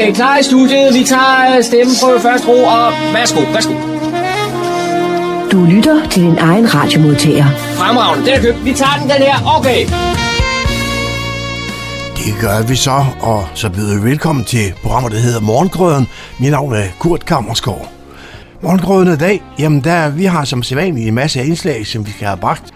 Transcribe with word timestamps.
Okay, 0.00 0.12
klar 0.14 0.38
i 0.38 0.42
studiet. 0.42 0.94
Vi 0.94 1.04
tager 1.04 1.56
øh, 1.56 1.64
stemmen 1.64 1.94
på 2.02 2.18
først 2.18 2.48
ro, 2.48 2.58
og 2.64 2.92
værsgo, 3.14 3.40
værsgo. 3.40 3.74
Du 5.52 5.64
lytter 5.64 6.08
til 6.08 6.22
din 6.22 6.38
egen 6.38 6.74
radiomodtager. 6.74 7.46
Fremragende, 7.80 8.26
den 8.26 8.34
er 8.34 8.42
købt. 8.42 8.64
Vi 8.64 8.72
tager 8.72 8.96
den, 9.00 9.10
den 9.10 9.22
her. 9.28 9.36
Okay. 9.58 9.80
Det 12.16 12.40
gør 12.40 12.68
vi 12.68 12.76
så, 12.76 13.04
og 13.20 13.48
så 13.54 13.70
byder 13.70 14.00
vi 14.00 14.10
velkommen 14.10 14.44
til 14.44 14.74
programmet, 14.82 15.12
der 15.12 15.18
hedder 15.18 15.40
Morgengrøden. 15.40 16.08
Mit 16.38 16.50
navn 16.50 16.74
er 16.74 16.86
Kurt 16.98 17.26
Kammersgaard. 17.26 17.92
Morgengrøden 18.62 19.12
i 19.12 19.16
dag, 19.16 19.42
jamen 19.58 19.84
der, 19.84 20.10
vi 20.10 20.24
har 20.24 20.44
som 20.44 20.62
sædvanligt 20.62 21.08
en 21.08 21.14
masse 21.14 21.44
indslag, 21.44 21.86
som 21.86 22.06
vi 22.06 22.10
skal 22.10 22.26
have 22.26 22.38
bragt. 22.38 22.74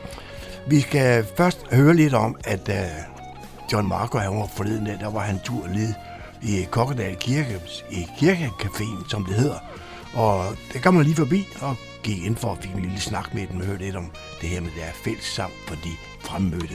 Vi 0.67 0.81
skal 0.81 1.25
først 1.37 1.59
høre 1.73 1.95
lidt 1.95 2.15
om, 2.15 2.37
at 2.45 2.69
uh, 2.69 2.75
John 3.73 3.89
Marco, 3.89 4.19
han 4.19 4.37
var 4.37 4.49
forleden 4.57 4.85
dag, 4.85 4.97
der 5.01 5.11
var 5.11 5.21
han 5.21 5.41
tur 5.45 5.67
ned 5.75 5.95
i 6.45 6.67
Kokkedal 6.71 7.17
Kirke, 7.17 7.61
i 7.91 8.03
Kirkecaféen, 8.03 9.09
som 9.09 9.25
det 9.25 9.35
hedder. 9.35 9.59
Og 10.15 10.45
der 10.73 10.81
kom 10.81 10.95
man 10.95 11.05
lige 11.05 11.17
forbi 11.17 11.47
og 11.61 11.77
gik 12.03 12.25
ind 12.25 12.37
for 12.37 12.53
at 12.53 12.59
fik 12.61 12.71
en 12.75 12.81
lille 12.81 13.01
snak 13.01 13.35
med 13.35 13.47
dem 13.47 13.61
og 13.61 13.67
hørte 13.67 13.85
lidt 13.85 13.97
om 13.97 14.11
det 14.41 14.49
her 14.49 14.61
med 14.61 14.71
der 14.77 14.93
fælles 15.05 15.25
sang 15.25 15.53
for 15.67 15.75
de 15.75 15.91
fremmødte. 16.21 16.75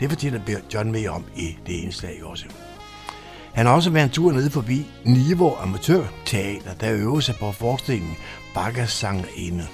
Det 0.00 0.08
fortæller 0.08 0.40
John 0.74 0.92
mere 0.92 1.10
om 1.10 1.24
i 1.36 1.56
det 1.66 1.72
indslag 1.72 2.24
også. 2.24 2.44
Han 3.52 3.66
har 3.66 3.72
også 3.72 3.90
været 3.90 4.04
en 4.04 4.10
tur 4.10 4.32
nede 4.32 4.50
forbi 4.50 4.86
Niveau 5.04 5.54
Amatørteater, 5.54 6.74
der 6.80 6.92
øver 6.92 7.20
sig 7.20 7.34
på 7.40 7.52
forestillingen 7.52 8.16
Bakkers 8.54 8.90
Sangerinde. 8.92 9.66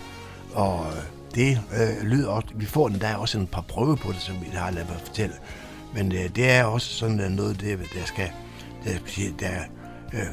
Og 0.54 0.86
det 1.34 1.60
øh, 1.80 2.06
lyder 2.06 2.28
også, 2.28 2.48
vi 2.54 2.66
får 2.66 2.88
den 2.88 3.00
der 3.00 3.14
også 3.14 3.38
en 3.38 3.46
par 3.46 3.60
prøver 3.60 3.96
på 3.96 4.12
det, 4.12 4.20
som 4.20 4.34
vi 4.40 4.46
har 4.54 4.70
lavet 4.70 4.88
mig 4.88 4.98
fortælle. 5.04 5.34
Men 5.94 6.12
øh, 6.12 6.28
det 6.36 6.50
er 6.50 6.64
også 6.64 6.88
sådan 6.88 7.32
noget, 7.32 7.60
der, 7.60 7.76
der 7.76 8.04
skal, 8.04 8.30
Øh, 8.86 9.20
der, 9.40 9.58
der, 10.12 10.24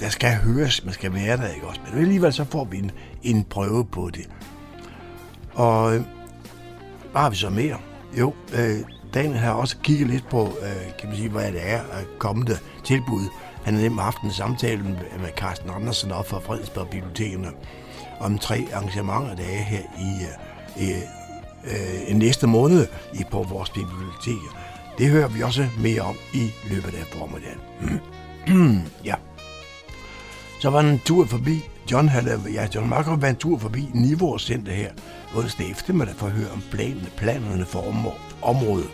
der 0.00 0.08
skal 0.08 0.34
høres, 0.34 0.84
man 0.84 0.94
skal 0.94 1.14
være 1.14 1.36
der, 1.36 1.48
ikke 1.48 1.66
også? 1.66 1.80
Men 1.90 2.02
alligevel 2.02 2.32
så 2.32 2.44
får 2.44 2.64
vi 2.64 2.78
en, 2.78 2.90
en 3.22 3.44
prøve 3.44 3.84
på 3.84 4.10
det. 4.14 4.28
Og 5.52 5.94
øh, 5.94 6.02
hvad 7.10 7.20
har 7.20 7.30
vi 7.30 7.36
så 7.36 7.50
mere? 7.50 7.76
Jo, 8.18 8.34
øh, 8.54 8.78
Daniel 9.14 9.38
har 9.38 9.52
også 9.52 9.76
kigget 9.82 10.08
lidt 10.08 10.28
på, 10.30 10.42
øh, 10.46 10.98
kan 10.98 11.08
man 11.08 11.16
sige, 11.16 11.28
hvad 11.28 11.52
det 11.52 11.70
er 11.70 11.80
at 11.80 12.18
kommende 12.18 12.58
tilbud. 12.84 13.28
Han 13.64 13.74
har 13.74 13.82
nemlig 13.82 14.04
haft 14.04 14.22
en 14.22 14.32
samtale 14.32 14.82
med, 14.82 14.90
med 15.20 15.28
Carsten 15.36 15.70
Andersen 15.70 16.12
op 16.12 16.28
fra 16.28 16.38
Fredensborg 16.38 16.88
Bibliotekerne 16.88 17.48
om 18.20 18.38
tre 18.38 18.66
arrangementer, 18.72 19.36
der 19.36 19.42
er 19.42 19.62
her 19.62 19.82
i, 19.98 20.24
øh, 20.82 22.10
øh, 22.10 22.16
næste 22.16 22.46
måned 22.46 22.86
i, 23.14 23.24
på 23.30 23.42
vores 23.42 23.70
biblioteker. 23.70 24.59
Det 25.00 25.08
hører 25.08 25.28
vi 25.28 25.42
også 25.42 25.68
mere 25.78 26.00
om 26.00 26.16
i 26.34 26.50
løbet 26.70 26.94
af 26.94 27.06
formiddagen. 27.06 27.60
ja. 29.04 29.14
Så 30.60 30.70
var 30.70 30.80
en 30.80 30.98
tur 30.98 31.26
forbi, 31.26 31.60
John 31.92 32.08
havde, 32.08 32.40
ja, 32.52 32.68
John 32.74 32.88
Marco 32.88 33.14
var 33.14 33.28
en 33.28 33.36
tur 33.36 33.58
forbi 33.58 33.88
Niveau 33.94 34.38
Center 34.38 34.72
her 34.72 34.90
onsdag 35.36 35.70
eftermiddag 35.70 36.14
for 36.14 36.26
at 36.26 36.32
høre 36.32 36.50
om 36.50 36.62
planerne, 36.70 37.08
planerne 37.16 37.66
for 37.66 37.94
området. 38.42 38.90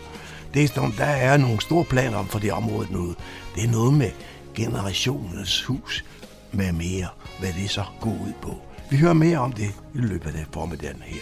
Det 0.53 0.63
er 0.63 0.67
sådan, 0.67 0.93
der 0.97 1.05
er 1.05 1.37
nogle 1.37 1.61
store 1.61 1.85
planer 1.85 2.17
om 2.17 2.27
for 2.27 2.39
det 2.39 2.51
område 2.51 2.87
nu. 2.93 3.15
Det 3.55 3.63
er 3.63 3.71
noget 3.71 3.93
med 3.93 4.11
generationens 4.55 5.63
hus 5.63 6.05
med 6.51 6.71
mere, 6.71 7.07
hvad 7.39 7.53
det 7.53 7.69
så 7.69 7.83
går 8.01 8.11
ud 8.11 8.33
på. 8.41 8.57
Vi 8.89 8.97
hører 8.97 9.13
mere 9.13 9.37
om 9.37 9.51
det 9.51 9.69
i 9.95 9.97
løbet 9.97 10.35
af 10.35 10.45
formiddagen 10.51 11.01
her. 11.05 11.21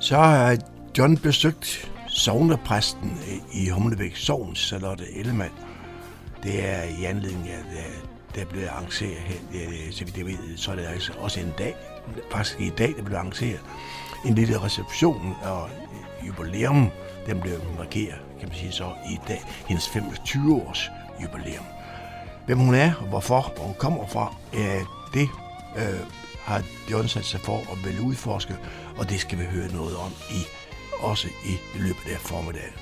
Så 0.00 0.16
har 0.16 0.56
John 0.98 1.16
besøgt 1.16 1.90
sovnepræsten 2.16 3.18
øh, 3.28 3.62
i 3.62 3.68
Humlebæk 3.68 4.16
Sogn, 4.16 4.56
Charlotte 4.56 5.04
Ellemann. 5.16 5.52
Det 6.42 6.68
er 6.68 6.82
i 6.82 7.04
anledning 7.04 7.48
af, 7.48 7.58
at 7.58 8.34
der 8.34 8.44
blev 8.44 8.62
arrangeret 8.70 9.16
her, 9.16 9.92
så 9.92 10.04
vidt 10.04 10.16
jeg 10.16 10.26
ved, 10.26 10.56
så 10.56 10.70
er 10.70 10.76
det 10.76 10.86
altså 10.86 11.12
også 11.18 11.40
en 11.40 11.52
dag, 11.58 11.74
faktisk 12.30 12.60
i 12.60 12.70
dag, 12.78 12.94
der 12.96 13.02
blev 13.02 13.16
arrangeret 13.16 13.60
en 14.24 14.34
lille 14.34 14.62
reception 14.62 15.34
og 15.42 15.68
jubilæum, 16.26 16.90
den 17.26 17.40
blev 17.40 17.60
markeret, 17.78 18.20
kan 18.40 18.48
man 18.48 18.56
sige 18.56 18.72
så, 18.72 18.92
i 19.10 19.18
dag, 19.28 19.42
hendes 19.66 19.88
25-års 19.88 20.90
jubilæum. 21.22 21.64
Hvem 22.46 22.58
hun 22.58 22.74
er, 22.74 22.92
hvorfor, 23.08 23.52
hvor 23.56 23.64
hun 23.64 23.74
kommer 23.78 24.06
fra, 24.06 24.34
øh, 24.54 24.84
det 25.14 25.28
øh, 25.76 26.00
har 26.44 26.62
John 26.90 27.08
sat 27.08 27.24
sig 27.24 27.40
for 27.40 27.56
at 27.58 27.84
vælge 27.84 28.02
udforske, 28.02 28.56
og 28.96 29.10
det 29.10 29.20
skal 29.20 29.38
vi 29.38 29.44
høre 29.44 29.72
noget 29.72 29.96
om 29.96 30.12
i 30.30 30.42
også 31.00 31.28
i 31.44 31.58
løbet 31.78 32.12
af 32.12 32.18
formiddagen. 32.18 32.72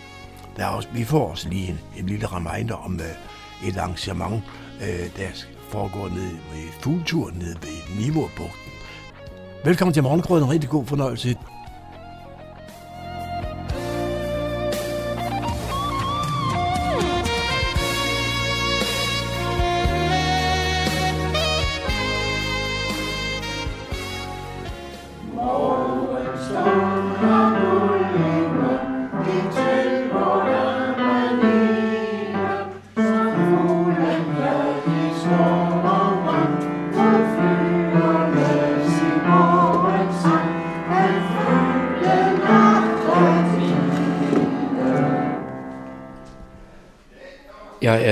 Der 0.57 0.65
er 0.65 0.69
også, 0.69 0.89
vi 0.93 1.05
får 1.05 1.31
også 1.31 1.49
lige 1.49 1.69
en, 1.69 1.81
en 1.97 2.07
lille 2.07 2.27
reminder 2.27 2.75
om 2.75 3.01
øh, 3.01 3.69
et 3.69 3.77
arrangement, 3.77 4.43
øh, 4.83 5.17
der 5.17 5.29
foregår 5.69 6.09
nede 6.09 6.39
ved 6.53 6.69
fugleturen 6.81 7.35
nede 7.35 7.57
ved 7.63 7.99
Niveaubugten. 7.99 8.73
Velkommen 9.65 9.95
til 9.95 10.03
morgenkrøden. 10.03 10.51
Rigtig 10.51 10.71
god 10.71 10.87
fornøjelse. 10.87 11.37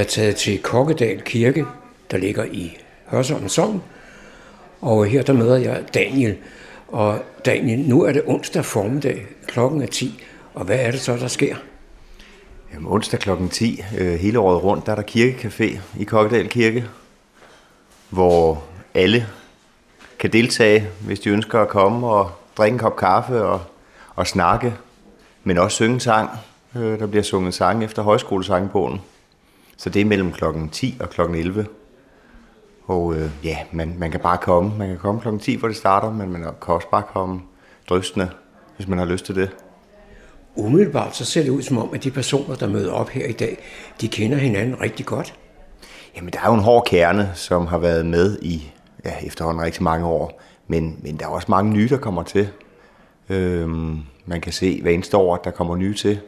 Er 0.02 0.06
taget 0.06 0.36
til 0.36 0.62
Kokkedal 0.62 1.20
Kirke, 1.20 1.66
der 2.10 2.16
ligger 2.16 2.44
i 2.44 2.76
Hørsholm 3.06 3.48
Sogn. 3.48 3.82
Og 4.80 5.06
her 5.06 5.22
der 5.22 5.32
møder 5.32 5.56
jeg 5.56 5.82
Daniel. 5.94 6.36
Og 6.88 7.18
Daniel, 7.44 7.78
nu 7.78 8.02
er 8.02 8.12
det 8.12 8.22
onsdag 8.26 8.64
formiddag, 8.64 9.26
klokken 9.46 9.82
er 9.82 9.86
10. 9.86 10.24
Og 10.54 10.64
hvad 10.64 10.78
er 10.78 10.90
det 10.90 11.00
så, 11.00 11.16
der 11.16 11.28
sker? 11.28 11.56
Jamen, 12.74 12.92
onsdag 12.92 13.20
klokken 13.20 13.48
10, 13.48 13.82
øh, 13.98 14.14
hele 14.14 14.38
året 14.38 14.64
rundt, 14.64 14.86
der 14.86 14.92
er 14.92 14.96
der 14.96 15.02
kirkecafé 15.02 15.78
i 15.98 16.04
Kokkedal 16.04 16.48
Kirke, 16.48 16.84
hvor 18.10 18.64
alle 18.94 19.26
kan 20.18 20.32
deltage, 20.32 20.86
hvis 21.00 21.20
de 21.20 21.30
ønsker 21.30 21.60
at 21.60 21.68
komme 21.68 22.06
og 22.06 22.30
drikke 22.56 22.74
en 22.74 22.78
kop 22.78 22.96
kaffe 22.96 23.44
og, 23.44 23.60
og 24.16 24.26
snakke, 24.26 24.74
men 25.44 25.58
også 25.58 25.74
synge 25.74 26.00
sang. 26.00 26.30
Øh, 26.76 26.98
der 26.98 27.06
bliver 27.06 27.22
sunget 27.22 27.54
sang 27.54 27.84
efter 27.84 28.02
højskolesangbogen. 28.02 29.00
Så 29.76 29.90
det 29.90 30.00
er 30.00 30.04
mellem 30.04 30.32
klokken 30.32 30.68
10 30.68 30.96
og 31.00 31.10
klokken 31.10 31.36
11. 31.36 31.66
Og 32.84 33.14
øh, 33.14 33.30
ja, 33.44 33.58
man, 33.72 33.94
man 33.98 34.10
kan 34.10 34.20
bare 34.20 34.38
komme. 34.38 34.72
Man 34.78 34.88
kan 34.88 34.98
komme 34.98 35.20
klokken 35.20 35.40
10, 35.40 35.56
hvor 35.56 35.68
det 35.68 35.76
starter, 35.76 36.12
men 36.12 36.32
man 36.32 36.42
kan 36.42 36.74
også 36.74 36.88
bare 36.90 37.02
komme 37.12 37.40
drøstende, 37.88 38.30
hvis 38.76 38.88
man 38.88 38.98
har 38.98 39.04
lyst 39.04 39.24
til 39.26 39.34
det. 39.34 39.50
Umiddelbart 40.56 41.16
så 41.16 41.24
ser 41.24 41.42
det 41.42 41.50
ud 41.50 41.62
som 41.62 41.78
om, 41.78 41.90
at 41.94 42.04
de 42.04 42.10
personer, 42.10 42.54
der 42.54 42.68
møder 42.68 42.92
op 42.92 43.08
her 43.08 43.26
i 43.26 43.32
dag, 43.32 43.58
de 44.00 44.08
kender 44.08 44.36
hinanden 44.36 44.80
rigtig 44.80 45.06
godt. 45.06 45.34
Jamen, 46.16 46.32
der 46.32 46.38
er 46.40 46.46
jo 46.46 46.54
en 46.54 46.60
hård 46.60 46.86
kerne, 46.86 47.30
som 47.34 47.66
har 47.66 47.78
været 47.78 48.06
med 48.06 48.38
i 48.42 48.72
ja, 49.04 49.12
efterhånden 49.26 49.62
rigtig 49.62 49.82
mange 49.82 50.06
år. 50.06 50.40
Men, 50.66 50.98
men 51.02 51.16
der 51.16 51.24
er 51.24 51.30
også 51.30 51.46
mange 51.50 51.72
nye, 51.72 51.88
der 51.88 51.96
kommer 51.96 52.22
til. 52.22 52.48
Øhm, 53.28 53.98
man 54.26 54.40
kan 54.40 54.52
se 54.52 54.82
hver 54.82 54.90
eneste 54.90 55.16
år, 55.16 55.34
at 55.34 55.44
der 55.44 55.50
kommer 55.50 55.76
nye 55.76 55.94
til. 55.94 56.20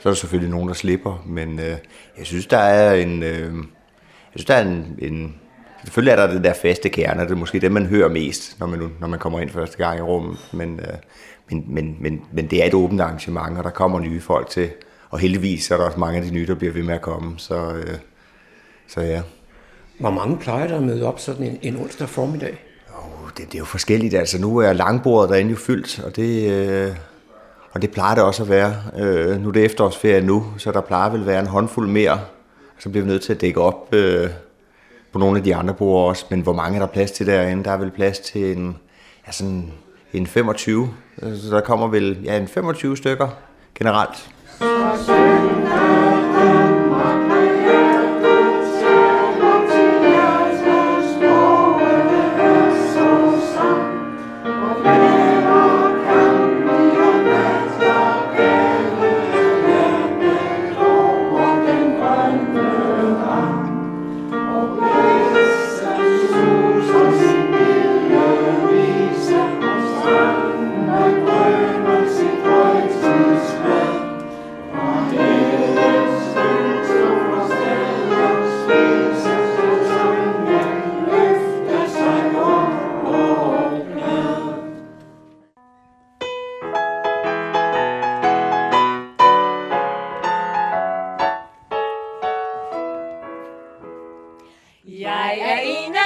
Så 0.00 0.08
er 0.08 0.12
der 0.12 0.16
selvfølgelig 0.16 0.50
nogen, 0.50 0.68
der 0.68 0.74
slipper, 0.74 1.22
men 1.26 1.58
øh, 1.58 1.76
jeg 2.18 2.26
synes, 2.26 2.46
der 2.46 2.58
er 2.58 2.94
en... 2.94 3.22
Øh, 3.22 3.54
jeg 4.34 4.40
synes, 4.40 4.44
der 4.44 4.54
er 4.54 4.62
en, 4.62 4.98
en 4.98 5.34
Selvfølgelig 5.84 6.12
er 6.12 6.16
der 6.16 6.32
det 6.32 6.44
der 6.44 6.52
faste 6.52 6.88
kerne, 6.88 7.22
det 7.22 7.30
er 7.30 7.36
måske 7.36 7.60
det, 7.60 7.72
man 7.72 7.86
hører 7.86 8.08
mest, 8.08 8.60
når 8.60 8.66
man, 8.66 8.90
når 9.00 9.08
man 9.08 9.18
kommer 9.18 9.40
ind 9.40 9.50
første 9.50 9.76
gang 9.76 9.98
i 9.98 10.02
rummet, 10.02 10.38
men, 10.52 10.80
øh, 10.80 10.96
men, 11.50 11.64
men, 11.68 11.96
men, 12.00 12.22
men 12.32 12.46
det 12.46 12.62
er 12.62 12.66
et 12.66 12.74
åbent 12.74 13.00
arrangement, 13.00 13.58
og 13.58 13.64
der 13.64 13.70
kommer 13.70 14.00
nye 14.00 14.20
folk 14.20 14.50
til, 14.50 14.70
og 15.10 15.18
heldigvis 15.18 15.70
er 15.70 15.76
der 15.76 15.84
også 15.84 15.98
mange 16.00 16.18
af 16.18 16.24
de 16.24 16.30
nye, 16.30 16.46
der 16.46 16.54
bliver 16.54 16.72
ved 16.72 16.82
med 16.82 16.94
at 16.94 17.00
komme, 17.00 17.34
så, 17.36 17.72
øh, 17.72 17.98
så 18.88 19.00
ja. 19.00 19.22
Hvor 20.00 20.10
mange 20.10 20.36
plejer 20.36 20.66
der 20.66 20.76
at 20.76 20.82
møde 20.82 21.06
op 21.06 21.20
sådan 21.20 21.46
en, 21.46 21.58
en 21.62 21.76
onsdag 21.76 22.08
formiddag? 22.08 22.64
Oh, 22.94 23.28
det, 23.36 23.46
det 23.46 23.54
er 23.54 23.58
jo 23.58 23.64
forskelligt, 23.64 24.14
altså 24.14 24.40
nu 24.40 24.58
er 24.58 24.72
langbordet 24.72 25.30
derinde 25.30 25.50
jo 25.50 25.56
fyldt, 25.56 26.00
og 26.04 26.16
det, 26.16 26.50
øh, 26.50 26.96
og 27.72 27.82
det 27.82 27.90
plejer 27.90 28.14
det 28.14 28.24
også 28.24 28.42
at 28.42 28.48
være. 28.48 28.74
Øh, 28.98 29.40
nu 29.42 29.48
er 29.48 29.52
det 29.52 29.64
efterårsferie 29.64 30.22
nu, 30.22 30.46
så 30.58 30.72
der 30.72 30.80
plejer 30.80 31.10
vel 31.10 31.20
at 31.20 31.26
være 31.26 31.40
en 31.40 31.46
håndfuld 31.46 31.88
mere. 31.88 32.20
Så 32.78 32.88
bliver 32.88 33.04
vi 33.04 33.10
nødt 33.10 33.22
til 33.22 33.32
at 33.32 33.40
dække 33.40 33.60
op 33.60 33.94
øh, 33.94 34.30
på 35.12 35.18
nogle 35.18 35.38
af 35.38 35.44
de 35.44 35.54
andre 35.54 35.74
borde 35.74 36.08
også. 36.08 36.24
Men 36.30 36.40
hvor 36.40 36.52
mange 36.52 36.76
er 36.76 36.80
der 36.80 36.92
plads 36.92 37.10
til 37.10 37.26
derinde? 37.26 37.64
Der 37.64 37.70
er 37.70 37.76
vel 37.76 37.90
plads 37.90 38.18
til 38.18 38.56
en, 38.56 38.76
ja, 39.26 39.32
sådan 39.32 39.72
en 40.12 40.26
25. 40.26 40.88
Øh, 41.22 41.36
så 41.36 41.50
der 41.50 41.60
kommer 41.60 41.88
vel 41.88 42.18
ja, 42.24 42.36
en 42.36 42.48
25 42.48 42.96
stykker 42.96 43.28
generelt. 43.74 44.30
Okay. 44.60 45.39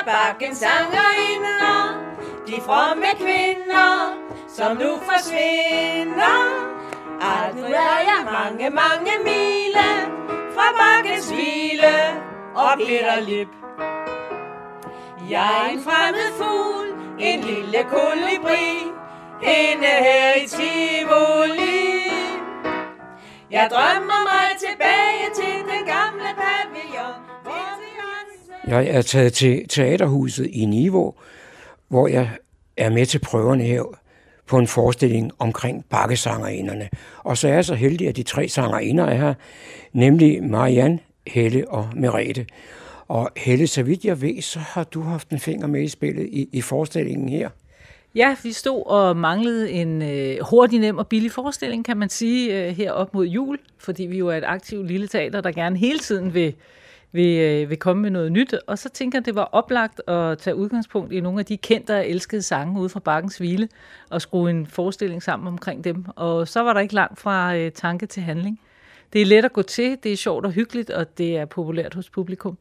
Bakken 0.06 0.54
sangerinder, 0.54 1.96
de 2.46 2.60
fromme 2.66 3.10
kvinder, 3.16 4.14
som 4.48 4.76
nu 4.76 4.90
forsvinder. 5.10 6.38
Alt 7.20 7.56
nu 7.56 7.64
er 7.64 7.98
jeg 8.10 8.20
mange, 8.32 8.70
mange 8.70 9.12
mile 9.24 9.88
fra 10.54 10.66
bakkens 10.80 11.30
hvile 11.30 11.94
og 12.54 12.78
bitterlip. 12.78 13.48
Jeg 15.30 15.66
er 15.66 15.70
en 15.72 15.82
fremmed 15.82 16.30
fugl, 16.38 16.88
en 17.18 17.40
lille 17.40 17.84
kolibri, 17.94 18.68
inde 19.42 19.86
her 19.86 20.34
i 20.34 20.46
Tivoli. 20.46 21.94
Jeg 23.50 23.68
drømmer 23.70 24.20
mig 24.30 24.48
tilbage 24.58 25.03
Jeg 28.68 28.86
er 28.86 29.02
taget 29.02 29.32
til 29.32 29.68
Teaterhuset 29.68 30.46
i 30.52 30.64
Niveau, 30.64 31.14
hvor 31.88 32.08
jeg 32.08 32.30
er 32.76 32.90
med 32.90 33.06
til 33.06 33.18
prøverne 33.18 33.64
her 33.64 33.82
på 34.46 34.58
en 34.58 34.66
forestilling 34.66 35.32
omkring 35.38 35.84
bakkesangerinderne. 35.90 36.88
Og 37.18 37.38
så 37.38 37.48
er 37.48 37.54
jeg 37.54 37.64
så 37.64 37.74
heldig, 37.74 38.08
at 38.08 38.16
de 38.16 38.22
tre 38.22 38.48
sangerinder 38.48 39.04
er 39.04 39.14
her, 39.14 39.34
nemlig 39.92 40.44
Marianne, 40.44 40.98
Helle 41.26 41.68
og 41.68 41.88
Merete. 41.96 42.46
Og 43.08 43.30
Helle, 43.36 43.66
så 43.66 43.82
vidt 43.82 44.04
jeg 44.04 44.22
ved, 44.22 44.42
så 44.42 44.58
har 44.58 44.84
du 44.84 45.02
haft 45.02 45.28
en 45.28 45.38
finger 45.38 45.66
med 45.66 45.82
i 45.82 45.88
spillet 45.88 46.28
i, 46.32 46.48
i 46.52 46.60
forestillingen 46.60 47.28
her. 47.28 47.48
Ja, 48.14 48.36
vi 48.42 48.52
stod 48.52 48.86
og 48.86 49.16
manglede 49.16 49.70
en 49.70 50.02
øh, 50.02 50.36
hurtig, 50.50 50.78
nem 50.78 50.98
og 50.98 51.06
billig 51.06 51.32
forestilling, 51.32 51.84
kan 51.84 51.96
man 51.96 52.08
sige, 52.08 52.68
øh, 52.68 52.76
her 52.76 52.92
op 52.92 53.14
mod 53.14 53.26
jul, 53.26 53.58
fordi 53.78 54.02
vi 54.02 54.18
jo 54.18 54.28
er 54.28 54.36
et 54.36 54.44
aktivt 54.46 54.86
lille 54.86 55.08
teater, 55.08 55.40
der 55.40 55.52
gerne 55.52 55.76
hele 55.76 55.98
tiden 55.98 56.34
vil, 56.34 56.54
vil, 57.14 57.38
øh, 57.38 57.70
vil 57.70 57.78
komme 57.78 58.02
med 58.02 58.10
noget 58.10 58.32
nyt. 58.32 58.54
Og 58.66 58.78
så 58.78 58.88
tænker 58.88 59.18
jeg, 59.18 59.26
det 59.26 59.34
var 59.34 59.48
oplagt 59.52 60.08
at 60.08 60.38
tage 60.38 60.56
udgangspunkt 60.56 61.12
i 61.12 61.20
nogle 61.20 61.38
af 61.40 61.46
de 61.46 61.56
kendte 61.56 61.96
og 61.96 62.08
elskede 62.08 62.42
sange 62.42 62.80
ude 62.80 62.88
fra 62.88 63.00
Bakkens 63.00 63.38
Hvile, 63.38 63.68
og 64.10 64.22
skrue 64.22 64.50
en 64.50 64.66
forestilling 64.66 65.22
sammen 65.22 65.48
omkring 65.48 65.84
dem. 65.84 66.04
Og 66.16 66.48
så 66.48 66.60
var 66.60 66.72
der 66.72 66.80
ikke 66.80 66.94
langt 66.94 67.18
fra 67.20 67.56
øh, 67.56 67.72
tanke 67.72 68.06
til 68.06 68.22
handling. 68.22 68.60
Det 69.12 69.22
er 69.22 69.26
let 69.26 69.44
at 69.44 69.52
gå 69.52 69.62
til, 69.62 69.98
det 70.02 70.12
er 70.12 70.16
sjovt 70.16 70.46
og 70.46 70.52
hyggeligt, 70.52 70.90
og 70.90 71.18
det 71.18 71.36
er 71.36 71.44
populært 71.44 71.94
hos 71.94 72.10
publikum. 72.10 72.58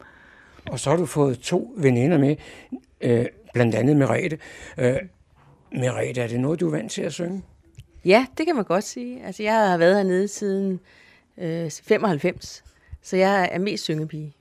Og 0.71 0.79
så 0.79 0.89
har 0.89 0.97
du 0.97 1.05
fået 1.05 1.39
to 1.39 1.73
veninder 1.77 2.17
med, 2.17 2.35
øh, 3.01 3.25
blandt 3.53 3.75
andet 3.75 3.97
Merete. 3.97 4.37
Øh, 4.77 4.95
Merete, 5.71 6.21
er 6.21 6.27
det 6.27 6.39
noget, 6.39 6.59
du 6.59 6.67
er 6.67 6.71
vant 6.71 6.91
til 6.91 7.01
at 7.01 7.13
synge? 7.13 7.43
Ja, 8.05 8.25
det 8.37 8.45
kan 8.45 8.55
man 8.55 8.65
godt 8.65 8.83
sige. 8.83 9.25
Altså, 9.25 9.43
jeg 9.43 9.69
har 9.69 9.77
været 9.77 9.95
hernede 9.95 10.27
siden 10.27 10.79
øh, 11.37 11.71
95, 11.71 12.63
så 13.01 13.17
jeg 13.17 13.49
er 13.51 13.59
mest 13.59 13.83
syngepige. 13.83 14.33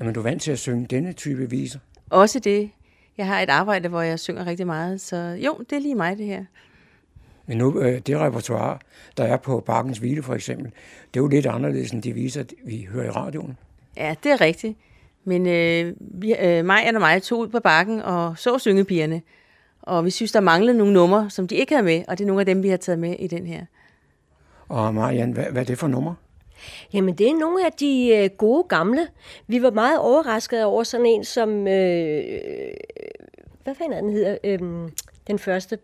Jamen, 0.00 0.14
du 0.14 0.20
er 0.20 0.24
vant 0.24 0.42
til 0.42 0.52
at 0.52 0.58
synge 0.58 0.86
denne 0.86 1.12
type 1.12 1.50
viser? 1.50 1.78
Også 2.10 2.38
det. 2.38 2.70
Jeg 3.18 3.26
har 3.26 3.40
et 3.40 3.50
arbejde, 3.50 3.88
hvor 3.88 4.02
jeg 4.02 4.20
synger 4.20 4.46
rigtig 4.46 4.66
meget, 4.66 5.00
så 5.00 5.16
jo, 5.16 5.58
det 5.70 5.76
er 5.76 5.80
lige 5.80 5.94
mig, 5.94 6.18
det 6.18 6.26
her. 6.26 6.44
Men 7.46 7.58
nu, 7.58 7.80
øh, 7.80 8.00
det 8.06 8.18
repertoire, 8.18 8.78
der 9.16 9.24
er 9.24 9.36
på 9.36 9.60
Bakkens 9.60 9.98
Hvile 9.98 10.22
for 10.22 10.34
eksempel, 10.34 10.72
det 11.14 11.20
er 11.20 11.24
jo 11.24 11.28
lidt 11.28 11.46
anderledes 11.46 11.90
end 11.90 12.02
de 12.02 12.12
viser, 12.12 12.44
vi 12.64 12.88
hører 12.90 13.06
i 13.06 13.10
radioen. 13.10 13.56
Ja, 13.96 14.14
det 14.22 14.32
er 14.32 14.40
rigtigt. 14.40 14.78
Men 15.24 15.46
øh, 15.46 15.94
vi, 16.00 16.34
øh, 16.34 16.64
mig 16.64 16.94
og 16.94 17.00
mig 17.00 17.22
tog 17.22 17.38
ud 17.38 17.48
på 17.48 17.60
bakken 17.60 18.02
og 18.02 18.38
så 18.38 18.58
syngepigerne. 18.58 19.22
Og 19.82 20.04
vi 20.04 20.10
synes, 20.10 20.32
der 20.32 20.40
manglede 20.40 20.78
nogle 20.78 20.92
numre, 20.92 21.30
som 21.30 21.48
de 21.48 21.54
ikke 21.54 21.74
havde 21.74 21.84
med, 21.84 22.04
og 22.08 22.18
det 22.18 22.24
er 22.24 22.26
nogle 22.26 22.40
af 22.40 22.46
dem, 22.46 22.62
vi 22.62 22.68
har 22.68 22.76
taget 22.76 22.98
med 22.98 23.16
i 23.18 23.26
den 23.26 23.46
her. 23.46 23.64
Og 24.68 24.94
Marianne, 24.94 25.32
hvad, 25.32 25.44
hvad 25.44 25.62
er 25.62 25.66
det 25.66 25.78
for 25.78 25.88
nummer? 25.88 26.14
Jamen, 26.92 27.14
det 27.14 27.28
er 27.28 27.34
nogle 27.34 27.66
af 27.66 27.72
de 27.72 28.16
øh, 28.16 28.30
gode 28.38 28.64
gamle. 28.68 29.08
Vi 29.46 29.62
var 29.62 29.70
meget 29.70 29.98
overraskede 29.98 30.64
over 30.64 30.82
sådan 30.82 31.06
en 31.06 31.24
som... 31.24 31.68
Øh, 31.68 32.24
hvad 33.64 33.74
fanden 33.74 33.92
er 33.92 34.00
den 34.00 34.10
hedder? 34.10 34.38
Øh, 34.44 34.60
den 35.26 35.38
første 35.38 35.78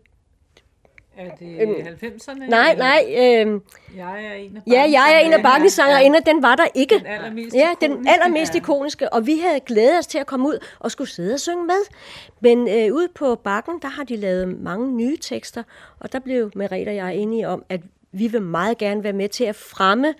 er 1.17 1.35
det 1.35 1.61
øhm, 1.61 1.73
90'erne? 1.73 2.49
Nej, 2.49 2.75
nej. 2.75 3.05
Øhm, 3.07 3.61
jeg 3.95 4.25
er 4.25 4.33
en 4.33 4.57
af 4.57 4.61
Ja, 4.67 4.81
jeg 4.91 5.15
er 5.15 5.19
en 5.19 5.33
af 5.33 5.43
bakkensangerinder. 5.43 6.19
Ja. 6.25 6.31
Den 6.31 6.43
var 6.43 6.55
der 6.55 6.67
ikke. 6.75 6.95
Den 6.95 7.05
allermest 7.05 7.55
ja, 7.55 7.69
den 7.81 8.07
allermest 8.07 8.55
ikoniske. 8.55 9.13
Og 9.13 9.27
vi 9.27 9.37
havde 9.37 9.59
glædet 9.59 9.97
os 9.97 10.07
til 10.07 10.17
at 10.17 10.27
komme 10.27 10.47
ud 10.47 10.65
og 10.79 10.91
skulle 10.91 11.09
sidde 11.09 11.33
og 11.33 11.39
synge 11.39 11.65
med. 11.65 11.95
Men 12.39 12.67
øh, 12.67 12.95
ude 12.95 13.07
på 13.15 13.35
bakken, 13.35 13.79
der 13.81 13.87
har 13.87 14.03
de 14.03 14.15
lavet 14.15 14.59
mange 14.59 14.95
nye 14.95 15.17
tekster. 15.17 15.63
Og 15.99 16.13
der 16.13 16.19
blev 16.19 16.51
Merete 16.55 16.89
og 16.89 16.95
jeg 16.95 17.15
enige 17.15 17.47
om, 17.47 17.63
at 17.69 17.81
vi 18.11 18.27
vil 18.27 18.41
meget 18.41 18.77
gerne 18.77 19.03
være 19.03 19.13
med 19.13 19.29
til 19.29 19.43
at 19.43 19.55
fremme 19.55 20.13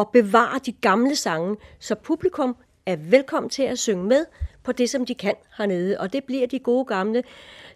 og 0.00 0.10
bevare 0.12 0.60
de 0.66 0.72
gamle 0.72 1.16
sange, 1.16 1.56
så 1.80 1.94
publikum 1.94 2.56
er 2.86 2.96
velkommen 2.96 3.50
til 3.50 3.62
at 3.62 3.78
synge 3.78 4.04
med 4.04 4.24
på 4.64 4.72
det, 4.72 4.90
som 4.90 5.06
de 5.06 5.14
kan 5.14 5.34
hernede. 5.58 6.00
Og 6.00 6.12
det 6.12 6.24
bliver 6.24 6.46
de 6.46 6.58
gode 6.58 6.84
gamle. 6.84 7.22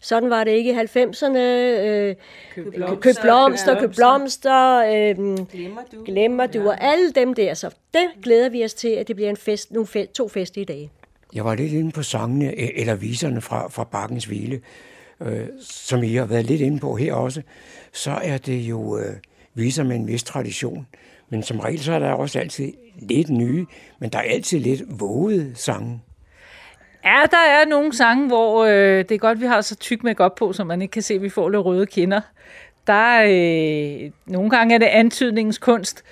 Sådan 0.02 0.30
var 0.30 0.44
det 0.44 0.50
ikke 0.50 0.70
i 0.70 0.74
90'erne. 0.74 1.38
Øh, 1.38 2.14
køb 2.54 2.74
blomster, 2.74 2.96
køb 3.00 3.14
blomster, 3.22 3.80
køb 3.80 3.90
blomster 3.90 4.76
øh, 4.76 5.46
glemmer 5.46 5.82
du, 5.92 6.04
glemmer 6.04 6.46
du 6.46 6.60
ja. 6.60 6.66
og 6.66 6.84
alle 6.84 7.12
dem 7.12 7.34
der. 7.34 7.54
Så 7.54 7.70
det 7.94 8.08
glæder 8.22 8.48
vi 8.48 8.64
os 8.64 8.74
til, 8.74 8.88
at 8.88 9.08
det 9.08 9.16
bliver 9.16 9.30
en 9.30 9.36
fest, 9.36 9.72
nogle 9.72 9.86
fest, 9.86 10.12
to 10.12 10.28
festlige 10.28 10.64
dage. 10.64 10.90
Jeg 11.34 11.44
var 11.44 11.54
lidt 11.54 11.72
inde 11.72 11.90
på 11.90 12.02
sangene, 12.02 12.50
e- 12.50 12.80
eller 12.80 12.94
viserne 12.94 13.40
fra, 13.40 13.68
fra 13.68 13.84
Bakkens 13.84 14.24
Hvile, 14.24 14.60
øh, 15.20 15.46
som 15.60 16.02
I 16.02 16.14
har 16.14 16.26
været 16.26 16.44
lidt 16.44 16.60
inde 16.60 16.78
på 16.78 16.96
her 16.96 17.14
også. 17.14 17.42
Så 17.92 18.10
er 18.10 18.38
det 18.38 18.56
jo 18.56 18.98
øh, 18.98 19.16
viser 19.54 19.84
med 19.84 19.96
en 19.96 20.06
vis 20.06 20.22
tradition. 20.22 20.86
Men 21.30 21.42
som 21.42 21.60
regel 21.60 21.80
så 21.80 21.92
er 21.92 21.99
der 21.99 22.12
også 22.12 22.38
altid 22.38 22.72
lidt 22.99 23.30
nye, 23.30 23.66
men 23.99 24.10
der 24.10 24.18
er 24.18 24.22
altid 24.22 24.58
lidt 24.58 24.82
vågede 25.00 25.52
sange. 25.54 26.00
Ja, 27.04 27.22
der 27.30 27.37
er 27.37 27.66
nogle 27.68 27.96
sange, 27.96 28.26
hvor 28.26 28.64
øh, 28.64 28.99
det 28.99 29.12
er 29.12 29.18
godt, 29.18 29.40
vi 29.40 29.46
har 29.46 29.60
så 29.60 29.76
tyk 29.76 30.02
make 30.02 30.25
op 30.25 30.34
på, 30.34 30.52
så 30.52 30.64
man 30.64 30.82
ikke 30.82 30.92
kan 30.92 31.02
se, 31.02 31.14
at 31.14 31.22
vi 31.22 31.28
får 31.28 31.49
lidt 31.49 31.64
røde 31.64 31.87
kinder. 31.87 32.20
Der 32.87 32.92
er, 32.92 33.25
øh, 34.04 34.10
nogle 34.26 34.50
gange 34.50 34.75
er 34.75 34.78
det 34.78 34.87
antydningens 34.87 35.58
kunst, 35.58 36.04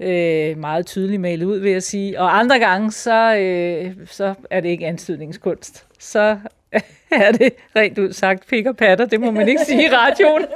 øh, 0.00 0.58
meget 0.58 0.86
tydeligt 0.86 1.20
malet 1.20 1.46
ud, 1.46 1.58
vil 1.58 1.72
jeg 1.72 1.82
sige. 1.82 2.20
Og 2.20 2.38
andre 2.38 2.58
gange, 2.58 2.92
så, 2.92 3.36
øh, 3.36 4.06
så 4.06 4.34
er 4.50 4.60
det 4.60 4.68
ikke 4.68 4.86
antydningens 4.86 5.38
kunst. 5.38 5.86
Så 5.98 6.38
er 7.10 7.32
det 7.32 7.52
rent 7.76 7.98
ud 7.98 8.12
sagt 8.12 8.46
pik 8.46 8.66
og 8.66 8.76
patter, 8.76 9.06
det 9.06 9.20
må 9.20 9.30
man 9.30 9.48
ikke 9.48 9.64
sige 9.64 9.84
i 9.84 9.88
radioen. 9.88 10.44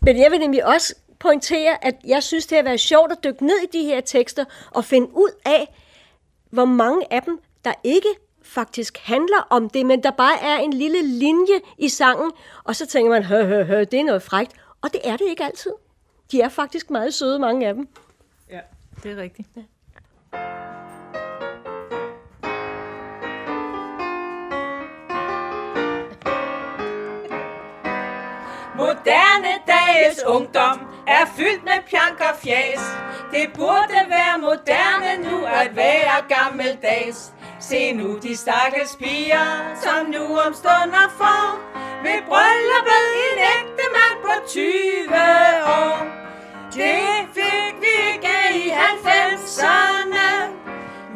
Men 0.00 0.16
jeg 0.16 0.30
vil 0.30 0.38
nemlig 0.38 0.66
også 0.66 0.94
pointere, 1.20 1.84
at 1.84 1.94
jeg 2.06 2.22
synes, 2.22 2.46
det 2.46 2.56
har 2.56 2.62
været 2.62 2.80
sjovt 2.80 3.12
at 3.12 3.18
dykke 3.24 3.46
ned 3.46 3.56
i 3.56 3.78
de 3.78 3.84
her 3.84 4.00
tekster 4.00 4.44
og 4.70 4.84
finde 4.84 5.08
ud 5.14 5.30
af, 5.44 5.74
hvor 6.50 6.64
mange 6.64 7.12
af 7.12 7.22
dem, 7.22 7.40
der 7.64 7.72
ikke 7.84 8.08
faktisk 8.42 8.98
handler 8.98 9.46
om 9.50 9.70
det, 9.70 9.86
men 9.86 10.02
der 10.02 10.10
bare 10.10 10.42
er 10.42 10.56
en 10.56 10.72
lille 10.72 11.02
linje 11.02 11.60
i 11.78 11.88
sangen, 11.88 12.30
og 12.64 12.76
så 12.76 12.86
tænker 12.86 13.10
man, 13.10 13.24
hø, 13.24 13.44
hø, 13.44 13.64
hø, 13.64 13.80
det 13.80 13.94
er 13.94 14.04
noget 14.04 14.22
frægt. 14.22 14.52
Og 14.82 14.92
det 14.92 15.00
er 15.04 15.16
det 15.16 15.24
ikke 15.28 15.44
altid. 15.44 15.72
De 16.32 16.40
er 16.40 16.48
faktisk 16.48 16.90
meget 16.90 17.14
søde, 17.14 17.38
mange 17.38 17.68
af 17.68 17.74
dem. 17.74 17.88
Ja, 18.50 18.60
det 19.02 19.12
er 19.12 19.16
rigtigt. 19.16 19.48
Ja. 19.56 19.62
Moderne 28.76 29.52
dages 29.66 30.24
ungdom 30.26 30.78
er 31.16 31.24
fyldt 31.36 31.64
med 31.64 31.80
pjank 31.90 32.20
og 32.28 32.34
fjas. 32.44 32.82
Det 33.32 33.46
burde 33.54 34.00
være 34.14 34.38
moderne 34.38 35.12
nu 35.26 35.36
at 35.44 35.76
være 35.76 36.16
gammeldags. 36.34 37.32
Se 37.60 37.92
nu 37.92 38.18
de 38.18 38.36
stakkels 38.36 38.96
piger, 38.96 39.48
som 39.82 40.06
nu 40.06 40.24
om 40.46 40.54
stunder 40.54 41.08
får 41.20 41.48
ved 42.04 42.18
brylluppet 42.28 43.06
en 43.26 43.38
ægte 43.54 43.84
mand 43.96 44.18
på 44.26 44.34
20 44.48 44.62
år. 45.82 45.98
Det 46.74 47.28
fik 47.34 47.74
vi 47.84 47.94
ikke 48.12 48.36
i 48.54 48.70
90'erne. 48.70 50.28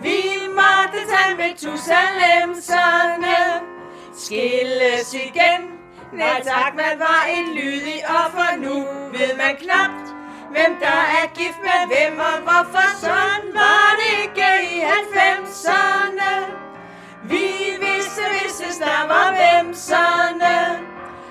Vi 0.02 0.22
måtte 0.48 0.98
tage 1.12 1.36
med 1.36 1.52
tusalemserne. 1.56 3.38
Skilles 4.16 5.14
igen 5.14 5.81
Nej 6.12 6.42
tak, 6.44 6.74
man 6.76 6.98
var 6.98 7.24
en 7.36 7.54
lydig 7.54 8.00
offer, 8.08 8.56
nu 8.56 8.74
ved 9.12 9.36
man 9.36 9.56
knapt, 9.56 10.06
hvem 10.50 10.72
der 10.80 11.00
er 11.18 11.26
gift 11.34 11.60
med 11.68 11.80
hvem 11.90 12.18
og 12.18 12.38
hvorfor. 12.46 12.88
Sådan 13.00 13.46
var 13.54 13.88
det 14.00 14.12
ikke 14.22 14.48
i 14.76 14.80
90'erne. 14.80 16.32
Vi 17.22 17.46
vidste, 17.80 18.22
hvis 18.66 18.78
der 18.78 19.06
var 19.08 19.30
hvem 19.30 19.66
vemserne. 19.66 20.56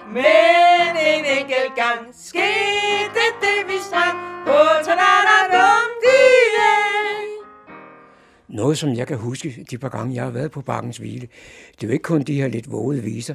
Men 0.07 0.91
en 1.11 1.25
enkelt 1.25 1.75
gang 1.75 2.01
skete 2.25 3.25
det, 3.41 3.59
vi 3.67 3.77
sang 3.91 4.17
på 4.45 4.57
Tanadadum 4.85 5.80
noget, 8.51 8.77
som 8.77 8.93
jeg 8.93 9.07
kan 9.07 9.17
huske 9.17 9.65
de 9.71 9.77
par 9.77 9.89
gange, 9.89 10.15
jeg 10.15 10.23
har 10.23 10.31
været 10.31 10.51
på 10.51 10.61
Bakkens 10.61 10.97
Hvile, 10.97 11.27
det 11.71 11.83
er 11.83 11.87
jo 11.87 11.91
ikke 11.91 12.03
kun 12.03 12.21
de 12.21 12.41
her 12.41 12.47
lidt 12.47 12.71
vågede 12.71 13.03
viser, 13.03 13.33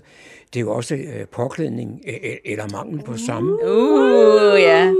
det 0.55 0.61
er 0.61 0.61
jo 0.61 0.75
også 0.75 0.95
øh, 0.95 1.27
påklædning 1.27 2.01
øh, 2.07 2.37
eller 2.45 2.69
mangel 2.73 3.05
på 3.05 3.17
samme. 3.17 3.53
Uh, 3.53 4.61
ja. 4.61 4.93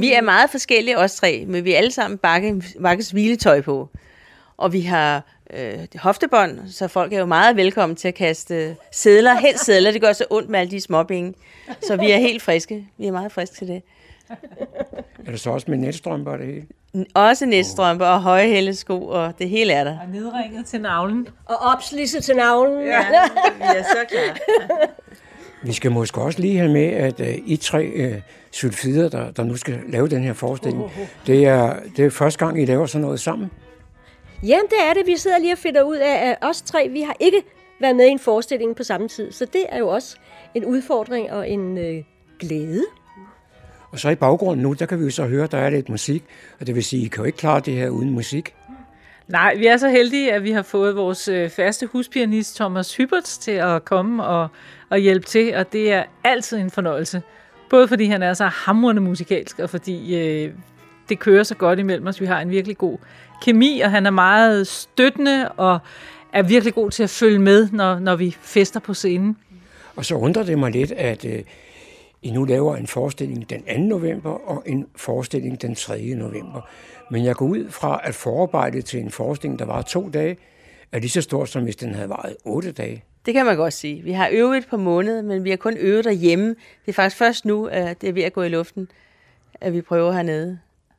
Vi 0.00 0.12
er 0.12 0.20
meget 0.20 0.50
forskellige, 0.50 0.98
os 0.98 1.14
tre, 1.14 1.44
men 1.48 1.64
vi 1.64 1.72
er 1.72 1.78
alle 1.78 1.90
sammen 1.90 2.18
bakke, 2.18 2.62
bakkes 2.82 3.10
hviletøj 3.10 3.60
på. 3.60 3.88
Og 4.56 4.72
vi 4.72 4.80
har 4.80 5.24
øh, 5.56 5.78
hoftebånd, 5.94 6.68
så 6.68 6.88
folk 6.88 7.12
er 7.12 7.18
jo 7.18 7.26
meget 7.26 7.56
velkommen 7.56 7.96
til 7.96 8.08
at 8.08 8.14
kaste 8.14 8.76
sædler. 8.92 9.34
Helst 9.34 9.64
sædler, 9.64 9.90
det 9.90 10.00
gør 10.00 10.12
så 10.12 10.24
ondt 10.30 10.48
med 10.50 10.60
alle 10.60 10.70
de 10.70 10.80
småpenge. 10.80 11.34
Så 11.82 11.96
vi 11.96 12.10
er 12.10 12.16
helt 12.16 12.42
friske. 12.42 12.86
Vi 12.98 13.06
er 13.06 13.12
meget 13.12 13.32
friske 13.32 13.56
til 13.56 13.68
det. 13.68 13.82
Er 15.26 15.30
det 15.30 15.40
så 15.40 15.50
også 15.50 15.70
med 15.70 15.78
netstrømper 15.78 16.36
det 16.36 16.46
hele? 16.46 16.66
Også 17.14 17.46
næststrømper 17.46 18.06
og 18.06 18.22
høje 18.22 18.48
hældesko, 18.48 19.06
og 19.06 19.38
det 19.38 19.48
hele 19.48 19.72
er 19.72 19.84
der. 19.84 19.98
Og 19.98 20.08
nedringet 20.08 20.66
til 20.66 20.80
navlen. 20.80 21.28
Og 21.46 21.56
opslidse 21.56 22.20
til 22.20 22.36
navlen. 22.36 22.86
Ja, 22.86 23.04
er 23.60 23.82
så 23.82 24.04
klar. 24.08 24.38
Vi 25.66 25.72
skal 25.72 25.92
måske 25.92 26.20
også 26.20 26.40
lige 26.40 26.58
have 26.58 26.72
med, 26.72 26.86
at 26.86 27.20
uh, 27.20 27.26
I 27.26 27.56
tre 27.56 27.92
uh, 27.96 28.20
sulfider, 28.50 29.08
der, 29.08 29.30
der 29.30 29.44
nu 29.44 29.56
skal 29.56 29.80
lave 29.88 30.08
den 30.08 30.22
her 30.22 30.32
forestilling, 30.32 30.90
det 31.26 31.46
er, 31.46 31.76
det 31.96 32.04
er 32.04 32.10
første 32.10 32.44
gang, 32.44 32.62
I 32.62 32.64
laver 32.64 32.86
sådan 32.86 33.04
noget 33.04 33.20
sammen. 33.20 33.50
Jamen, 34.42 34.66
det 34.70 34.78
er 34.90 34.94
det. 34.94 35.06
Vi 35.06 35.16
sidder 35.16 35.38
lige 35.38 35.52
og 35.52 35.58
finder 35.58 35.82
ud 35.82 35.96
af, 35.96 36.30
at 36.30 36.36
os 36.40 36.62
tre, 36.62 36.88
vi 36.88 37.00
har 37.00 37.16
ikke 37.20 37.42
været 37.80 37.96
med 37.96 38.06
i 38.06 38.10
en 38.10 38.18
forestilling 38.18 38.76
på 38.76 38.82
samme 38.82 39.08
tid. 39.08 39.32
Så 39.32 39.44
det 39.44 39.64
er 39.68 39.78
jo 39.78 39.88
også 39.88 40.16
en 40.54 40.64
udfordring 40.64 41.32
og 41.32 41.50
en 41.50 41.78
øh, 41.78 42.04
glæde. 42.40 42.84
Og 43.92 43.98
så 43.98 44.10
i 44.10 44.14
baggrunden 44.14 44.62
nu, 44.62 44.72
der 44.72 44.86
kan 44.86 44.98
vi 44.98 45.04
jo 45.04 45.10
så 45.10 45.26
høre, 45.26 45.46
der 45.46 45.58
er 45.58 45.70
lidt 45.70 45.88
musik, 45.88 46.24
og 46.60 46.66
det 46.66 46.74
vil 46.74 46.84
sige, 46.84 47.04
I 47.04 47.08
kan 47.08 47.18
jo 47.18 47.24
ikke 47.24 47.38
klare 47.38 47.60
det 47.60 47.74
her 47.74 47.88
uden 47.88 48.10
musik. 48.10 48.54
Nej, 49.28 49.54
vi 49.54 49.66
er 49.66 49.76
så 49.76 49.88
heldige, 49.88 50.32
at 50.32 50.44
vi 50.44 50.50
har 50.50 50.62
fået 50.62 50.96
vores 50.96 51.28
øh, 51.28 51.50
faste 51.50 51.86
huspianist 51.86 52.56
Thomas 52.56 52.96
Hyberts 52.96 53.38
til 53.38 53.50
at 53.50 53.84
komme 53.84 54.24
og, 54.24 54.48
og 54.88 54.98
hjælpe 54.98 55.26
til, 55.26 55.54
og 55.54 55.72
det 55.72 55.92
er 55.92 56.04
altid 56.24 56.58
en 56.58 56.70
fornøjelse. 56.70 57.22
Både 57.70 57.88
fordi 57.88 58.04
han 58.04 58.22
er 58.22 58.34
så 58.34 58.46
hamrende 58.46 59.02
musikalsk, 59.02 59.58
og 59.58 59.70
fordi 59.70 60.16
øh, 60.16 60.52
det 61.08 61.18
kører 61.18 61.42
så 61.42 61.54
godt 61.54 61.78
imellem 61.78 62.06
os. 62.06 62.20
Vi 62.20 62.26
har 62.26 62.40
en 62.40 62.50
virkelig 62.50 62.78
god 62.78 62.98
kemi, 63.42 63.80
og 63.80 63.90
han 63.90 64.06
er 64.06 64.10
meget 64.10 64.66
støttende 64.66 65.48
og 65.48 65.78
er 66.32 66.42
virkelig 66.42 66.74
god 66.74 66.90
til 66.90 67.02
at 67.02 67.10
følge 67.10 67.38
med, 67.38 67.68
når, 67.72 67.98
når 67.98 68.16
vi 68.16 68.36
fester 68.40 68.80
på 68.80 68.94
scenen. 68.94 69.36
Og 69.96 70.04
så 70.04 70.14
undrer 70.14 70.42
det 70.42 70.58
mig 70.58 70.70
lidt, 70.70 70.92
at 70.92 71.24
uh, 71.24 71.30
I 72.22 72.30
nu 72.30 72.44
laver 72.44 72.76
en 72.76 72.86
forestilling 72.86 73.50
den 73.50 73.62
2. 73.62 73.78
november 73.78 74.30
og 74.30 74.62
en 74.66 74.86
forestilling 74.96 75.62
den 75.62 75.74
3. 75.74 76.14
november. 76.14 76.68
Men 77.10 77.24
jeg 77.24 77.34
går 77.34 77.46
ud 77.46 77.70
fra, 77.70 78.00
at 78.04 78.14
forarbejdet 78.14 78.84
til 78.84 79.00
en 79.00 79.10
forestilling, 79.10 79.58
der 79.58 79.64
var 79.64 79.82
to 79.82 80.08
dage, 80.08 80.36
er 80.92 80.98
lige 80.98 81.10
så 81.10 81.20
stort, 81.22 81.48
som 81.48 81.62
hvis 81.64 81.76
den 81.76 81.94
havde 81.94 82.08
varet 82.08 82.36
otte 82.44 82.72
dage. 82.72 83.04
Det 83.26 83.34
kan 83.34 83.46
man 83.46 83.56
godt 83.56 83.72
sige. 83.72 84.02
Vi 84.02 84.12
har 84.12 84.28
øvet 84.32 84.58
et 84.58 84.66
par 84.70 84.76
måneder, 84.76 85.22
men 85.22 85.44
vi 85.44 85.50
har 85.50 85.56
kun 85.56 85.76
øvet 85.76 86.04
derhjemme. 86.04 86.48
Det 86.48 86.56
er 86.88 86.92
faktisk 86.92 87.16
først 87.16 87.44
nu, 87.44 87.66
at 87.66 88.00
det 88.00 88.08
er 88.08 88.12
ved 88.12 88.22
at 88.22 88.32
gå 88.32 88.42
i 88.42 88.48
luften, 88.48 88.88
at 89.60 89.72
vi 89.72 89.80
prøver 89.80 90.12
hernede. 90.12 90.58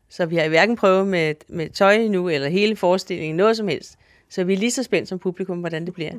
Så 0.10 0.25
vi 0.25 0.36
har 0.36 0.50
hverken 0.50 0.75
prøvet 0.75 1.08
med, 1.08 1.36
med 1.48 1.70
tøj 1.70 1.94
endnu, 1.94 2.30
eller 2.30 2.50
hele 2.50 2.75
forestillingen, 2.75 3.38
noget 3.38 3.58
som 3.58 3.68
helst. 3.68 3.98
Så 4.30 4.44
vi 4.44 4.53
er 4.53 4.58
lige 4.58 4.72
så 4.72 4.84
spændt 4.84 5.10
som 5.10 5.20
publikum, 5.20 5.60
hvordan 5.60 5.86
det 5.86 5.94
bliver. 5.94 6.12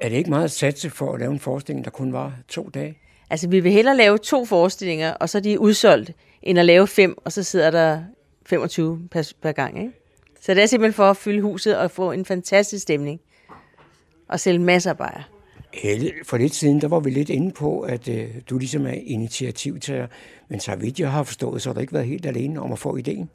Er 0.00 0.08
det 0.08 0.16
ikke 0.16 0.30
meget 0.30 0.44
at 0.44 0.50
satse 0.50 0.90
for 0.90 1.12
at 1.12 1.20
lave 1.20 1.32
en 1.32 1.40
forestilling, 1.40 1.84
der 1.84 1.90
kun 1.90 2.12
var 2.12 2.32
to 2.48 2.70
dage? 2.74 2.98
Altså, 3.34 3.48
vi 3.48 3.60
vil 3.60 3.72
hellere 3.72 3.96
lave 3.96 4.18
to 4.18 4.44
forestillinger, 4.44 5.12
og 5.12 5.28
så 5.28 5.38
er 5.38 5.42
de 5.42 5.60
udsolgt, 5.60 6.12
end 6.42 6.58
at 6.58 6.64
lave 6.64 6.86
fem, 6.86 7.18
og 7.24 7.32
så 7.32 7.42
sidder 7.42 7.70
der 7.70 8.02
25 8.46 9.08
per, 9.10 9.32
per 9.42 9.52
gang. 9.52 9.78
Ikke? 9.78 9.92
Så 10.40 10.54
det 10.54 10.62
er 10.62 10.66
simpelthen 10.66 10.94
for 10.94 11.10
at 11.10 11.16
fylde 11.16 11.42
huset 11.42 11.78
og 11.78 11.90
få 11.90 12.12
en 12.12 12.24
fantastisk 12.24 12.82
stemning. 12.82 13.20
Og 14.28 14.40
sælge 14.40 14.58
masser 14.58 14.90
af 14.90 14.96
bajer. 14.96 15.30
Helle, 15.72 16.12
for 16.24 16.36
lidt 16.36 16.54
siden, 16.54 16.80
der 16.80 16.88
var 16.88 17.00
vi 17.00 17.10
lidt 17.10 17.30
inde 17.30 17.52
på, 17.52 17.80
at 17.80 18.08
øh, 18.08 18.28
du 18.50 18.58
ligesom 18.58 18.86
er 18.86 18.94
initiativtager, 19.04 20.06
men 20.48 20.60
så 20.60 20.76
vidt 20.76 21.00
jeg 21.00 21.10
har 21.10 21.22
forstået, 21.22 21.62
så 21.62 21.68
har 21.68 21.74
du 21.74 21.80
ikke 21.80 21.92
været 21.92 22.06
helt 22.06 22.26
alene 22.26 22.60
om 22.60 22.72
at 22.72 22.78
få 22.78 22.96
ideen. 22.96 23.30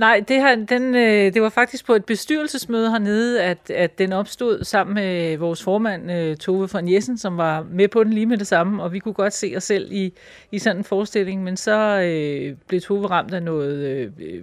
Nej, 0.00 0.24
det, 0.28 0.36
her, 0.36 0.54
den, 0.54 0.94
øh, 0.94 1.34
det 1.34 1.42
var 1.42 1.48
faktisk 1.48 1.86
på 1.86 1.94
et 1.94 2.04
bestyrelsesmøde 2.04 2.90
hernede, 2.90 3.42
at, 3.42 3.70
at 3.70 3.98
den 3.98 4.12
opstod 4.12 4.64
sammen 4.64 4.94
med 4.94 5.36
vores 5.36 5.62
formand, 5.62 6.12
øh, 6.12 6.36
Tove 6.36 6.68
von 6.72 6.92
Jessen, 6.92 7.18
som 7.18 7.36
var 7.36 7.66
med 7.70 7.88
på 7.88 8.04
den 8.04 8.12
lige 8.12 8.26
med 8.26 8.38
det 8.38 8.46
samme, 8.46 8.82
og 8.82 8.92
vi 8.92 8.98
kunne 8.98 9.14
godt 9.14 9.32
se 9.32 9.54
os 9.56 9.64
selv 9.64 9.92
i, 9.92 10.12
i 10.52 10.58
sådan 10.58 10.76
en 10.76 10.84
forestilling, 10.84 11.42
men 11.42 11.56
så 11.56 12.00
øh, 12.00 12.56
blev 12.68 12.80
Tove 12.80 13.06
ramt 13.06 13.34
af 13.34 13.42
noget 13.42 14.12
øh, 14.20 14.40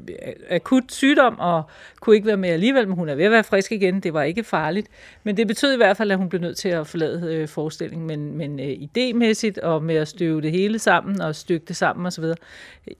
akut 0.49 0.83
sygdom, 0.91 1.39
og 1.39 1.63
kunne 1.99 2.15
ikke 2.15 2.27
være 2.27 2.37
med 2.37 2.49
alligevel, 2.49 2.87
men 2.87 2.97
hun 2.97 3.09
er 3.09 3.15
ved 3.15 3.25
at 3.25 3.31
være 3.31 3.43
frisk 3.43 3.71
igen, 3.71 3.99
det 3.99 4.13
var 4.13 4.23
ikke 4.23 4.43
farligt, 4.43 4.87
men 5.23 5.37
det 5.37 5.47
betød 5.47 5.73
i 5.73 5.77
hvert 5.77 5.97
fald, 5.97 6.11
at 6.11 6.17
hun 6.17 6.29
blev 6.29 6.41
nødt 6.41 6.57
til 6.57 6.69
at 6.69 6.87
forlade 6.87 7.35
øh, 7.35 7.47
forestillingen, 7.47 8.07
men, 8.07 8.37
men 8.37 8.59
øh, 8.59 8.65
idémæssigt 8.65 9.61
og 9.63 9.83
med 9.83 9.95
at 9.95 10.07
støve 10.07 10.41
det 10.41 10.51
hele 10.51 10.79
sammen 10.79 11.21
og 11.21 11.35
stykke 11.35 11.65
det 11.65 11.75
sammen 11.75 12.05
osv., 12.05 12.25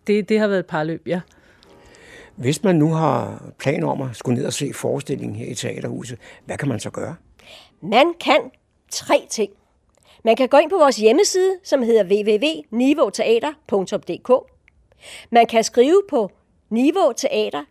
det, 0.07 0.29
det 0.29 0.39
har 0.39 0.47
været 0.47 0.59
et 0.59 0.65
par 0.65 0.83
løb, 0.83 1.07
ja. 1.07 1.21
Hvis 2.37 2.63
man 2.63 2.75
nu 2.75 2.93
har 2.93 3.43
planer 3.59 3.87
om 3.87 4.01
at 4.01 4.15
skulle 4.15 4.37
ned 4.37 4.45
og 4.45 4.53
se 4.53 4.73
forestillingen 4.73 5.35
her 5.35 5.45
i 5.45 5.55
Teaterhuset, 5.55 6.19
hvad 6.45 6.57
kan 6.57 6.67
man 6.67 6.79
så 6.79 6.89
gøre? 6.89 7.15
Man 7.81 8.13
kan 8.19 8.51
tre 8.91 9.25
ting. 9.29 9.51
Man 10.23 10.35
kan 10.35 10.49
gå 10.49 10.57
ind 10.57 10.69
på 10.69 10.77
vores 10.77 10.97
hjemmeside, 10.97 11.57
som 11.63 11.83
hedder 11.83 12.03
www.nivoteater.dk. 12.03 14.31
Man 15.31 15.45
kan 15.45 15.63
skrive 15.63 16.01
på 16.09 16.31
niveauteater 16.69 17.63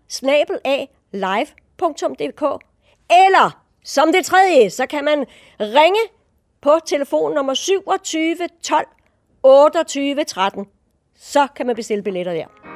live.dk. 1.12 2.64
Eller 3.10 3.62
som 3.84 4.12
det 4.12 4.24
tredje, 4.24 4.70
så 4.70 4.86
kan 4.86 5.04
man 5.04 5.24
ringe 5.60 6.00
på 6.60 6.78
telefonnummer 6.86 7.54
27 7.54 8.36
12 8.62 8.86
28 9.42 10.24
13. 10.24 10.66
Så 11.16 11.46
kan 11.56 11.66
man 11.66 11.76
bestille 11.76 12.02
billetter 12.02 12.32
der. 12.32 12.75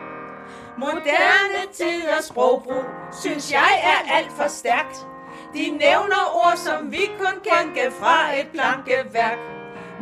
Moderne 0.77 1.62
tiders 1.73 2.25
sprogbrug, 2.25 2.85
synes 3.21 3.53
jeg 3.53 3.73
er 3.83 4.17
alt 4.17 4.33
for 4.33 4.49
stærkt. 4.49 5.07
De 5.55 5.71
nævner 5.71 6.23
ord, 6.45 6.57
som 6.57 6.93
vi 6.93 7.11
kun 7.19 7.37
kan 7.45 7.93
fra 8.00 8.41
et 8.41 8.49
plankeværk. 8.55 9.39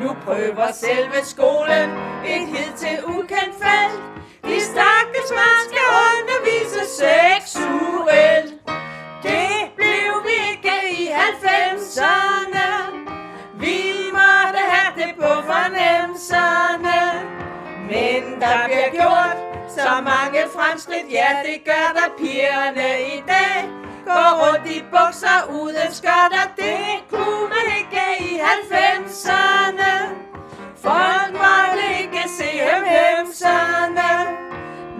Nu 0.00 0.16
prøver 0.24 0.72
selve 0.72 1.24
skolen 1.24 1.90
et 2.26 2.46
hidtil 2.46 3.04
ukendt 3.04 3.54
felt. 3.62 4.02
De 4.44 4.60
stakkels 4.60 5.30
man 5.30 5.56
skal 5.68 5.88
undervise 6.08 6.82
seksuelt. 7.02 8.52
Det 9.22 9.56
blev 9.76 10.10
vi 10.26 10.36
ikke 10.50 10.76
i 11.02 11.08
90'erne. 11.08 12.68
Vi 13.54 13.94
måtte 14.12 14.60
have 14.72 14.92
det 14.96 15.14
på 15.16 15.42
fornemmelserne. 15.50 17.00
Men 17.90 18.40
der 18.40 18.64
bliver 18.66 18.90
gjort 18.90 19.47
så 19.86 19.94
mange 20.12 20.40
fremskridt, 20.56 21.08
ja 21.18 21.28
det 21.46 21.58
gør 21.70 21.86
der 21.98 22.08
pigerne 22.20 22.88
i 23.16 23.18
dag. 23.32 23.58
Går 24.08 24.30
rundt 24.42 24.66
i 24.76 24.78
bukser 24.94 25.40
uden 25.60 25.90
skørter, 25.98 26.46
det 26.62 26.86
kunne 27.12 27.46
man 27.54 27.66
ikke 27.80 28.04
i 28.30 28.32
90'erne. 28.70 29.92
Folk 30.86 31.32
måtte 31.44 31.84
ikke 32.00 32.22
se 32.38 32.50
dem 32.70 32.84
hemserne. 32.96 34.10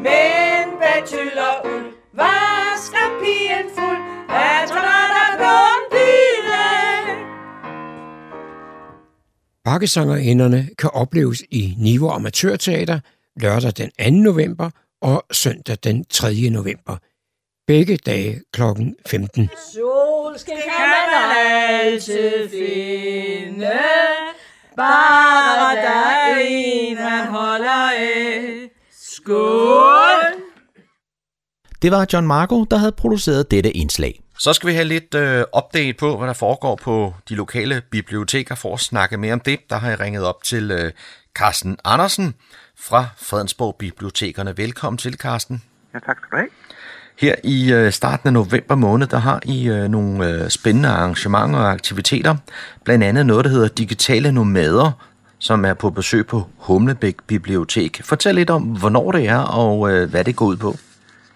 Men 0.06 0.64
bachelor 0.80 1.54
tyld 1.62 1.74
uld 1.74 1.88
vasker 2.20 3.06
pigen 3.20 3.66
fuld 3.76 4.02
af 4.28 4.68
trotter 4.68 5.28
på 5.38 5.54
Bakkesangerinderne 9.64 10.68
kan 10.78 10.90
opleves 10.92 11.42
i 11.50 11.74
Niveau 11.78 12.10
Amatørteater 12.10 13.00
lørdag 13.42 13.72
den 13.76 13.90
2. 13.90 14.10
november 14.10 14.70
og 15.02 15.24
søndag 15.32 15.76
den 15.84 16.04
3. 16.04 16.50
november. 16.50 16.96
Begge 17.66 17.96
dage 17.96 18.40
kl. 18.52 18.62
15. 19.06 19.50
Solskin 19.72 20.54
kan 20.54 20.88
man 20.88 21.36
altid 21.40 22.48
finde, 22.50 23.78
bare 24.76 25.76
der 25.76 26.08
er 26.10 26.36
en, 26.40 26.96
man 26.96 27.26
holder 27.26 27.90
af. 27.90 28.70
Skål! 28.92 30.42
Det 31.82 31.90
var 31.90 32.06
John 32.12 32.26
Marco, 32.26 32.64
der 32.64 32.76
havde 32.76 32.92
produceret 32.92 33.50
dette 33.50 33.70
indslag. 33.70 34.20
Så 34.38 34.52
skal 34.52 34.68
vi 34.68 34.74
have 34.74 34.84
lidt 34.84 35.14
øh, 35.14 35.44
update 35.56 35.94
på, 35.94 36.16
hvad 36.16 36.28
der 36.28 36.34
foregår 36.34 36.76
på 36.76 37.14
de 37.28 37.34
lokale 37.34 37.82
biblioteker. 37.90 38.54
For 38.54 38.74
at 38.74 38.80
snakke 38.80 39.16
mere 39.16 39.32
om 39.32 39.40
det, 39.40 39.60
der 39.70 39.76
har 39.76 39.88
jeg 39.88 40.00
ringet 40.00 40.24
op 40.24 40.42
til 40.42 40.70
øh, 40.70 40.92
Carsten 41.38 41.78
Andersen 41.84 42.34
fra 42.80 43.04
Fredensborg 43.16 43.76
Bibliotekerne. 43.78 44.56
Velkommen 44.56 44.98
til, 44.98 45.14
Carsten. 45.14 45.62
Ja, 45.94 45.98
tak 45.98 46.16
skal 46.16 46.28
du 46.30 46.36
have. 46.36 46.48
Her 47.20 47.34
i 47.44 47.72
øh, 47.72 47.92
starten 47.92 48.26
af 48.26 48.32
november 48.32 48.74
måned, 48.74 49.06
der 49.06 49.18
har 49.18 49.40
I 49.44 49.68
øh, 49.68 49.88
nogle 49.88 50.28
øh, 50.28 50.48
spændende 50.48 50.88
arrangementer 50.88 51.58
og 51.58 51.70
aktiviteter. 51.70 52.36
Blandt 52.84 53.04
andet 53.04 53.26
noget, 53.26 53.44
der 53.44 53.50
hedder 53.50 53.68
Digitale 53.68 54.32
Nomader, 54.32 55.04
som 55.38 55.64
er 55.64 55.74
på 55.74 55.90
besøg 55.90 56.26
på 56.26 56.48
Humlebæk 56.58 57.16
Bibliotek. 57.26 58.00
Fortæl 58.04 58.34
lidt 58.34 58.50
om, 58.50 58.62
hvornår 58.62 59.12
det 59.12 59.28
er 59.28 59.38
og 59.38 59.92
øh, 59.92 60.10
hvad 60.10 60.24
det 60.24 60.36
går 60.36 60.46
ud 60.46 60.56
på. 60.56 60.74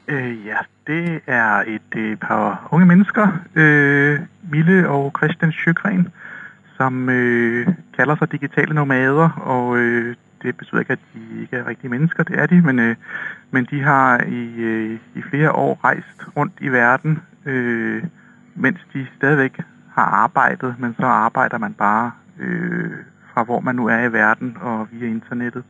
Øh, 0.08 0.46
ja, 0.46 0.56
det 0.87 1.20
er 1.26 1.62
et 1.66 1.96
øh, 1.96 2.16
par 2.16 2.68
unge 2.70 2.87
mennesker, 2.87 3.28
øh, 3.54 4.20
Mille 4.50 4.88
og 4.88 5.12
Christian 5.18 5.52
Sjøgren, 5.52 6.08
som 6.76 7.08
øh, 7.08 7.68
kalder 7.96 8.16
sig 8.16 8.32
digitale 8.32 8.75
nomader, 8.75 9.28
og 9.30 9.76
øh, 9.76 10.16
det 10.42 10.56
betyder 10.56 10.80
ikke, 10.80 10.92
at 10.92 10.99
de 11.14 11.40
ikke 11.40 11.56
er 11.56 11.66
rigtige 11.66 11.90
mennesker, 11.90 12.22
det 12.22 12.38
er 12.38 12.46
de, 12.46 12.62
men, 12.62 12.78
øh, 12.78 12.96
men 13.50 13.66
de 13.70 13.82
har 13.82 14.20
i, 14.25 14.54
øh, 14.56 14.99
i 15.14 15.22
flere 15.22 15.52
år 15.52 15.80
rejst 15.84 16.37
rundt 16.37 16.52
i 16.61 16.68
verden 16.68 17.22
øh, 17.44 18.04
mens 18.54 18.80
de 18.92 19.06
stadigvæk 19.16 19.61
har 19.94 20.04
arbejdet, 20.04 20.75
men 20.78 20.94
så 20.94 21.06
arbejder 21.06 21.59
man 21.59 21.74
bare 21.74 22.12
øh, 22.38 22.92
fra 23.35 23.42
hvor 23.42 23.61
man 23.61 23.74
nu 23.74 23.87
er 23.87 23.98
i 23.98 24.12
verden 24.12 24.57
og 24.61 24.88
via 24.92 25.07
internettet. 25.07 25.64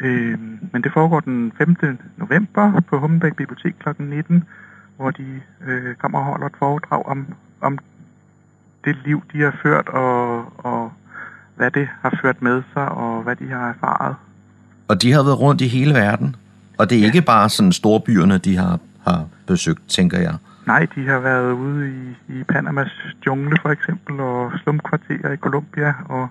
Øh, 0.00 0.38
men 0.72 0.82
det 0.82 0.92
foregår 0.92 1.20
den 1.20 1.52
5. 1.58 1.76
november 2.16 2.80
på 2.80 2.98
Hummelbæk 2.98 3.36
Bibliotek 3.36 3.74
kl. 3.78 3.88
19, 3.98 4.44
hvor 4.96 5.10
de 5.10 5.40
øh, 5.66 5.94
kommer 5.94 6.18
og 6.18 6.24
holder 6.24 6.46
et 6.46 6.56
foredrag 6.58 7.06
om, 7.06 7.26
om 7.60 7.78
det 8.84 8.96
liv, 9.04 9.22
de 9.32 9.40
har 9.40 9.58
ført, 9.62 9.88
og, 9.88 10.52
og 10.64 10.92
hvad 11.56 11.70
det 11.70 11.88
har 12.02 12.18
ført 12.22 12.42
med 12.42 12.62
sig, 12.72 12.88
og 12.88 13.22
hvad 13.22 13.36
de 13.36 13.48
har 13.48 13.68
erfaret. 13.68 14.14
Og 14.88 15.02
de 15.02 15.12
har 15.12 15.22
været 15.22 15.40
rundt 15.40 15.60
i 15.60 15.68
hele 15.68 15.94
verden. 15.94 16.36
Og 16.78 16.90
det 16.90 17.00
er 17.00 17.04
ikke 17.04 17.22
bare 17.22 17.48
sådan 17.48 17.72
storbyerne, 17.72 18.38
de 18.38 18.56
har, 18.56 18.78
har 19.06 19.26
besøgt, 19.46 19.88
tænker 19.88 20.18
jeg. 20.18 20.34
Nej, 20.66 20.86
de 20.94 21.06
har 21.06 21.18
været 21.18 21.52
ude 21.52 21.90
i, 21.90 22.34
i 22.38 22.42
Panamas 22.42 22.92
jungle 23.26 23.56
for 23.62 23.70
eksempel, 23.70 24.20
og 24.20 24.52
slumkvarterer 24.62 25.32
i 25.32 25.36
Colombia, 25.36 25.94
og 26.08 26.28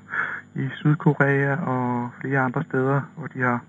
i 0.55 0.67
Sydkorea 0.75 1.55
og 1.55 2.09
flere 2.21 2.39
andre 2.39 2.63
steder, 2.63 3.01
hvor 3.17 3.27
de 3.27 3.41
har 3.41 3.59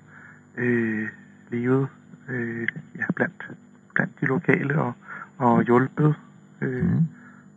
øh, 0.57 1.09
levet 1.51 1.87
øh, 2.29 2.69
ja, 2.99 3.05
blandt, 3.17 3.51
blandt 3.95 4.21
de 4.21 4.27
lokale 4.27 4.79
og, 4.81 4.93
og 5.39 5.63
hjulpet. 5.63 6.15
Øh, 6.61 6.85
mm. 6.85 7.07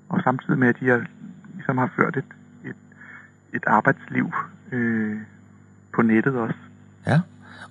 Og 0.09 0.21
samtidig 0.23 0.59
med, 0.59 0.67
at 0.67 0.79
de 0.79 0.87
har, 0.87 1.05
ligesom 1.55 1.77
har 1.77 1.89
ført 1.95 2.17
et, 2.17 2.25
et, 3.53 3.63
arbejdsliv 3.67 4.33
øh, 4.71 5.17
på 5.95 6.01
nettet 6.01 6.35
også. 6.35 6.55
Ja, 7.07 7.19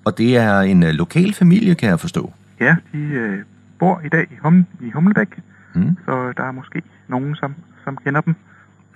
og 0.05 0.19
det 0.19 0.37
er 0.37 0.61
en 0.61 0.83
øh, 0.83 0.91
lokal 0.91 1.35
familie, 1.35 1.75
kan 1.75 1.89
jeg 1.89 2.01
forstå. 2.01 2.33
Ja, 2.61 2.77
de 2.93 2.99
øh, 2.99 3.39
bor 3.79 4.01
i 4.05 4.09
dag 4.09 4.27
i, 4.31 4.35
hum, 4.43 4.67
i 4.81 4.91
Hummelbæk, 4.91 5.39
mm. 5.75 5.97
så 6.05 6.33
der 6.37 6.43
er 6.45 6.53
måske 6.53 6.83
nogen, 7.09 7.35
som, 7.37 7.55
som 7.85 7.97
kender 8.05 8.21
dem. 8.21 8.35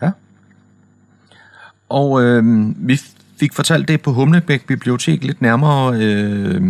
Ja. 0.03 0.11
Og 1.88 2.23
øh, 2.25 2.45
vi 2.88 3.01
fik 3.40 3.55
fortalt 3.55 3.88
det 3.88 4.03
på 4.03 4.12
Humlebæk 4.12 4.66
Bibliotek 4.66 5.25
lidt 5.25 5.42
nærmere. 5.42 5.95
Øh, 6.03 6.62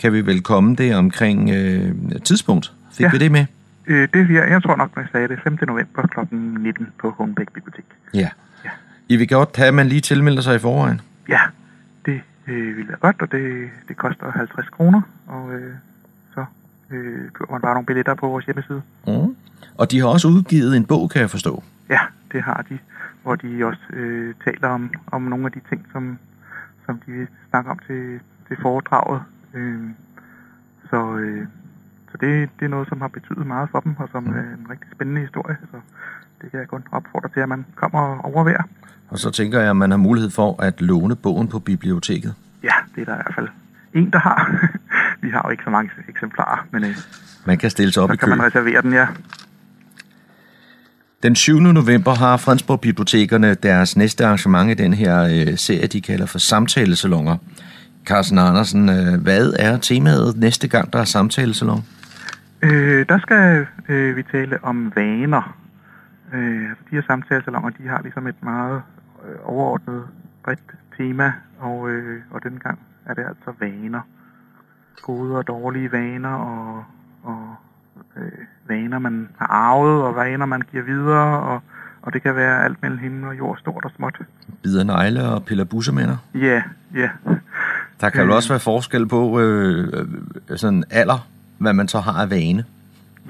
kan 0.00 0.12
vi 0.12 0.26
vel 0.26 0.42
komme 0.42 0.76
det 0.76 0.96
omkring 0.96 1.50
øh, 1.50 1.94
tidspunkt? 2.24 2.72
Fik 2.92 3.04
Ja. 3.04 3.10
vi 3.10 3.18
det 3.18 3.32
med? 3.32 3.46
Øh, 3.86 4.08
det, 4.14 4.30
jeg, 4.30 4.50
jeg 4.50 4.62
tror 4.62 4.76
nok, 4.76 4.90
jeg 4.96 5.06
sagde 5.12 5.28
det 5.28 5.38
5. 5.44 5.58
november 5.66 6.06
kl. 6.06 6.34
19 6.34 6.86
på 7.00 7.10
Hummelbæk 7.10 7.52
Bibliotek. 7.52 7.84
Ja. 8.14 8.28
I 9.08 9.16
vil 9.16 9.28
godt 9.28 9.56
have, 9.56 9.68
at 9.68 9.74
man 9.74 9.86
lige 9.86 10.00
tilmelder 10.00 10.42
sig 10.42 10.56
i 10.56 10.58
forvejen. 10.58 11.00
Ja, 11.28 11.40
det 12.06 12.20
øh, 12.46 12.76
vil 12.76 12.88
være 12.88 12.96
godt, 12.96 13.22
og 13.22 13.32
det, 13.32 13.68
det 13.88 13.96
koster 13.96 14.30
50 14.30 14.68
kroner, 14.68 15.02
og 15.26 15.54
øh, 15.54 15.74
så 16.34 16.44
øh, 16.90 17.30
køber 17.32 17.52
man 17.52 17.60
bare 17.60 17.74
nogle 17.74 17.86
billetter 17.86 18.14
på 18.14 18.28
vores 18.28 18.44
hjemmeside. 18.44 18.82
Mm. 19.06 19.36
Og 19.78 19.90
de 19.90 20.00
har 20.00 20.06
også 20.06 20.28
udgivet 20.28 20.76
en 20.76 20.86
bog, 20.86 21.10
kan 21.10 21.20
jeg 21.20 21.30
forstå. 21.30 21.62
Ja, 21.88 22.00
det 22.32 22.42
har 22.42 22.64
de, 22.70 22.78
hvor 23.22 23.34
de 23.34 23.64
også 23.64 23.82
øh, 23.92 24.34
taler 24.44 24.68
om, 24.68 24.90
om 25.06 25.22
nogle 25.22 25.46
af 25.46 25.52
de 25.52 25.60
ting, 25.68 25.86
som, 25.92 26.18
som 26.86 27.00
de 27.06 27.12
vil 27.12 27.26
snakke 27.50 27.70
om 27.70 27.78
til, 27.86 28.20
til 28.48 28.56
foredraget. 28.62 29.22
Øh, 29.54 29.90
så 30.90 31.16
øh, 31.16 31.46
så 32.16 32.26
det, 32.26 32.50
det 32.58 32.64
er 32.64 32.68
noget, 32.68 32.88
som 32.88 33.00
har 33.00 33.08
betydet 33.08 33.46
meget 33.46 33.68
for 33.70 33.80
dem, 33.80 33.94
og 33.98 34.08
som 34.12 34.26
er 34.26 34.46
en 34.58 34.66
rigtig 34.70 34.88
spændende 34.92 35.20
historie. 35.20 35.56
Så 35.70 35.78
det 36.42 36.50
kan 36.50 36.60
jeg 36.60 36.68
kun 36.68 36.82
opfordre 36.92 37.28
til, 37.34 37.40
at 37.40 37.48
man 37.48 37.66
kommer 37.74 38.00
og 38.00 38.34
overværer. 38.34 38.62
Og 39.08 39.18
så 39.18 39.30
tænker 39.30 39.60
jeg, 39.60 39.70
at 39.70 39.76
man 39.76 39.90
har 39.90 39.98
mulighed 39.98 40.30
for 40.30 40.62
at 40.62 40.80
låne 40.80 41.16
bogen 41.16 41.48
på 41.48 41.58
biblioteket. 41.58 42.34
Ja, 42.62 42.72
det 42.94 43.00
er 43.00 43.04
der 43.04 43.12
i 43.14 43.22
hvert 43.24 43.34
fald 43.34 43.48
en, 43.94 44.10
der 44.10 44.18
har. 44.18 44.68
Vi 45.22 45.30
har 45.30 45.42
jo 45.44 45.50
ikke 45.50 45.64
så 45.64 45.70
mange 45.70 45.90
eksemplarer, 46.08 46.66
men 46.70 46.84
øh, 46.84 46.96
Man 47.44 47.58
kan 47.58 47.70
stille 47.70 47.92
sig 47.92 48.02
op 48.02 48.08
så 48.08 48.14
i 48.14 48.16
kan 48.16 48.28
kø. 48.28 48.34
man 48.34 48.46
reservere 48.46 48.82
den, 48.82 48.92
ja. 48.92 49.06
Den 51.22 51.34
7. 51.36 51.60
november 51.60 52.14
har 52.14 52.36
Fredensborg 52.36 52.80
Bibliotekerne 52.80 53.54
deres 53.54 53.96
næste 53.96 54.24
arrangement 54.26 54.70
i 54.70 54.74
den 54.82 54.94
her 54.94 55.22
øh, 55.22 55.58
serie, 55.58 55.86
de 55.86 56.00
kalder 56.00 56.26
for 56.26 56.38
samtalesalonger. 56.38 57.36
Carsten 58.06 58.38
Andersen, 58.38 58.88
øh, 58.88 59.22
hvad 59.22 59.52
er 59.58 59.78
temaet 59.78 60.36
næste 60.36 60.68
gang, 60.68 60.92
der 60.92 60.98
er 60.98 61.04
samtalesalon? 61.04 61.84
Øh, 62.62 63.06
der 63.08 63.18
skal 63.18 63.66
øh, 63.88 64.16
vi 64.16 64.22
tale 64.22 64.64
om 64.64 64.92
vaner. 64.96 65.56
Øh, 66.32 66.68
de 66.70 66.74
her 66.90 67.02
samtalesalonger, 67.06 67.70
de 67.70 67.88
har 67.88 68.02
ligesom 68.02 68.26
et 68.26 68.42
meget 68.42 68.82
øh, 69.28 69.34
overordnet 69.44 70.02
bredt 70.44 70.60
tema, 70.96 71.32
og, 71.58 71.90
øh, 71.90 72.20
og 72.30 72.42
denne 72.42 72.58
gang 72.58 72.78
er 73.06 73.14
det 73.14 73.22
altså 73.28 73.52
vaner. 73.60 74.00
Gode 75.02 75.36
og 75.36 75.46
dårlige 75.46 75.92
vaner, 75.92 76.28
og, 76.34 76.84
og 77.22 77.54
øh, 78.16 78.32
vaner, 78.68 78.98
man 78.98 79.28
har 79.38 79.46
arvet, 79.46 80.02
og 80.02 80.14
vaner, 80.16 80.46
man 80.46 80.62
giver 80.70 80.82
videre, 80.82 81.40
og, 81.40 81.60
og 82.02 82.12
det 82.12 82.22
kan 82.22 82.36
være 82.36 82.64
alt 82.64 82.82
mellem 82.82 82.98
himmel 82.98 83.28
og 83.28 83.38
jord, 83.38 83.58
stort 83.58 83.84
og 83.84 83.90
småt. 83.96 84.18
Bider 84.62 84.84
negle 84.84 85.28
og 85.28 85.44
piller 85.44 85.64
bussemænder? 85.64 86.16
Ja, 86.34 86.62
ja. 86.94 87.10
Der 88.00 88.10
kan 88.10 88.20
Øh. 88.22 88.28
jo 88.28 88.34
også 88.34 88.48
være 88.48 88.60
forskel 88.60 89.06
på 89.08 89.40
øh, 89.40 90.06
øh, 90.50 90.58
sådan 90.58 90.84
alder, 90.90 91.28
hvad 91.58 91.72
man 91.72 91.88
så 91.88 92.00
har 92.00 92.22
af 92.22 92.30
vane. 92.30 92.64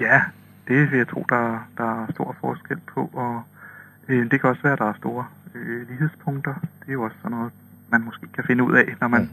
Ja, 0.01 0.21
det 0.69 0.91
vil 0.91 0.97
jeg 0.99 1.09
tro, 1.09 1.27
der, 1.29 1.69
der 1.79 2.03
er 2.03 2.13
stor 2.13 2.37
forskel 2.41 2.77
på, 2.95 3.11
og 3.13 3.43
øh, 4.09 4.31
det 4.31 4.41
kan 4.41 4.51
også 4.51 4.63
være, 4.63 4.73
at 4.73 4.79
der 4.79 4.85
er 4.85 4.95
store 4.99 5.25
øh, 5.55 5.89
lighedspunkter. 5.89 6.55
Det 6.81 6.89
er 6.89 6.93
jo 6.93 7.03
også 7.03 7.17
sådan 7.23 7.37
noget, 7.37 7.53
man 7.91 8.03
måske 8.05 8.27
kan 8.35 8.45
finde 8.47 8.65
ud 8.65 8.75
af, 8.75 8.95
når 9.01 9.09
man, 9.09 9.31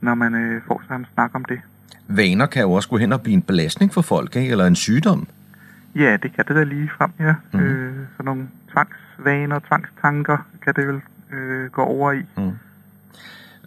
når 0.00 0.14
man 0.14 0.34
øh, 0.34 0.62
får 0.66 0.82
sig 0.88 0.96
en 0.96 1.06
snak 1.14 1.30
om 1.34 1.44
det. 1.44 1.60
Vaner 2.08 2.46
kan 2.46 2.62
jo 2.62 2.72
også 2.72 2.88
gå 2.88 2.96
hen 2.96 3.12
og 3.12 3.20
blive 3.22 3.34
en 3.34 3.42
belastning 3.42 3.92
for 3.92 4.02
folk, 4.02 4.36
ikke? 4.36 4.50
eller 4.50 4.66
en 4.66 4.76
sygdom. 4.76 5.26
Ja, 5.94 6.16
det 6.22 6.32
kan 6.34 6.44
det 6.48 6.56
da 6.56 6.62
lige 6.62 6.90
frem, 6.98 7.10
ja. 7.20 7.34
Mm. 7.52 7.60
Øh, 7.60 7.94
sådan 8.16 8.24
nogle 8.24 8.48
tvangsvaner, 8.72 9.58
tvangstanker 9.58 10.46
kan 10.64 10.74
det 10.74 10.88
vel 10.88 11.00
øh, 11.32 11.70
gå 11.70 11.82
over 11.82 12.12
i. 12.12 12.22
Mm. 12.36 12.52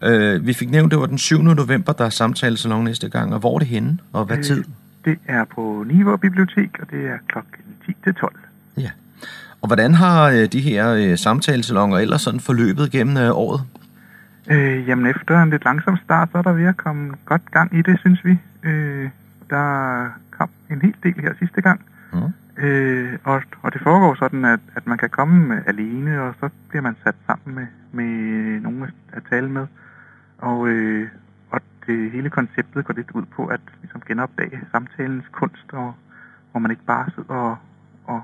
Øh, 0.08 0.48
vi 0.48 0.54
fik 0.54 0.70
nævnt, 0.70 0.92
det 0.92 1.00
var 1.00 1.06
den 1.06 1.18
7. 1.18 1.42
november, 1.42 1.94
der 1.94 2.06
er 2.06 2.10
samtalesalon 2.10 2.84
næste 2.84 3.10
gang, 3.10 3.34
og 3.34 3.40
hvor 3.40 3.56
er 3.56 3.60
det 3.60 3.68
henne, 3.68 3.98
og 4.14 4.26
hvad 4.26 4.38
Øh, 4.38 4.44
tid? 4.44 4.64
Det 5.06 5.20
er 5.28 5.44
på 5.44 5.84
Niveau 5.88 6.18
Bibliotek, 6.18 6.70
og 6.82 6.92
det 6.92 7.08
er 7.08 7.18
klokken 7.28 7.64
10 7.86 7.96
til 8.04 8.14
12. 8.14 8.36
Ja. 8.78 8.92
Og 9.62 9.68
hvordan 9.68 9.94
har 9.94 10.30
øh, 10.30 10.46
de 10.46 10.62
her 10.62 10.94
øh, 10.94 11.18
samtalesalonger 11.18 11.98
ellers 11.98 12.22
sådan 12.22 12.40
forløbet 12.40 12.92
gennem 12.92 13.18
øh, 13.18 13.32
året? 13.32 13.62
Øh, 14.52 14.88
jamen 14.88 15.06
efter 15.06 15.44
en 15.44 15.50
lidt 15.50 15.66
langsom 15.66 15.98
start, 16.04 16.30
så 16.32 16.38
er 16.38 16.42
der 16.42 16.52
ved 16.52 16.66
at 16.66 16.78
komme 16.78 17.14
godt 17.26 17.52
gang 17.52 17.80
i 17.80 17.82
det, 17.82 18.00
synes 18.00 18.26
vi. 18.26 18.38
Øh, 18.64 19.10
der 19.50 20.08
kom 20.32 20.50
en 20.72 20.82
hel 20.82 20.96
del 21.04 21.22
her 21.22 21.34
sidste 21.40 21.62
gang. 21.62 21.82
Mm. 22.14 22.64
Øh, 22.64 23.18
og, 23.24 23.42
og 23.62 23.74
det 23.74 23.82
foregår 23.82 24.16
sådan, 24.16 24.46
at, 24.46 24.60
at 24.76 24.88
man 24.88 24.98
kan 24.98 25.10
komme 25.10 25.64
alene, 25.68 26.22
og 26.22 26.36
så 26.40 26.50
bliver 26.70 26.82
man 26.82 26.96
sat 27.04 27.16
sammen 27.28 27.56
med, 27.56 27.68
med 27.92 28.12
nogen 28.62 28.84
at, 28.84 28.94
at 29.14 29.24
tale 29.30 29.50
med. 29.50 29.68
Og, 30.38 30.68
øh, 30.68 31.08
det 31.88 32.12
hele 32.12 32.30
konceptet 32.30 32.86
går 32.86 32.94
lidt 32.94 33.12
ud 33.12 33.26
på 33.36 33.46
at 33.46 33.60
ligesom 33.82 34.02
genopdage 34.08 34.60
samtalens 34.72 35.26
kunst, 35.32 35.74
og, 35.74 35.94
hvor 36.52 36.60
man 36.60 36.72
ikke 36.72 36.86
bare 36.86 37.10
sidder 37.16 37.34
og, 37.34 37.58
og, 38.06 38.22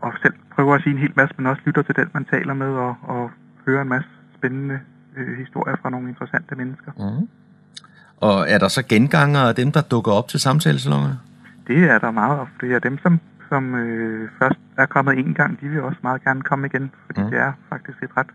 og 0.00 0.12
selv 0.22 0.34
prøver 0.54 0.74
at 0.74 0.82
sige 0.82 0.92
en 0.92 0.98
hel 0.98 1.12
masse, 1.16 1.34
men 1.38 1.46
også 1.46 1.62
lytter 1.64 1.82
til 1.82 1.96
den, 1.96 2.08
man 2.14 2.24
taler 2.24 2.54
med, 2.54 2.66
og, 2.66 2.94
og 3.02 3.30
hører 3.66 3.82
en 3.82 3.88
masse 3.88 4.10
spændende 4.34 4.80
øh, 5.16 5.38
historier 5.38 5.76
fra 5.82 5.90
nogle 5.90 6.08
interessante 6.08 6.54
mennesker. 6.54 6.92
Mm. 6.96 7.28
Og 8.16 8.50
er 8.50 8.58
der 8.58 8.68
så 8.68 8.82
genganger 8.88 9.40
af 9.40 9.54
dem, 9.54 9.72
der 9.72 9.82
dukker 9.82 10.12
op 10.12 10.28
til 10.28 10.40
samtalesalongerne? 10.40 11.18
Det 11.66 11.90
er 11.90 11.98
der 11.98 12.10
meget 12.10 12.40
ofte. 12.40 12.66
Det 12.66 12.74
er 12.74 12.78
dem, 12.78 12.98
som, 12.98 13.20
som 13.48 13.74
øh, 13.74 14.30
først 14.38 14.60
er 14.76 14.86
kommet 14.86 15.18
en 15.18 15.34
gang, 15.34 15.60
de 15.60 15.68
vil 15.68 15.82
også 15.82 15.98
meget 16.02 16.24
gerne 16.24 16.42
komme 16.42 16.66
igen, 16.66 16.90
fordi 17.06 17.20
mm. 17.20 17.30
det 17.30 17.38
er 17.38 17.52
faktisk 17.68 18.02
et 18.02 18.10
ret 18.16 18.30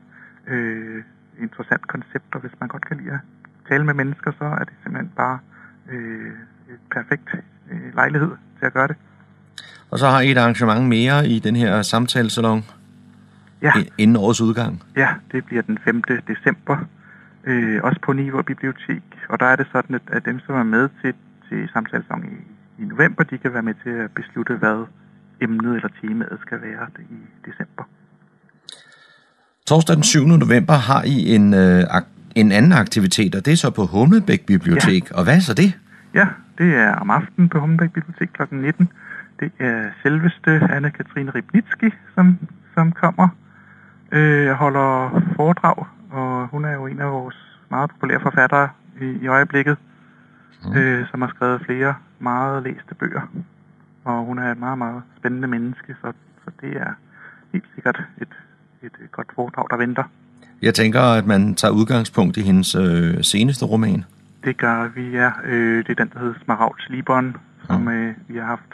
øh, 0.47 1.03
interessant 1.39 1.87
koncept, 1.87 2.35
og 2.35 2.41
hvis 2.41 2.51
man 2.59 2.69
godt 2.69 2.85
kan 2.85 2.97
lide 2.97 3.11
at 3.11 3.19
tale 3.69 3.83
med 3.85 3.93
mennesker, 3.93 4.31
så 4.39 4.45
er 4.45 4.63
det 4.63 4.73
simpelthen 4.83 5.11
bare 5.15 5.39
øh, 5.91 6.27
et 6.73 6.79
perfekt 6.91 7.29
øh, 7.71 7.95
lejlighed 7.95 8.31
til 8.59 8.65
at 8.65 8.73
gøre 8.73 8.87
det. 8.87 8.95
Og 9.91 9.99
så 9.99 10.07
har 10.09 10.21
I 10.21 10.31
et 10.31 10.37
arrangement 10.37 10.85
mere 10.87 11.27
i 11.27 11.39
den 11.39 11.55
her 11.55 11.81
samtalesalon 11.81 12.63
Ja. 13.61 13.71
inden 13.97 14.15
årets 14.17 14.41
udgang. 14.41 14.83
Ja, 14.95 15.09
det 15.31 15.45
bliver 15.45 15.61
den 15.61 15.77
5. 15.85 16.01
december, 16.27 16.77
øh, 17.43 17.79
også 17.83 17.99
på 18.05 18.13
Niveau 18.13 18.41
Bibliotek, 18.41 19.03
og 19.29 19.39
der 19.39 19.45
er 19.45 19.55
det 19.55 19.67
sådan, 19.71 19.95
at, 19.95 20.01
at 20.07 20.25
dem, 20.25 20.39
som 20.39 20.55
er 20.55 20.63
med 20.63 20.89
til, 21.01 21.13
til 21.49 21.69
samtalesang 21.73 22.25
i, 22.25 22.81
i 22.83 22.85
november, 22.85 23.23
de 23.23 23.37
kan 23.37 23.53
være 23.53 23.61
med 23.63 23.73
til 23.83 23.89
at 23.89 24.11
beslutte, 24.11 24.53
hvad 24.55 24.85
emnet 25.41 25.75
eller 25.75 25.89
temaet 26.01 26.37
skal 26.41 26.61
være 26.61 26.87
i 26.99 27.49
december. 27.49 27.83
Torsdag 29.67 29.95
den 29.95 30.03
7. 30.03 30.25
november 30.25 30.73
har 30.73 31.03
I 31.03 31.35
en, 31.35 31.53
øh, 31.53 31.83
en 32.35 32.51
anden 32.51 32.73
aktivitet, 32.73 33.35
og 33.35 33.45
det 33.45 33.53
er 33.53 33.57
så 33.57 33.69
på 33.69 33.85
Humlebæk 33.85 34.45
Bibliotek. 34.45 35.11
Ja. 35.11 35.17
Og 35.17 35.23
hvad 35.23 35.35
er 35.35 35.39
så 35.39 35.53
det? 35.53 35.79
Ja, 36.13 36.27
det 36.57 36.75
er 36.75 36.95
om 36.95 37.09
aftenen 37.09 37.49
på 37.49 37.59
Hummelbæk 37.59 37.91
Bibliotek 37.91 38.29
kl. 38.33 38.41
19. 38.51 38.89
Det 39.39 39.51
er 39.59 39.89
selveste 40.03 40.59
Anne-Katrine 40.59 41.31
Ribnitski, 41.35 41.89
som, 42.15 42.37
som 42.73 42.91
kommer 42.91 43.27
øh, 44.11 44.51
holder 44.51 45.21
foredrag, 45.35 45.85
og 46.11 46.47
hun 46.47 46.65
er 46.65 46.73
jo 46.73 46.87
en 46.87 46.99
af 46.99 47.11
vores 47.11 47.35
meget 47.69 47.89
populære 47.89 48.19
forfattere 48.19 48.69
i, 49.01 49.05
i 49.05 49.27
øjeblikket, 49.27 49.77
mm. 50.65 50.73
øh, 50.73 51.07
som 51.11 51.21
har 51.21 51.29
skrevet 51.29 51.61
flere 51.65 51.95
meget 52.19 52.63
læste 52.63 52.95
bøger. 52.95 53.21
og 54.03 54.25
hun 54.25 54.39
er 54.39 54.51
et 54.51 54.59
meget, 54.59 54.77
meget 54.77 55.01
spændende 55.17 55.47
menneske, 55.47 55.95
så, 56.01 56.13
så 56.45 56.51
det 56.61 56.77
er 56.77 56.93
helt 57.53 57.65
sikkert 57.75 58.03
et, 58.21 58.33
et 58.83 59.11
godt 59.11 59.27
foredrag, 59.35 59.67
der 59.69 59.77
venter. 59.77 60.03
Jeg 60.61 60.73
tænker, 60.73 61.01
at 61.01 61.25
man 61.25 61.55
tager 61.55 61.71
udgangspunkt 61.71 62.37
i 62.37 62.41
hendes 62.41 62.75
øh, 62.75 63.23
seneste 63.23 63.65
roman. 63.65 64.03
Det 64.43 64.57
gør 64.57 64.87
vi, 64.95 65.09
ja. 65.09 65.31
Øh, 65.45 65.77
det 65.85 65.89
er 65.99 66.03
den, 66.03 66.11
der 66.13 66.19
hedder 66.19 66.33
Smaragds 66.43 66.89
Libon, 66.89 67.35
som 67.67 67.87
øh, 67.87 68.13
vi 68.27 68.37
har 68.37 68.45
haft 68.45 68.69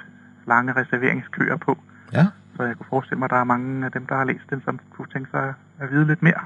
lange 0.48 0.74
reserveringskøer 0.76 1.58
på. 1.58 1.78
Ja. 2.14 2.26
Så 2.58 2.64
jeg 2.64 2.76
kunne 2.76 2.86
forestille 2.90 3.20
mig, 3.20 3.26
at 3.26 3.32
der 3.32 3.38
er 3.38 3.44
mange 3.44 3.86
af 3.86 3.92
dem, 3.92 4.06
der 4.06 4.16
har 4.16 4.24
læst 4.26 4.50
den, 4.50 4.62
som 4.66 4.80
kunne 4.98 5.08
tænke 5.14 5.30
sig 5.32 5.54
at 5.80 5.92
vide 5.92 6.08
lidt 6.08 6.24
mere. 6.24 6.40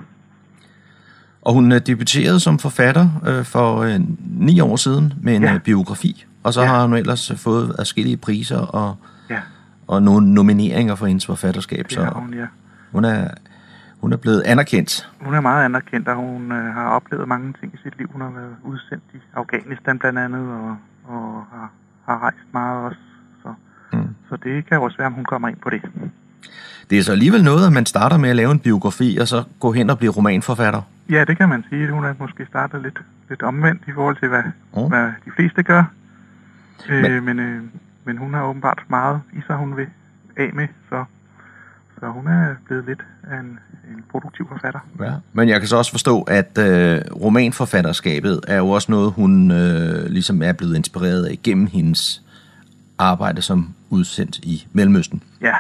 Og 1.42 1.54
hun 1.54 1.72
øh, 1.72 1.80
debuterede 1.88 2.40
som 2.40 2.60
forfatter 2.60 3.10
øh, 3.28 3.44
for 3.46 3.78
øh, 3.82 4.00
ni 4.40 4.60
år 4.60 4.76
siden 4.76 5.14
med 5.22 5.36
en 5.36 5.44
Ja. 5.44 5.52
ja. 5.52 5.58
biografi. 5.58 6.26
Og 6.44 6.54
så 6.54 6.62
Ja. 6.62 6.68
ja. 6.68 6.74
har 6.74 6.86
hun 6.88 6.94
ellers 6.98 7.32
fået 7.36 7.76
adskillige 7.80 8.18
priser 8.18 8.58
og, 8.60 8.96
Ja. 9.30 9.40
og 9.88 10.04
nogle 10.04 10.34
nomineringer 10.34 10.96
for 10.96 11.06
hendes 11.06 11.26
forfatterskab. 11.26 11.86
Det 11.90 11.98
har 11.98 12.14
hun, 12.14 12.34
ja. 12.34 12.46
hun, 12.92 13.06
er, 13.06 13.28
hun 14.06 14.14
er 14.14 14.18
blevet 14.18 14.42
anerkendt. 14.46 15.10
Hun 15.22 15.34
er 15.34 15.42
meget 15.42 15.66
anerkendt, 15.66 16.08
og 16.08 16.16
hun 16.16 16.52
øh, 16.52 16.74
har 16.74 16.88
oplevet 16.90 17.28
mange 17.28 17.54
ting 17.60 17.74
i 17.74 17.78
sit 17.84 17.98
liv. 17.98 18.10
Hun 18.12 18.22
har 18.22 18.30
været 18.30 18.56
udsendt 18.64 19.04
i 19.14 19.18
Afghanistan 19.36 20.00
blandt 20.00 20.20
andet, 20.20 20.42
og, 20.50 20.78
og 21.06 21.46
har, 21.52 21.72
har 22.06 22.20
rejst 22.24 22.38
meget 22.54 22.84
også. 22.86 23.00
Så, 23.44 23.54
Mm. 23.94 24.08
så 24.30 24.36
det 24.44 24.66
kan 24.66 24.80
også 24.80 24.98
være, 24.98 25.08
om 25.08 25.14
hun 25.14 25.26
kommer 25.26 25.48
ind 25.48 25.58
på 25.58 25.70
det. 25.70 25.82
Det 26.90 26.98
er 27.00 27.04
så 27.04 27.12
alligevel 27.12 27.44
noget, 27.44 27.68
at 27.68 27.74
man 27.74 27.86
starter 27.86 28.18
med 28.18 28.30
at 28.30 28.36
lave 28.36 28.52
en 28.52 28.60
biografi, 28.60 29.18
og 29.22 29.28
så 29.28 29.44
gå 29.60 29.72
hen 29.72 29.90
og 29.90 29.98
blive 29.98 30.12
romanforfatter. 30.12 30.82
Ja, 31.10 31.24
det 31.28 31.38
kan 31.38 31.50
man 31.50 31.64
sige. 31.70 31.92
Hun 31.92 32.06
er 32.06 32.14
måske 32.20 32.46
startet 32.46 32.82
lidt, 32.82 33.02
lidt 33.30 33.42
omvendt 33.44 33.82
i 33.88 33.92
forhold 33.92 34.18
til, 34.18 34.28
hvad, 34.28 34.44
Mm. 34.76 34.88
hvad 34.88 35.12
de 35.26 35.32
fleste 35.36 35.64
gør. 35.64 35.84
Øh, 36.90 37.02
Men- 37.02 37.26
men, 37.26 37.40
øh, 37.40 37.62
men 38.06 38.18
hun 38.18 38.34
har 38.34 38.44
åbenbart 38.44 38.84
meget 38.88 39.22
i 39.34 39.40
sig, 39.48 39.56
hun 39.56 39.78
vil 39.78 39.88
af 40.38 40.52
med, 40.54 40.68
så, 40.90 41.06
så 42.00 42.08
hun 42.08 42.28
er 42.28 42.56
blevet 42.66 42.86
lidt 42.86 43.04
af 43.24 43.40
en, 43.40 43.60
en 43.90 44.04
produktiv 44.12 44.48
forfatter. 44.48 44.80
Ja. 45.00 45.14
Men 45.34 45.50
jeg 45.50 45.60
kan 45.60 45.68
så 45.70 45.78
også 45.78 45.92
forstå, 45.92 46.22
at 46.22 46.58
øh, 46.58 47.02
romanforfatterskabet 47.22 48.40
er 48.48 48.58
jo 48.58 48.70
også 48.70 48.92
noget, 48.92 49.12
hun 49.12 49.52
øh, 49.52 50.06
ligesom 50.06 50.42
er 50.42 50.54
blevet 50.54 50.76
inspireret 50.76 51.26
af 51.26 51.40
gennem 51.44 51.68
hendes 51.68 52.22
arbejde 52.98 53.42
som 53.42 53.74
udsendt 53.90 54.38
i 54.38 54.68
Mellemøsten. 54.74 55.24
Ja, 55.42 55.56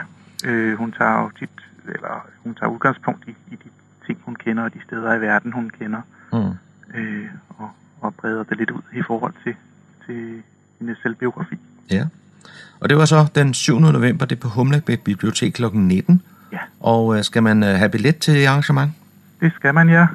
øh, 0.45 0.77
hun 0.77 0.91
tager 0.91 1.21
jo 1.21 1.29
tit, 1.39 1.49
eller 1.87 2.27
hun 2.43 2.55
tager 2.55 2.69
udgangspunkt 2.69 3.23
i, 3.27 3.31
i 3.51 3.55
de 3.55 3.69
ting, 4.05 4.19
hun 4.25 4.35
kender, 4.35 4.63
og 4.63 4.73
de 4.73 4.79
steder 4.87 5.13
i 5.13 5.21
verden, 5.21 5.51
hun 5.53 5.69
kender, 5.79 6.01
Mm. 6.33 6.97
øh, 6.99 7.25
og, 7.49 7.69
og 8.01 8.13
breder 8.15 8.43
det 8.43 8.57
lidt 8.57 8.71
ud 8.71 8.81
i 8.93 9.01
forhold 9.07 9.33
til, 9.43 9.55
til 10.05 10.41
hendes 10.79 10.97
selvbiografi. 11.03 11.55
Ja. 11.91 12.05
Og 12.79 12.89
det 12.89 12.97
var 12.97 13.05
så 13.05 13.25
den 13.35 13.53
7. 13.53 13.79
november, 13.79 14.25
det 14.25 14.35
er 14.35 14.39
på 14.39 14.47
Humlebæk 14.47 14.99
Bibliotek 15.03 15.53
kl. 15.53 15.63
19. 15.73 16.21
Ja. 16.51 16.57
Og 16.79 17.17
øh, 17.17 17.23
skal 17.23 17.43
man 17.43 17.63
øh, 17.63 17.69
have 17.69 17.89
billet 17.89 18.17
til 18.17 18.45
arrangement? 18.45 18.91
Det 19.41 19.51
skal 19.55 19.73
man, 19.73 19.89
ja. 19.89 20.05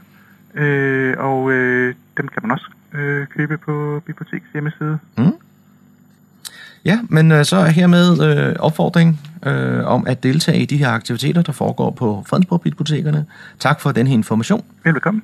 Øh, 0.55 1.15
og 1.19 1.53
øh, 1.53 1.95
dem 2.17 2.29
kan 2.29 2.43
man 2.43 2.51
også 2.51 2.67
øh, 2.95 3.27
købe 3.27 3.59
på 3.59 4.03
biblioteks 4.07 4.45
hjemmeside. 4.53 4.99
Mm. 5.19 5.33
Ja, 6.85 6.99
men 7.09 7.33
øh, 7.33 7.45
så 7.45 7.57
er 7.57 7.67
hermed 7.69 8.23
øh, 8.23 8.57
opfordring 8.59 9.21
øh, 9.47 9.87
om 9.87 10.07
at 10.07 10.23
deltage 10.23 10.59
i 10.59 10.65
de 10.65 10.77
her 10.77 10.89
aktiviteter, 10.89 11.43
der 11.43 11.53
foregår 11.53 11.91
på 11.91 12.25
Fredensborg 12.27 12.61
Bibliotekerne. 12.61 13.27
Tak 13.59 13.81
for 13.81 13.93
den 13.93 14.07
her 14.07 14.15
information. 14.15 14.65
Velkommen. 14.85 15.23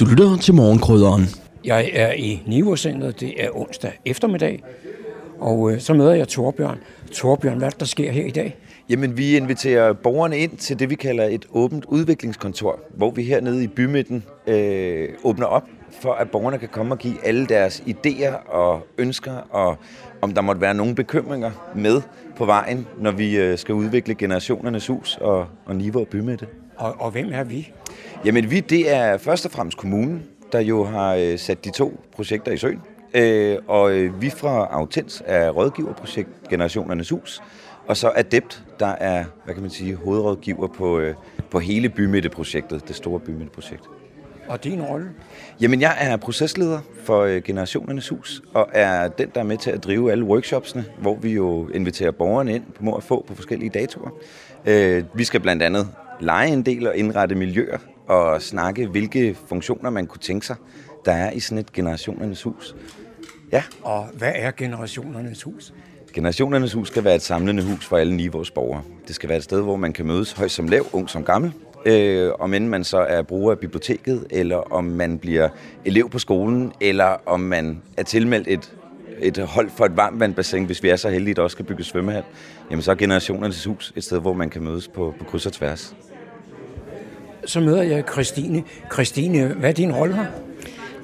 Du 0.00 0.04
lytter 0.10 0.36
til 0.40 0.54
morgenkrydderen. 0.54 1.26
Jeg 1.64 1.90
er 1.92 2.12
i 2.12 2.42
Nivåcenteret, 2.46 3.20
det 3.20 3.44
er 3.44 3.48
onsdag 3.56 4.00
eftermiddag, 4.06 4.64
og 5.40 5.72
øh, 5.72 5.80
så 5.80 5.94
møder 5.94 6.12
jeg 6.12 6.28
Torbjørn. 6.28 6.78
Torbjørn, 7.14 7.58
hvad 7.58 7.66
er 7.66 7.70
det, 7.70 7.80
der 7.80 7.86
sker 7.86 8.12
her 8.12 8.26
i 8.26 8.30
dag? 8.30 8.56
Jamen, 8.92 9.16
vi 9.16 9.36
inviterer 9.36 9.92
borgerne 9.92 10.38
ind 10.38 10.56
til 10.56 10.78
det, 10.78 10.90
vi 10.90 10.94
kalder 10.94 11.24
et 11.24 11.46
åbent 11.52 11.84
udviklingskontor, 11.84 12.80
hvor 12.90 13.10
vi 13.10 13.22
hernede 13.22 13.64
i 13.64 13.66
bymidten 13.66 14.24
øh, 14.46 15.08
åbner 15.24 15.46
op 15.46 15.64
for, 15.90 16.12
at 16.12 16.30
borgerne 16.30 16.58
kan 16.58 16.68
komme 16.68 16.94
og 16.94 16.98
give 16.98 17.26
alle 17.26 17.46
deres 17.46 17.82
idéer 17.86 18.50
og 18.50 18.86
ønsker, 18.98 19.32
og 19.50 19.76
om 20.22 20.34
der 20.34 20.40
måtte 20.40 20.60
være 20.60 20.74
nogle 20.74 20.94
bekymringer 20.94 21.50
med 21.74 22.02
på 22.36 22.44
vejen, 22.44 22.86
når 22.98 23.10
vi 23.10 23.36
øh, 23.36 23.58
skal 23.58 23.74
udvikle 23.74 24.14
generationernes 24.14 24.86
hus 24.86 25.18
og, 25.20 25.46
og 25.64 25.76
Niveau 25.76 26.04
bymidte. 26.04 26.46
Og, 26.76 26.94
og 26.98 27.10
hvem 27.10 27.28
er 27.32 27.44
vi? 27.44 27.72
Jamen, 28.24 28.50
vi, 28.50 28.60
det 28.60 28.94
er 28.94 29.18
først 29.18 29.46
og 29.46 29.52
fremmest 29.52 29.78
kommunen, 29.78 30.22
der 30.52 30.60
jo 30.60 30.84
har 30.84 31.14
øh, 31.14 31.38
sat 31.38 31.64
de 31.64 31.70
to 31.70 32.00
projekter 32.14 32.52
i 32.52 32.56
søen. 32.56 32.80
Øh, 33.14 33.58
og 33.66 33.92
øh, 33.92 34.22
vi 34.22 34.30
fra 34.30 34.68
Autens 34.70 35.22
er 35.26 35.50
rådgiverprojekt 35.50 36.28
Generationernes 36.50 37.10
Hus, 37.10 37.42
og 37.86 37.96
så 37.96 38.12
Adept, 38.14 38.62
der 38.80 38.86
er, 38.86 39.24
hvad 39.44 39.54
kan 39.54 39.62
man 39.62 39.70
sige, 39.70 39.94
hovedrådgiver 39.94 40.66
på, 40.66 40.98
øh, 40.98 41.14
på 41.50 41.58
hele 41.58 41.88
bymidteprojektet, 41.88 42.88
det 42.88 42.96
store 42.96 43.20
bymidteprojekt. 43.20 43.82
Og 44.48 44.64
din 44.64 44.82
rolle? 44.82 45.10
Jamen, 45.60 45.80
jeg 45.80 45.96
er 46.00 46.16
procesleder 46.16 46.80
for 47.04 47.20
øh, 47.22 47.42
Generationernes 47.42 48.08
Hus, 48.08 48.42
og 48.54 48.68
er 48.72 49.08
den, 49.08 49.28
der 49.34 49.40
er 49.40 49.44
med 49.44 49.56
til 49.56 49.70
at 49.70 49.84
drive 49.84 50.12
alle 50.12 50.24
workshopsene, 50.24 50.84
hvor 50.98 51.16
vi 51.16 51.32
jo 51.32 51.68
inviterer 51.68 52.10
borgerne 52.10 52.54
ind 52.54 52.64
på 52.74 52.84
må 52.84 52.94
at 52.94 53.02
få 53.02 53.24
på 53.28 53.34
forskellige 53.34 53.70
datoer. 53.70 54.10
Øh, 54.66 55.04
vi 55.14 55.24
skal 55.24 55.40
blandt 55.40 55.62
andet 55.62 55.88
lege 56.20 56.52
en 56.52 56.62
del 56.62 56.86
og 56.86 56.96
indrette 56.96 57.34
miljøer, 57.34 57.78
og 58.06 58.42
snakke, 58.42 58.86
hvilke 58.86 59.36
funktioner 59.48 59.90
man 59.90 60.06
kunne 60.06 60.20
tænke 60.20 60.46
sig, 60.46 60.56
der 61.04 61.12
er 61.12 61.30
i 61.30 61.40
sådan 61.40 61.58
et 61.58 61.72
Generationernes 61.72 62.42
Hus. 62.42 62.76
Ja. 63.52 63.62
Og 63.82 64.06
hvad 64.18 64.32
er 64.34 64.50
generationernes 64.50 65.42
hus? 65.42 65.72
Generationernes 66.12 66.72
Hus 66.72 66.88
skal 66.88 67.04
være 67.04 67.14
et 67.14 67.22
samlende 67.22 67.62
hus 67.62 67.86
for 67.86 67.96
alle 67.96 68.16
niveaus 68.16 68.50
borgere. 68.50 68.82
Det 69.08 69.14
skal 69.14 69.28
være 69.28 69.38
et 69.38 69.44
sted, 69.44 69.62
hvor 69.62 69.76
man 69.76 69.92
kan 69.92 70.06
mødes 70.06 70.32
højt 70.32 70.50
som 70.50 70.68
lav, 70.68 70.86
ung 70.92 71.10
som 71.10 71.24
gammel. 71.24 71.52
Øh, 71.86 72.30
om 72.38 72.54
end 72.54 72.68
man 72.68 72.84
så 72.84 72.98
er 72.98 73.22
bruger 73.22 73.52
af 73.52 73.58
biblioteket, 73.58 74.26
eller 74.30 74.56
om 74.56 74.84
man 74.84 75.18
bliver 75.18 75.48
elev 75.84 76.10
på 76.10 76.18
skolen, 76.18 76.72
eller 76.80 77.16
om 77.26 77.40
man 77.40 77.82
er 77.96 78.02
tilmeldt 78.02 78.48
et, 78.48 78.72
et 79.18 79.38
hold 79.38 79.70
for 79.70 79.84
et 79.84 79.96
varmvandbassin, 79.96 80.64
hvis 80.64 80.82
vi 80.82 80.88
er 80.88 80.96
så 80.96 81.08
heldige, 81.08 81.30
at 81.30 81.36
der 81.36 81.42
også 81.42 81.54
skal 81.54 81.64
bygge 81.64 81.84
svømmehal, 81.84 82.22
jamen 82.70 82.82
så 82.82 82.90
er 82.90 82.94
Generationernes 82.94 83.64
Hus 83.64 83.92
et 83.96 84.04
sted, 84.04 84.20
hvor 84.20 84.32
man 84.32 84.50
kan 84.50 84.62
mødes 84.62 84.88
på, 84.88 85.14
på 85.18 85.24
kryds 85.24 85.46
og 85.46 85.52
tværs. 85.52 85.94
Så 87.44 87.60
møder 87.60 87.82
jeg 87.82 88.04
Christine. 88.12 88.62
Christine, 88.92 89.46
hvad 89.46 89.70
er 89.70 89.74
din 89.74 89.92
rolle 89.92 90.14
her? 90.14 90.26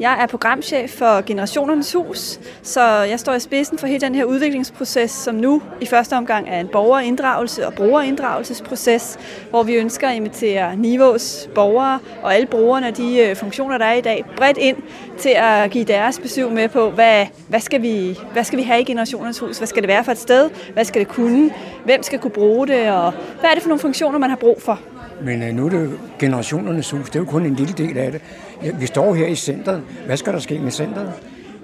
Jeg 0.00 0.22
er 0.22 0.26
programchef 0.26 0.90
for 0.90 1.26
Generationernes 1.26 1.92
Hus, 1.92 2.40
så 2.62 2.82
jeg 2.82 3.20
står 3.20 3.34
i 3.34 3.40
spidsen 3.40 3.78
for 3.78 3.86
hele 3.86 4.00
den 4.00 4.14
her 4.14 4.24
udviklingsproces, 4.24 5.10
som 5.10 5.34
nu 5.34 5.62
i 5.80 5.86
første 5.86 6.16
omgang 6.16 6.48
er 6.48 6.60
en 6.60 6.68
borgerinddragelse 6.68 7.66
og 7.66 7.74
brugerinddragelsesproces, 7.74 9.18
hvor 9.50 9.62
vi 9.62 9.74
ønsker 9.74 10.08
at 10.08 10.16
invitere 10.16 10.76
Nivås 10.76 11.48
borgere 11.54 11.98
og 12.22 12.34
alle 12.34 12.46
brugerne 12.46 12.86
af 12.86 12.94
de 12.94 13.18
øh, 13.18 13.36
funktioner, 13.36 13.78
der 13.78 13.84
er 13.84 13.92
i 13.94 14.00
dag, 14.00 14.24
bredt 14.36 14.58
ind 14.58 14.76
til 15.18 15.32
at 15.36 15.70
give 15.70 15.84
deres 15.84 16.18
besøg 16.18 16.52
med 16.52 16.68
på, 16.68 16.90
hvad, 16.90 17.26
hvad, 17.48 17.60
skal 17.60 17.82
vi, 17.82 18.18
hvad 18.32 18.44
skal 18.44 18.58
vi 18.58 18.62
have 18.62 18.80
i 18.80 18.84
Generationernes 18.84 19.38
Hus? 19.38 19.58
Hvad 19.58 19.66
skal 19.66 19.82
det 19.82 19.88
være 19.88 20.04
for 20.04 20.12
et 20.12 20.18
sted? 20.18 20.50
Hvad 20.72 20.84
skal 20.84 21.00
det 21.00 21.08
kunne? 21.08 21.50
Hvem 21.84 22.02
skal 22.02 22.18
kunne 22.18 22.30
bruge 22.30 22.66
det? 22.66 22.90
Og 22.90 23.12
hvad 23.40 23.50
er 23.50 23.54
det 23.54 23.62
for 23.62 23.68
nogle 23.68 23.80
funktioner, 23.80 24.18
man 24.18 24.30
har 24.30 24.36
brug 24.36 24.62
for? 24.62 24.80
Men 25.22 25.42
øh, 25.42 25.54
nu 25.54 25.66
er 25.66 25.70
det 25.70 25.98
generationernes 26.18 26.90
hus, 26.90 27.06
det 27.06 27.16
er 27.16 27.20
jo 27.20 27.26
kun 27.26 27.46
en 27.46 27.54
lille 27.54 27.72
del 27.72 27.98
af 27.98 28.12
det. 28.12 28.20
Vi 28.62 28.86
står 28.86 29.14
her 29.14 29.26
i 29.26 29.34
centret. 29.34 29.82
Hvad 30.06 30.16
skal 30.16 30.32
der 30.32 30.38
ske 30.38 30.58
med 30.58 30.70
centret? 30.70 31.12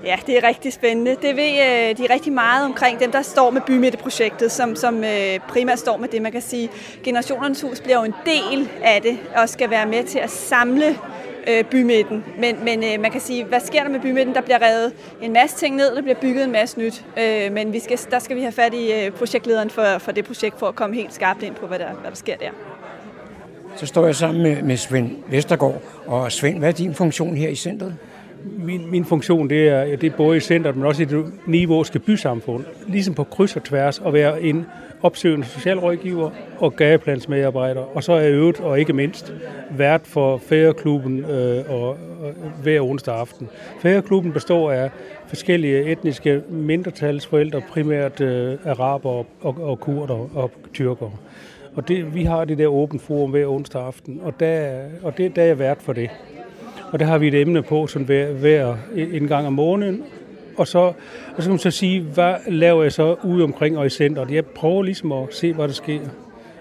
Ja, 0.05 0.17
det 0.27 0.37
er 0.37 0.49
rigtig 0.49 0.73
spændende. 0.73 1.17
Det 1.23 1.37
ved 1.37 1.51
øh, 1.51 1.97
de 1.97 2.05
er 2.05 2.11
rigtig 2.11 2.33
meget 2.33 2.65
omkring 2.65 3.01
dem, 3.01 3.13
der 3.13 3.23
står 3.23 3.51
med 3.51 3.61
bymidteprojektet, 3.67 4.53
som, 4.53 4.77
som 4.77 5.05
øh, 5.05 5.39
primært 5.49 5.79
står 5.79 5.97
med 5.97 6.09
det, 6.09 6.23
man 6.23 6.33
kan 6.33 6.43
sige. 6.43 6.71
Generationernes 7.05 7.63
hus 7.63 7.81
bliver 7.81 7.99
jo 7.99 8.05
en 8.05 8.15
del 8.27 8.69
af 8.83 9.03
det, 9.03 9.19
og 9.37 9.49
skal 9.49 9.71
være 9.71 9.87
med 9.87 10.05
til 10.05 10.19
at 10.19 10.31
samle 10.31 10.97
øh, 11.49 11.65
bymidten. 11.65 12.25
Men, 12.39 12.65
men 12.65 12.85
øh, 12.85 13.01
man 13.01 13.11
kan 13.11 13.21
sige, 13.21 13.45
hvad 13.45 13.61
sker 13.61 13.83
der 13.83 13.91
med 13.91 14.01
bymidten? 14.01 14.35
Der 14.35 14.41
bliver 14.41 14.63
revet 14.63 14.93
en 15.23 15.33
masse 15.33 15.57
ting 15.57 15.77
ned, 15.77 15.97
der 15.97 16.03
bliver 16.03 16.21
bygget 16.21 16.45
en 16.45 16.53
masse 16.53 16.79
nyt. 16.79 17.05
Øh, 17.19 17.53
men 17.53 17.73
vi 17.73 17.79
skal, 17.79 17.99
der 18.11 18.19
skal 18.19 18.37
vi 18.37 18.41
have 18.41 18.53
fat 18.53 18.75
i 18.75 18.93
øh, 18.93 19.11
projektlederen 19.13 19.71
for, 19.71 19.99
for 19.99 20.13
det 20.13 20.25
projekt, 20.25 20.59
for 20.59 20.67
at 20.67 20.75
komme 20.75 20.97
helt 20.97 21.15
skarpt 21.15 21.43
ind 21.43 21.55
på, 21.55 21.67
hvad 21.67 21.79
der, 21.79 21.93
hvad 21.93 22.11
der 22.11 22.17
sker 22.17 22.37
der. 22.37 22.51
Så 23.77 23.87
står 23.87 24.07
jeg 24.07 24.15
sammen 24.15 24.43
med, 24.43 24.63
med 24.63 24.77
Svend 24.77 25.11
Vestergaard. 25.29 25.83
Og 26.07 26.33
Svend, 26.33 26.59
hvad 26.59 26.69
er 26.69 26.73
din 26.73 26.95
funktion 26.95 27.37
her 27.37 27.49
i 27.49 27.55
centret? 27.55 27.97
Min, 28.59 28.91
min 28.91 29.05
funktion 29.05 29.51
det 29.51 29.69
er, 29.69 29.97
det 29.97 30.13
er 30.13 30.17
både 30.17 30.37
i 30.37 30.41
centret, 30.41 30.77
men 30.77 30.87
også 30.87 31.03
i 31.03 31.05
det 31.05 31.25
nivåske 31.47 31.99
bysamfund. 31.99 32.65
Ligesom 32.89 33.15
på 33.15 33.25
kryds 33.25 33.57
og 33.57 33.65
tværs 33.65 34.03
at 34.07 34.13
være 34.13 34.43
en 34.43 34.67
opsøgende 35.03 35.47
socialrådgiver 35.47 36.31
og 36.59 36.77
gadeplansmedarbejder. 36.77 37.97
Og 37.97 38.03
så 38.03 38.13
er 38.13 38.21
jeg 38.21 38.33
øvet, 38.33 38.61
og 38.61 38.81
ikke 38.81 38.93
mindst, 38.93 39.35
vært 39.71 40.01
for 40.05 40.39
Færeklubben 40.39 41.25
øh, 41.25 41.65
og, 41.71 41.89
og, 41.89 41.97
hver 42.63 42.81
onsdag 42.81 43.15
aften. 43.15 43.49
Færeklubben 43.81 44.33
består 44.33 44.73
af 44.73 44.91
forskellige 45.27 45.85
etniske 45.85 46.43
mindretalsforældre, 46.49 47.61
primært 47.61 48.21
øh, 48.21 48.59
araber 48.65 49.11
og, 49.11 49.27
og, 49.41 49.57
og 49.61 49.81
kurder 49.81 50.29
og 50.35 50.51
tyrkere. 50.75 51.11
Og 51.75 51.89
det, 51.89 52.15
vi 52.15 52.25
har 52.25 52.45
det 52.45 52.59
der 52.59 52.67
åbent 52.67 53.03
forum 53.03 53.31
hver 53.31 53.47
onsdag 53.47 53.83
aften, 53.83 54.21
og 54.23 54.41
der, 54.41 54.71
og 55.03 55.19
det, 55.19 55.37
der 55.37 55.43
er 55.43 55.47
jeg 55.47 55.59
vært 55.59 55.83
for 55.83 55.93
det. 55.93 56.11
Og 56.93 56.99
der 57.01 57.07
har 57.07 57.19
vi 57.19 57.29
et 57.29 57.35
emne 57.35 57.63
på 57.63 57.87
sådan 57.87 58.07
hver, 58.07 58.33
hver 58.33 58.77
en 58.95 59.29
gang 59.29 59.47
om 59.47 59.53
måneden, 59.53 60.03
og 60.57 60.67
så, 60.67 60.79
og 60.79 60.95
så 61.37 61.43
kan 61.43 61.51
man 61.51 61.59
så 61.59 61.71
sige, 61.71 62.01
hvad 62.01 62.35
laver 62.49 62.83
jeg 62.83 62.93
så 62.93 63.17
ude 63.25 63.45
omkring 63.45 63.79
og 63.79 63.87
i 63.87 63.91
centret? 63.91 64.31
Jeg 64.31 64.47
prøver 64.47 64.83
ligesom 64.83 65.13
at 65.13 65.27
se, 65.31 65.53
hvad 65.53 65.69
der 65.69 65.75
sker. 65.75 66.01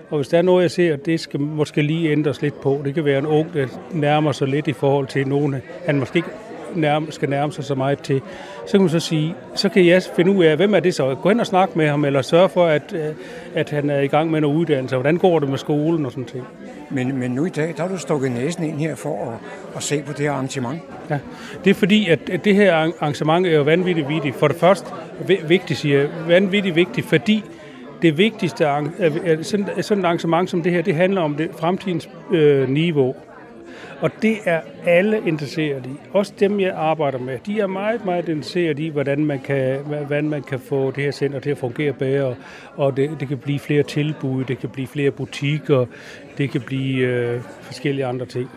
Og 0.09 0.17
hvis 0.17 0.27
der 0.27 0.37
er 0.37 0.41
noget, 0.41 0.61
jeg 0.61 0.71
ser, 0.71 0.95
det 0.95 1.19
skal 1.19 1.39
måske 1.39 1.81
lige 1.81 2.11
ændres 2.11 2.41
lidt 2.41 2.61
på. 2.61 2.81
Det 2.85 2.93
kan 2.93 3.05
være 3.05 3.19
en 3.19 3.25
ung, 3.25 3.53
der 3.53 3.67
nærmer 3.91 4.31
sig 4.31 4.47
lidt 4.47 4.67
i 4.67 4.73
forhold 4.73 5.07
til 5.07 5.27
nogen, 5.27 5.55
han 5.85 5.99
måske 5.99 6.17
ikke 6.17 6.29
nærme, 6.75 7.11
skal 7.11 7.29
nærme 7.29 7.51
sig 7.51 7.63
så 7.63 7.75
meget 7.75 7.99
til. 7.99 8.21
Så 8.65 8.71
kan 8.71 8.81
man 8.81 8.89
så 8.89 8.99
sige, 8.99 9.35
så 9.55 9.69
kan 9.69 9.85
jeg 9.85 10.03
finde 10.15 10.31
ud 10.31 10.43
af, 10.43 10.55
hvem 10.55 10.73
er 10.73 10.79
det 10.79 10.95
så? 10.95 11.15
Gå 11.15 11.29
hen 11.29 11.39
og 11.39 11.45
snakke 11.45 11.77
med 11.77 11.87
ham, 11.87 12.05
eller 12.05 12.21
sørge 12.21 12.49
for, 12.49 12.65
at, 12.65 12.93
øh, 12.93 13.15
at 13.55 13.69
han 13.69 13.89
er 13.89 13.99
i 13.99 14.07
gang 14.07 14.31
med 14.31 14.41
noget 14.41 14.55
uddannelse. 14.55 14.95
Hvordan 14.95 15.17
går 15.17 15.39
det 15.39 15.49
med 15.49 15.57
skolen 15.57 16.05
og 16.05 16.11
sådan 16.11 16.25
ting. 16.25 16.47
Men, 16.89 17.19
men 17.19 17.31
nu 17.31 17.45
i 17.45 17.49
dag, 17.49 17.73
der 17.77 17.81
har 17.83 17.89
du 17.89 17.97
stukket 17.97 18.31
næsen 18.31 18.63
ind 18.63 18.77
her 18.77 18.95
for 18.95 19.31
at, 19.31 19.37
at 19.75 19.83
se 19.83 20.01
på 20.01 20.13
det 20.13 20.19
her 20.19 20.31
arrangement. 20.31 20.81
Ja, 21.09 21.19
det 21.63 21.69
er 21.69 21.73
fordi, 21.73 22.09
at, 22.09 22.29
at 22.29 22.45
det 22.45 22.55
her 22.55 22.75
arrangement 22.75 23.47
er 23.47 23.51
jo 23.51 23.61
vanvittigt 23.61 24.09
vigtigt. 24.09 24.35
For 24.35 24.47
det 24.47 24.57
første, 24.57 24.87
vigtigt 25.47 25.79
siger 25.79 25.99
jeg, 25.99 26.09
vanvittigt 26.27 26.75
vigtigt, 26.75 27.07
fordi 27.07 27.43
det 28.01 28.17
vigtigste, 28.17 28.57
sådan, 29.41 29.67
sådan 29.81 30.03
et 30.03 30.05
arrangement 30.05 30.49
som 30.49 30.61
det 30.63 30.71
her, 30.71 30.81
det 30.81 30.95
handler 30.95 31.21
om 31.21 31.35
det 31.35 31.49
fremtidens 31.59 32.09
øh, 32.31 32.69
niveau. 32.69 33.15
Og 34.03 34.11
det 34.21 34.37
er 34.45 34.61
alle 34.85 35.21
interesseret 35.27 35.85
i. 35.85 35.89
Også 36.13 36.33
dem, 36.39 36.59
jeg 36.59 36.73
arbejder 36.75 37.19
med. 37.19 37.37
De 37.45 37.59
er 37.59 37.67
meget, 37.67 38.05
meget 38.05 38.29
interesseret 38.29 38.79
i, 38.79 38.87
hvordan 38.87 39.25
man 39.25 39.39
kan, 39.39 39.79
hvordan 39.79 40.29
man 40.29 40.43
kan 40.43 40.59
få 40.59 40.91
det 40.91 41.03
her 41.03 41.11
center 41.11 41.39
til 41.39 41.49
at 41.49 41.57
fungere 41.57 41.93
bedre. 41.93 42.35
Og 42.75 42.97
det, 42.97 43.09
det 43.19 43.27
kan 43.27 43.37
blive 43.37 43.59
flere 43.59 43.83
tilbud, 43.83 44.43
det 44.43 44.59
kan 44.59 44.69
blive 44.69 44.87
flere 44.87 45.11
butikker, 45.11 45.85
det 46.37 46.51
kan 46.51 46.61
blive 46.61 47.07
øh, 47.07 47.41
forskellige 47.61 48.05
andre 48.05 48.25
ting. 48.25 48.49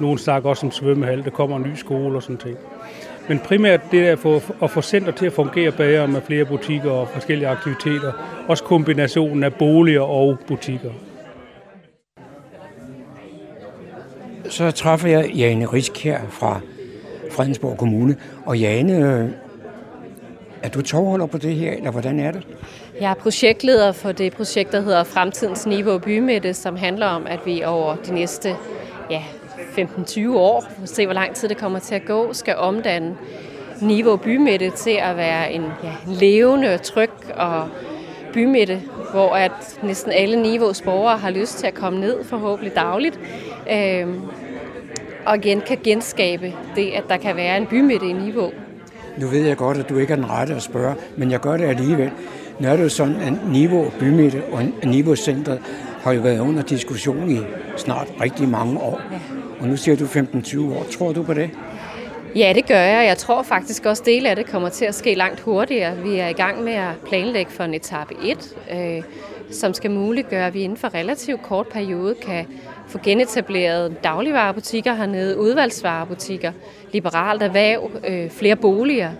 Nogle 0.00 0.18
snakker 0.18 0.48
også 0.48 0.66
om 0.66 0.72
svømmehal, 0.72 1.24
der 1.24 1.30
kommer 1.30 1.56
en 1.56 1.62
ny 1.62 1.74
skole 1.74 2.16
og 2.16 2.22
sådan 2.22 2.36
ting. 2.36 2.56
Men 3.28 3.38
primært 3.38 3.80
det 3.90 4.04
der 4.04 4.12
at 4.12 4.18
få, 4.18 4.40
at 4.62 4.70
få 4.70 4.82
center 4.82 5.12
til 5.12 5.26
at 5.26 5.32
fungere 5.32 5.72
bedre 5.72 6.08
med 6.08 6.20
flere 6.20 6.44
butikker 6.44 6.90
og 6.90 7.08
forskellige 7.08 7.48
aktiviteter. 7.48 8.12
Også 8.48 8.64
kombinationen 8.64 9.44
af 9.44 9.54
boliger 9.54 10.00
og 10.00 10.38
butikker. 10.46 10.90
Så 14.50 14.70
træffer 14.70 15.08
jeg 15.08 15.30
Jane 15.34 15.66
Risk 15.66 16.04
her 16.04 16.20
fra 16.30 16.60
Fredensborg 17.30 17.78
Kommune. 17.78 18.16
Og 18.46 18.58
Jane, 18.58 18.92
øh, 18.92 19.28
er 20.62 20.68
du 20.68 20.82
tovholder 20.82 21.26
på 21.26 21.38
det 21.38 21.54
her, 21.54 21.72
eller 21.72 21.90
hvordan 21.90 22.20
er 22.20 22.32
det? 22.32 22.46
Jeg 23.00 23.10
er 23.10 23.14
projektleder 23.14 23.92
for 23.92 24.12
det 24.12 24.32
projekt, 24.32 24.72
der 24.72 24.80
hedder 24.80 25.04
Fremtidens 25.04 25.66
Niveau 25.66 25.98
Bymætte, 25.98 26.54
som 26.54 26.76
handler 26.76 27.06
om, 27.06 27.26
at 27.26 27.40
vi 27.46 27.62
over 27.64 27.96
de 27.96 28.14
næste 28.14 28.56
ja, 29.10 29.22
15-20 29.78 30.28
år, 30.28 30.64
se 30.84 31.06
hvor 31.06 31.14
lang 31.14 31.34
tid 31.34 31.48
det 31.48 31.56
kommer 31.56 31.78
til 31.78 31.94
at 31.94 32.04
gå, 32.04 32.32
skal 32.32 32.56
omdanne 32.56 33.16
Niveau 33.80 34.16
Bymætte 34.16 34.70
til 34.70 34.98
at 35.02 35.16
være 35.16 35.52
en 35.52 35.64
ja, 35.84 35.92
levende, 36.06 36.78
tryg 36.78 37.10
og 37.36 37.68
bymidte, 38.32 38.82
hvor 39.12 39.34
at 39.34 39.78
næsten 39.82 40.12
alle 40.12 40.42
niveaus 40.42 40.82
borgere 40.82 41.18
har 41.18 41.30
lyst 41.30 41.58
til 41.58 41.66
at 41.66 41.74
komme 41.74 42.00
ned 42.00 42.24
forhåbentlig 42.24 42.74
dagligt. 42.74 43.20
Øh, 43.70 44.06
og 45.26 45.36
igen 45.36 45.60
kan 45.60 45.78
genskabe 45.84 46.52
det, 46.76 46.90
at 46.90 47.04
der 47.08 47.16
kan 47.16 47.36
være 47.36 47.56
en 47.56 47.66
bymidte 47.66 48.06
i 48.06 48.12
Niveau. 48.12 48.50
Nu 49.18 49.26
ved 49.26 49.46
jeg 49.46 49.56
godt, 49.56 49.78
at 49.78 49.88
du 49.88 49.96
ikke 49.98 50.12
er 50.12 50.16
den 50.16 50.30
rette 50.30 50.54
at 50.54 50.62
spørge, 50.62 50.94
men 51.16 51.30
jeg 51.30 51.40
gør 51.40 51.56
det 51.56 51.64
alligevel. 51.64 52.10
Nu 52.60 52.68
er 52.68 52.76
det 52.76 52.84
jo 52.84 52.88
sådan, 52.88 53.16
at 53.16 53.32
Niveau 53.52 53.92
bymidte 53.98 54.42
og 54.52 54.62
Niveau 54.84 55.16
Center 55.16 55.56
har 56.02 56.12
jo 56.12 56.20
været 56.20 56.38
under 56.38 56.62
diskussion 56.62 57.30
i 57.30 57.38
snart 57.76 58.08
rigtig 58.20 58.48
mange 58.48 58.80
år. 58.80 59.00
Ja. 59.12 59.18
Og 59.60 59.68
nu 59.68 59.76
siger 59.76 59.96
du 59.96 60.04
15-20 60.04 60.60
år. 60.60 60.86
Tror 60.90 61.12
du 61.12 61.22
på 61.22 61.34
det? 61.34 61.50
Ja, 62.36 62.52
det 62.54 62.66
gør 62.66 62.80
jeg. 62.80 63.06
Jeg 63.06 63.16
tror 63.16 63.42
faktisk 63.42 63.86
også, 63.86 64.02
at 64.02 64.06
dele 64.06 64.30
af 64.30 64.36
det 64.36 64.46
kommer 64.46 64.68
til 64.68 64.84
at 64.84 64.94
ske 64.94 65.14
langt 65.14 65.40
hurtigere. 65.40 65.96
Vi 65.96 66.16
er 66.16 66.28
i 66.28 66.32
gang 66.32 66.64
med 66.64 66.72
at 66.72 66.92
planlægge 67.08 67.52
for 67.52 67.64
en 67.64 67.74
etape 67.74 68.14
1, 68.24 68.56
øh, 68.72 69.02
som 69.52 69.74
skal 69.74 69.90
muliggøre, 69.90 70.46
at 70.46 70.54
vi 70.54 70.60
inden 70.60 70.78
for 70.78 70.94
relativt 70.94 71.42
kort 71.42 71.66
periode 71.66 72.14
kan 72.14 72.46
få 72.88 72.98
genetableret 73.02 74.04
dagligvarerbutikker 74.04 74.94
hernede, 74.94 75.38
udvalgsvarebutikker, 75.38 76.52
liberalt 76.92 77.42
erhverv, 77.42 77.90
øh, 78.08 78.30
flere 78.30 78.56
boliger, 78.56 79.10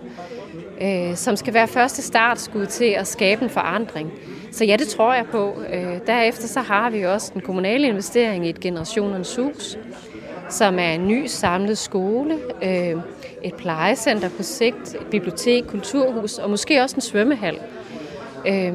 øh, 0.81 1.15
som 1.15 1.35
skal 1.35 1.53
være 1.53 1.67
første 1.67 2.01
startskud 2.01 2.65
til 2.65 2.85
at 2.85 3.07
skabe 3.07 3.43
en 3.43 3.49
forandring. 3.49 4.11
Så 4.51 4.65
ja, 4.65 4.75
det 4.75 4.87
tror 4.87 5.13
jeg 5.13 5.25
på. 5.31 5.55
Øh, 5.73 5.99
derefter 6.07 6.47
så 6.47 6.59
har 6.59 6.89
vi 6.89 7.05
også 7.05 7.31
den 7.33 7.41
kommunale 7.41 7.87
investering 7.87 8.45
i 8.45 8.49
et 8.49 8.59
generationens 8.59 9.35
hus, 9.35 9.77
som 10.49 10.79
er 10.79 10.93
en 10.93 11.07
ny 11.07 11.25
samlet 11.25 11.77
skole, 11.77 12.39
øh, 12.63 12.95
et 13.43 13.53
plejecenter 13.57 14.29
på 14.29 14.43
sigt, 14.43 14.95
et 14.95 15.07
bibliotek, 15.11 15.67
kulturhus 15.67 16.37
og 16.37 16.49
måske 16.49 16.81
også 16.81 16.95
en 16.95 17.01
svømmehal. 17.01 17.59
Øh, 18.47 18.73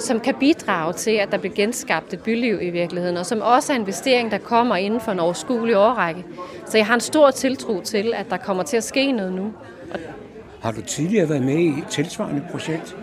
som 0.00 0.20
kan 0.20 0.34
bidrage 0.34 0.92
til, 0.92 1.10
at 1.10 1.32
der 1.32 1.38
bliver 1.38 1.54
genskabt 1.54 2.12
et 2.12 2.20
byliv 2.20 2.58
i 2.62 2.70
virkeligheden, 2.70 3.16
og 3.16 3.26
som 3.26 3.40
også 3.42 3.72
er 3.72 3.76
en 3.76 3.82
investering, 3.82 4.30
der 4.30 4.38
kommer 4.38 4.76
inden 4.76 5.00
for 5.00 5.12
en 5.12 5.20
overskuelig 5.20 5.76
årrække. 5.76 6.24
Så 6.66 6.78
jeg 6.78 6.86
har 6.86 6.94
en 6.94 7.00
stor 7.00 7.30
tiltro 7.30 7.80
til, 7.80 8.12
at 8.16 8.30
der 8.30 8.36
kommer 8.36 8.62
til 8.62 8.76
at 8.76 8.84
ske 8.84 9.12
noget 9.12 9.32
nu. 9.32 9.52
Har 10.62 10.72
du 10.72 10.82
tidligere 10.82 11.28
været 11.28 11.42
med 11.42 11.58
i 11.58 11.68
et 11.68 11.86
tilsvarende 11.90 12.42
projekt? 12.50 12.96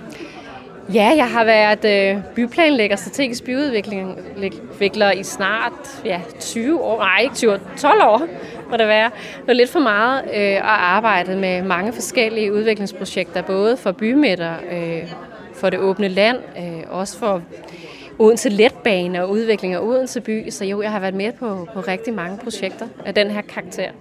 Ja, 0.93 1.13
jeg 1.15 1.31
har 1.31 1.43
været 1.43 2.15
øh, 2.15 2.23
byplanlægger, 2.35 2.95
strategisk 2.95 3.43
byudvikler 3.43 5.11
i 5.11 5.23
snart 5.23 6.01
ja, 6.05 6.21
20 6.39 6.81
år, 6.81 6.99
nej 6.99 7.21
ikke 7.23 7.35
20 7.35 7.59
12 7.77 8.01
år 8.03 8.27
må 8.71 8.77
det 8.77 8.87
være. 8.87 9.11
Det 9.37 9.47
var 9.47 9.53
lidt 9.53 9.69
for 9.69 9.79
meget 9.79 10.23
øh, 10.25 10.41
at 10.41 10.61
arbejde 10.63 11.35
med 11.35 11.61
mange 11.61 11.93
forskellige 11.93 12.53
udviklingsprojekter, 12.53 13.41
både 13.41 13.77
for 13.77 13.91
bymidter, 13.91 14.53
øh, 14.71 15.13
for 15.57 15.69
det 15.69 15.79
åbne 15.79 16.07
land, 16.07 16.37
øh, 16.57 16.83
også 16.89 17.17
for 17.17 17.41
Odense 18.19 18.49
Letbane 18.49 19.23
og 19.23 19.29
udvikling 19.29 19.73
af 19.73 19.79
Odense 19.79 20.21
by. 20.21 20.49
Så 20.49 20.65
jo, 20.65 20.81
jeg 20.81 20.91
har 20.91 20.99
været 20.99 21.13
med 21.13 21.31
på, 21.31 21.67
på 21.73 21.79
rigtig 21.79 22.13
mange 22.13 22.37
projekter 22.37 22.87
af 23.05 23.13
den 23.13 23.31
her 23.31 23.41
karakter. 23.41 23.91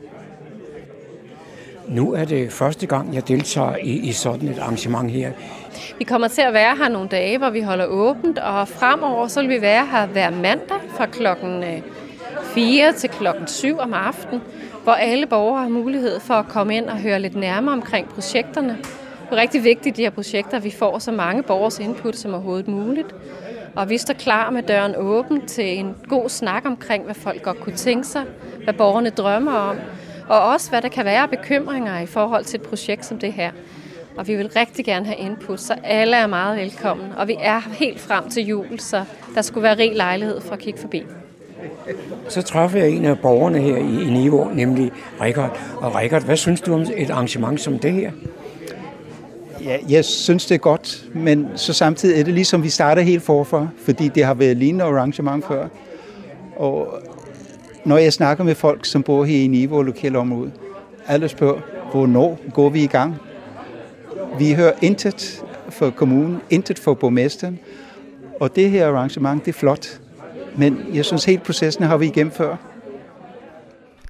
Nu 1.88 2.12
er 2.12 2.24
det 2.24 2.52
første 2.52 2.86
gang, 2.86 3.14
jeg 3.14 3.28
deltager 3.28 3.76
i, 3.76 3.90
i 3.90 4.12
sådan 4.12 4.48
et 4.48 4.58
arrangement 4.58 5.10
her. 5.10 5.32
Vi 5.98 6.04
kommer 6.04 6.28
til 6.28 6.42
at 6.42 6.52
være 6.52 6.76
her 6.76 6.88
nogle 6.88 7.08
dage, 7.08 7.38
hvor 7.38 7.50
vi 7.50 7.60
holder 7.60 7.86
åbent, 7.86 8.38
og 8.38 8.68
fremover 8.68 9.28
så 9.28 9.40
vil 9.40 9.50
vi 9.50 9.60
være 9.60 9.86
her 9.86 10.06
hver 10.06 10.30
mandag 10.30 10.80
fra 10.96 11.06
klokken 11.06 11.64
4 12.54 12.88
øh, 12.88 12.94
til 12.94 13.10
klokken 13.10 13.46
7 13.46 13.78
om 13.78 13.94
aftenen, 13.94 14.42
hvor 14.84 14.92
alle 14.92 15.26
borgere 15.26 15.62
har 15.62 15.68
mulighed 15.68 16.20
for 16.20 16.34
at 16.34 16.48
komme 16.48 16.76
ind 16.76 16.86
og 16.88 16.98
høre 16.98 17.20
lidt 17.20 17.36
nærmere 17.36 17.72
omkring 17.72 18.08
projekterne, 18.08 18.78
det 19.30 19.38
er 19.38 19.40
rigtig 19.40 19.64
vigtigt, 19.64 19.96
de 19.96 20.02
her 20.02 20.10
projekter, 20.10 20.56
at 20.56 20.64
vi 20.64 20.70
får 20.70 20.98
så 20.98 21.12
mange 21.12 21.42
borgers 21.42 21.78
input 21.78 22.16
som 22.16 22.34
overhovedet 22.34 22.68
muligt. 22.68 23.14
Og 23.76 23.90
vi 23.90 23.98
står 23.98 24.14
klar 24.14 24.50
med 24.50 24.62
døren 24.62 24.94
åben 24.96 25.46
til 25.46 25.78
en 25.78 25.94
god 26.08 26.28
snak 26.28 26.62
omkring, 26.66 27.04
hvad 27.04 27.14
folk 27.14 27.42
godt 27.42 27.60
kunne 27.60 27.76
tænke 27.76 28.06
sig, 28.06 28.24
hvad 28.64 28.74
borgerne 28.74 29.10
drømmer 29.10 29.52
om, 29.52 29.76
og 30.28 30.40
også 30.40 30.70
hvad 30.70 30.82
der 30.82 30.88
kan 30.88 31.04
være 31.04 31.28
bekymringer 31.28 32.00
i 32.00 32.06
forhold 32.06 32.44
til 32.44 32.60
et 32.60 32.66
projekt 32.66 33.06
som 33.06 33.18
det 33.18 33.32
her. 33.32 33.50
Og 34.16 34.28
vi 34.28 34.36
vil 34.36 34.48
rigtig 34.56 34.84
gerne 34.84 35.06
have 35.06 35.18
input, 35.18 35.60
så 35.60 35.74
alle 35.84 36.16
er 36.16 36.26
meget 36.26 36.58
velkommen. 36.58 37.06
Og 37.16 37.28
vi 37.28 37.36
er 37.40 37.60
helt 37.72 38.00
frem 38.00 38.28
til 38.28 38.46
jul, 38.46 38.78
så 38.78 39.04
der 39.34 39.42
skulle 39.42 39.62
være 39.62 39.78
rig 39.78 39.96
lejlighed 39.96 40.40
for 40.40 40.52
at 40.52 40.58
kigge 40.58 40.80
forbi. 40.80 41.02
Så 42.28 42.42
træffede 42.42 42.82
jeg 42.82 42.90
en 42.90 43.04
af 43.04 43.18
borgerne 43.18 43.58
her 43.58 43.76
i, 43.76 44.02
i 44.02 44.10
Niveau, 44.10 44.50
nemlig 44.54 44.92
Rikard. 45.20 45.60
Og 45.76 45.94
Rikard, 45.94 46.24
hvad 46.24 46.36
synes 46.36 46.60
du 46.60 46.74
om 46.74 46.80
et 46.96 47.10
arrangement 47.10 47.60
som 47.60 47.78
det 47.78 47.92
her? 47.92 48.10
Ja, 49.66 49.78
jeg 49.88 50.04
synes, 50.04 50.46
det 50.46 50.54
er 50.54 50.58
godt, 50.58 51.04
men 51.14 51.48
så 51.56 51.72
samtidig 51.72 52.20
er 52.20 52.24
det 52.24 52.34
ligesom, 52.34 52.62
vi 52.62 52.68
starter 52.68 53.02
helt 53.02 53.22
forfra, 53.22 53.68
fordi 53.84 54.08
det 54.08 54.24
har 54.24 54.34
været 54.34 54.56
lignende 54.56 54.84
arrangement 54.84 55.46
før. 55.46 55.68
Og 56.56 57.02
når 57.84 57.96
jeg 57.98 58.12
snakker 58.12 58.44
med 58.44 58.54
folk, 58.54 58.84
som 58.84 59.02
bor 59.02 59.24
her 59.24 59.38
i 59.38 59.46
Niveau 59.46 59.82
lokalområde, 59.82 60.52
alle 61.06 61.28
spørger, 61.28 61.60
hvornår 61.90 62.38
går 62.54 62.68
vi 62.68 62.82
i 62.82 62.86
gang? 62.86 63.16
Vi 64.38 64.52
hører 64.52 64.72
intet 64.82 65.44
for 65.70 65.90
kommunen, 65.90 66.40
intet 66.50 66.78
for 66.78 66.94
borgmesteren, 66.94 67.58
og 68.40 68.56
det 68.56 68.70
her 68.70 68.88
arrangement, 68.88 69.44
det 69.44 69.54
er 69.54 69.58
flot. 69.58 70.00
Men 70.56 70.78
jeg 70.94 71.04
synes, 71.04 71.24
helt 71.24 71.42
processen 71.42 71.84
har 71.84 71.96
vi 71.96 72.06
igennem 72.06 72.32
før. 72.32 72.56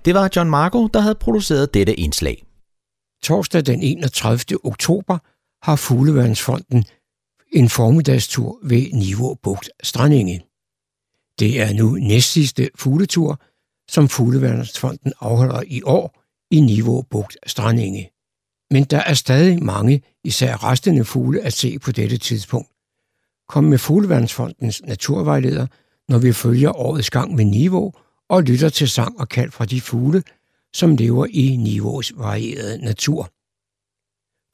Det 0.05 0.15
var 0.15 0.31
John 0.37 0.51
Marco, 0.51 0.87
der 0.87 1.01
havde 1.01 1.15
produceret 1.15 1.75
dette 1.75 1.95
indslag. 1.95 2.43
Torsdag 3.23 3.67
den 3.67 3.83
31. 3.83 4.59
oktober 4.65 5.19
har 5.63 5.77
Fugleværnsfonden 5.77 6.85
en 7.53 7.69
formiddagstur 7.69 8.59
ved 8.63 8.93
Niveau 8.93 9.35
Bugt 9.35 9.71
Strandinge. 9.83 10.43
Det 11.39 11.61
er 11.61 11.73
nu 11.73 11.91
næstsidste 11.91 12.71
fugletur, 12.75 13.41
som 13.89 14.09
Fugleværnsfonden 14.09 15.13
afholder 15.21 15.63
i 15.67 15.83
år 15.83 16.23
i 16.51 16.61
Niveau 16.61 17.03
Bugt 17.03 17.37
Strandinge. 17.47 18.11
Men 18.71 18.85
der 18.85 18.99
er 18.99 19.15
stadig 19.15 19.63
mange, 19.63 20.03
især 20.25 20.65
restende 20.65 21.05
fugle, 21.05 21.41
at 21.41 21.53
se 21.53 21.79
på 21.79 21.93
dette 21.93 22.19
tidspunkt. 22.19 22.69
Kom 23.49 23.65
med 23.65 23.79
Fugleværnsfondens 23.79 24.83
naturvejleder, 24.83 25.67
når 26.09 26.19
vi 26.19 26.33
følger 26.33 26.77
årets 26.77 27.11
gang 27.11 27.35
med 27.35 27.45
Niveau 27.45 27.93
og 28.29 28.43
lytter 28.43 28.69
til 28.69 28.89
sang 28.89 29.21
og 29.21 29.29
kald 29.29 29.51
fra 29.51 29.65
de 29.65 29.81
fugle, 29.81 30.23
som 30.75 30.97
lever 30.97 31.27
i 31.31 31.57
Niveaus 31.57 32.13
varierede 32.17 32.85
natur. 32.85 33.31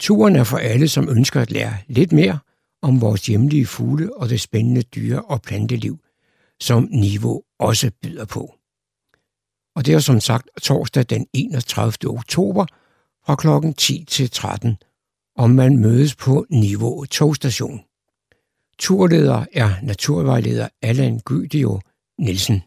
Turen 0.02 0.36
er 0.36 0.44
for 0.44 0.58
alle, 0.58 0.88
som 0.88 1.08
ønsker 1.08 1.40
at 1.40 1.50
lære 1.50 1.76
lidt 1.86 2.12
mere 2.12 2.38
om 2.82 3.00
vores 3.00 3.26
hjemlige 3.26 3.66
fugle 3.66 4.16
og 4.16 4.28
det 4.28 4.40
spændende 4.40 4.82
dyre- 4.82 5.22
og 5.22 5.42
planteliv, 5.42 5.98
som 6.60 6.88
Niveau 6.90 7.42
også 7.58 7.90
byder 8.02 8.24
på. 8.24 8.54
Og 9.76 9.86
det 9.86 9.94
er 9.94 9.98
som 9.98 10.20
sagt 10.20 10.48
torsdag 10.62 11.04
den 11.10 11.26
31. 11.32 11.92
oktober 12.10 12.66
fra 13.26 13.34
kl. 13.34 13.72
10 13.76 14.04
til 14.08 14.30
13, 14.30 14.76
og 15.36 15.50
man 15.50 15.76
mødes 15.76 16.14
på 16.14 16.46
Niveau 16.50 17.04
togstation. 17.04 17.80
Turleder 18.78 19.44
er 19.52 19.70
naturvejleder 19.82 20.68
Allan 20.82 21.20
Gydio 21.20 21.80
Nielsen. 22.18 22.62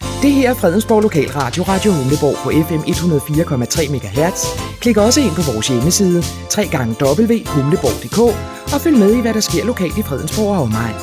Det 0.00 0.32
her 0.32 0.50
er 0.50 0.54
Fredensborg 0.54 1.02
Lokalradio, 1.02 1.62
Radio 1.62 1.92
Humleborg 1.92 2.36
på 2.44 2.48
FM 2.66 2.82
104,3 2.90 3.90
MHz. 3.92 4.40
Klik 4.80 4.96
også 4.96 5.20
ind 5.20 5.30
på 5.30 5.52
vores 5.52 5.68
hjemmeside, 5.68 6.22
www.humleborg.dk 6.56 8.18
og 8.74 8.80
følg 8.80 8.98
med 8.98 9.14
i, 9.16 9.20
hvad 9.20 9.34
der 9.34 9.40
sker 9.40 9.64
lokalt 9.64 9.98
i 9.98 10.02
Fredensborg 10.02 10.56
og 10.56 10.62
omegn. 10.62 10.94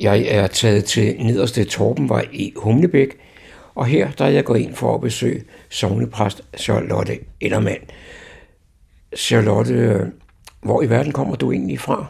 Jeg 0.00 0.26
er 0.28 0.46
taget 0.46 0.84
til 0.84 1.16
nederste 1.18 1.64
Torbenvej 1.64 2.26
i 2.32 2.52
Humlebæk, 2.56 3.08
og 3.74 3.86
her 3.86 4.10
der 4.10 4.24
er 4.24 4.30
jeg 4.30 4.44
gået 4.44 4.60
ind 4.60 4.74
for 4.74 4.94
at 4.94 5.00
besøge 5.00 5.44
sovnepræst 5.70 6.42
Charlotte 6.58 7.18
Ellermann. 7.40 7.82
Charlotte, 9.16 9.74
øh, 9.74 10.00
hvor 10.62 10.82
i 10.82 10.90
verden 10.90 11.12
kommer 11.12 11.36
du 11.36 11.52
egentlig 11.52 11.80
fra? 11.80 12.06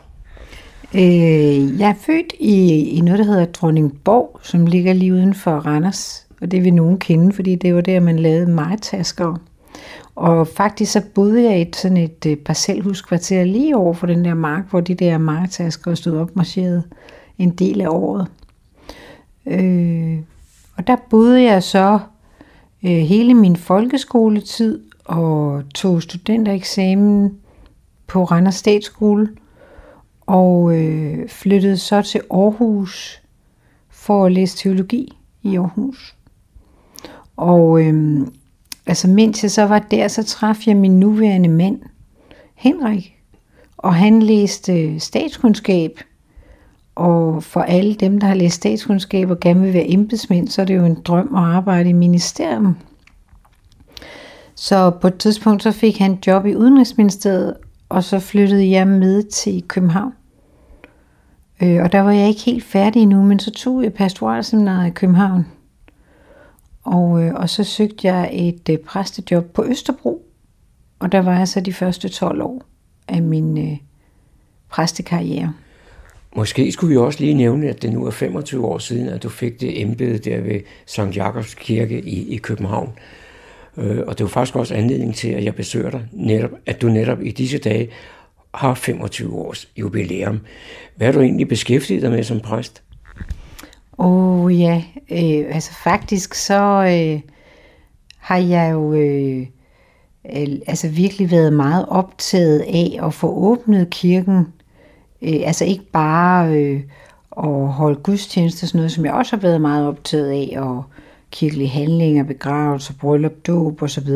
Øh, 0.98 1.80
jeg 1.80 1.90
er 1.90 1.94
født 2.00 2.32
i, 2.40 2.88
i 2.88 3.00
noget, 3.00 3.18
der 3.18 3.24
hedder 3.24 3.44
Dronningborg, 3.44 4.40
som 4.42 4.66
ligger 4.66 4.92
lige 4.92 5.12
uden 5.12 5.34
for 5.34 5.50
Randers. 5.50 6.26
Og 6.40 6.50
det 6.50 6.64
vil 6.64 6.74
nogen 6.74 6.98
kende, 6.98 7.32
fordi 7.32 7.54
det 7.54 7.74
var 7.74 7.80
der, 7.80 8.00
man 8.00 8.18
lavede 8.18 8.50
majtasker. 8.50 9.40
Og 10.14 10.48
faktisk 10.48 10.92
så 10.92 11.02
boede 11.14 11.44
jeg 11.44 11.58
i 11.58 11.62
et, 11.62 11.76
sådan 11.76 11.96
et 11.96 12.26
øh, 12.26 12.36
parcelhuskvarter 12.36 13.44
lige 13.44 13.76
over 13.76 13.94
for 13.94 14.06
den 14.06 14.24
der 14.24 14.34
mark, 14.34 14.70
hvor 14.70 14.80
de 14.80 14.94
der 14.94 15.18
majtasker 15.18 15.94
stod 15.94 16.18
opmarcheret 16.18 16.84
en 17.38 17.50
del 17.50 17.80
af 17.80 17.88
året. 17.88 18.26
Øh, 19.46 20.18
og 20.76 20.86
der 20.86 20.96
boede 21.10 21.42
jeg 21.42 21.62
så 21.62 21.98
øh, 22.84 22.90
hele 22.90 23.34
min 23.34 23.56
folkeskoletid 23.56 24.80
og 25.04 25.62
tog 25.74 26.02
studentereksamen 26.02 27.34
på 28.06 28.24
Randers 28.24 28.54
Statsskole 28.54 29.28
og 30.26 30.78
øh, 30.78 31.28
flyttede 31.28 31.76
så 31.76 32.02
til 32.02 32.20
Aarhus 32.30 33.22
for 33.90 34.26
at 34.26 34.32
læse 34.32 34.56
teologi 34.56 35.18
i 35.42 35.56
Aarhus. 35.56 36.14
Og 37.36 37.82
øh, 37.82 38.26
altså 38.86 39.08
mens 39.08 39.42
jeg 39.42 39.50
så 39.50 39.62
var 39.62 39.78
der, 39.78 40.08
så 40.08 40.24
traf 40.24 40.66
jeg 40.66 40.76
min 40.76 41.00
nuværende 41.00 41.48
mand, 41.48 41.78
Henrik, 42.54 43.16
og 43.76 43.94
han 43.94 44.22
læste 44.22 44.72
øh, 44.82 45.00
statskundskab. 45.00 46.00
Og 46.94 47.42
for 47.42 47.60
alle 47.60 47.94
dem, 47.94 48.20
der 48.20 48.26
har 48.26 48.34
læst 48.34 48.56
statskundskab 48.56 49.30
og 49.30 49.40
gerne 49.40 49.60
vil 49.60 49.74
være 49.74 49.90
embedsmænd, 49.90 50.48
så 50.48 50.60
er 50.60 50.66
det 50.66 50.76
jo 50.76 50.84
en 50.84 51.02
drøm 51.04 51.34
at 51.34 51.42
arbejde 51.42 51.88
i 51.88 51.92
ministerium. 51.92 52.76
Så 54.54 54.90
på 54.90 55.06
et 55.06 55.18
tidspunkt 55.18 55.62
så 55.62 55.72
fik 55.72 55.98
han 55.98 56.18
job 56.26 56.46
i 56.46 56.54
Udenrigsministeriet, 56.54 57.54
og 57.88 58.04
så 58.04 58.18
flyttede 58.18 58.70
jeg 58.70 58.86
med 58.86 59.22
til 59.22 59.64
København. 59.68 60.12
Øh, 61.62 61.82
og 61.82 61.92
der 61.92 62.00
var 62.00 62.12
jeg 62.12 62.28
ikke 62.28 62.40
helt 62.40 62.64
færdig 62.64 63.02
endnu, 63.02 63.22
men 63.22 63.38
så 63.38 63.50
tog 63.50 63.82
jeg 63.82 63.92
pastoralseminaret 63.92 64.86
i 64.86 64.90
København. 64.90 65.46
Og, 66.84 67.22
øh, 67.22 67.34
og 67.34 67.50
så 67.50 67.64
søgte 67.64 68.06
jeg 68.06 68.30
et 68.32 68.68
øh, 68.70 68.78
præstejob 68.78 69.44
på 69.44 69.64
Østerbro, 69.64 70.22
og 70.98 71.12
der 71.12 71.22
var 71.22 71.38
jeg 71.38 71.48
så 71.48 71.60
de 71.60 71.72
første 71.72 72.08
12 72.08 72.42
år 72.42 72.62
af 73.08 73.22
min 73.22 73.58
øh, 73.58 73.78
præstekarriere. 74.68 75.52
Måske 76.36 76.72
skulle 76.72 76.90
vi 76.90 76.96
også 76.96 77.20
lige 77.20 77.34
nævne, 77.34 77.68
at 77.68 77.82
det 77.82 77.92
nu 77.92 78.06
er 78.06 78.10
25 78.10 78.66
år 78.66 78.78
siden, 78.78 79.08
at 79.08 79.22
du 79.22 79.28
fik 79.28 79.60
det 79.60 79.82
embede 79.82 80.18
der 80.18 80.40
ved 80.40 80.60
St. 80.86 81.16
Jakobs 81.16 81.54
Kirke 81.54 82.00
i, 82.00 82.34
i 82.34 82.36
København. 82.36 82.92
Øh, 83.78 83.98
og 84.06 84.18
det 84.18 84.24
var 84.24 84.28
faktisk 84.28 84.56
også 84.56 84.74
anledning 84.74 85.14
til, 85.14 85.28
at 85.28 85.44
jeg 85.44 85.54
besøger 85.54 85.90
dig, 85.90 86.08
netop, 86.12 86.50
at 86.66 86.82
du 86.82 86.88
netop 86.88 87.22
i 87.22 87.30
disse 87.30 87.58
dage 87.58 87.88
har 88.54 88.74
25 88.74 89.34
års 89.34 89.68
jubilæum. 89.76 90.40
Hvad 90.96 91.06
har 91.06 91.12
du 91.12 91.20
egentlig 91.20 91.48
beskæftiget 91.48 92.02
dig 92.02 92.10
med 92.10 92.24
som 92.24 92.40
præst? 92.40 92.82
Åh 93.98 94.44
oh, 94.44 94.60
ja, 94.60 94.82
øh, 95.10 95.54
altså 95.54 95.72
faktisk 95.84 96.34
så 96.34 96.62
øh, 96.62 97.20
har 98.18 98.36
jeg 98.36 98.72
jo 98.72 98.92
øh, 98.94 99.46
øh, 100.36 100.48
altså 100.66 100.88
virkelig 100.88 101.30
været 101.30 101.52
meget 101.52 101.86
optaget 101.88 102.60
af 102.60 103.06
at 103.06 103.14
få 103.14 103.34
åbnet 103.34 103.90
kirken. 103.90 104.46
Øh, 105.22 105.40
altså 105.44 105.64
ikke 105.64 105.84
bare 105.92 106.54
øh, 106.54 106.80
at 107.36 107.68
holde 107.68 108.00
gudstjeneste, 108.02 108.66
sådan 108.66 108.78
noget, 108.78 108.92
som 108.92 109.04
jeg 109.04 109.12
også 109.12 109.36
har 109.36 109.40
været 109.40 109.60
meget 109.60 109.86
optaget 109.86 110.30
af, 110.30 110.60
og 110.60 110.84
kirkelige 111.36 111.68
handlinger, 111.68 112.24
begravelser, 112.24 112.94
bryllup, 113.00 113.32
dåb 113.46 113.82
osv. 113.82 114.08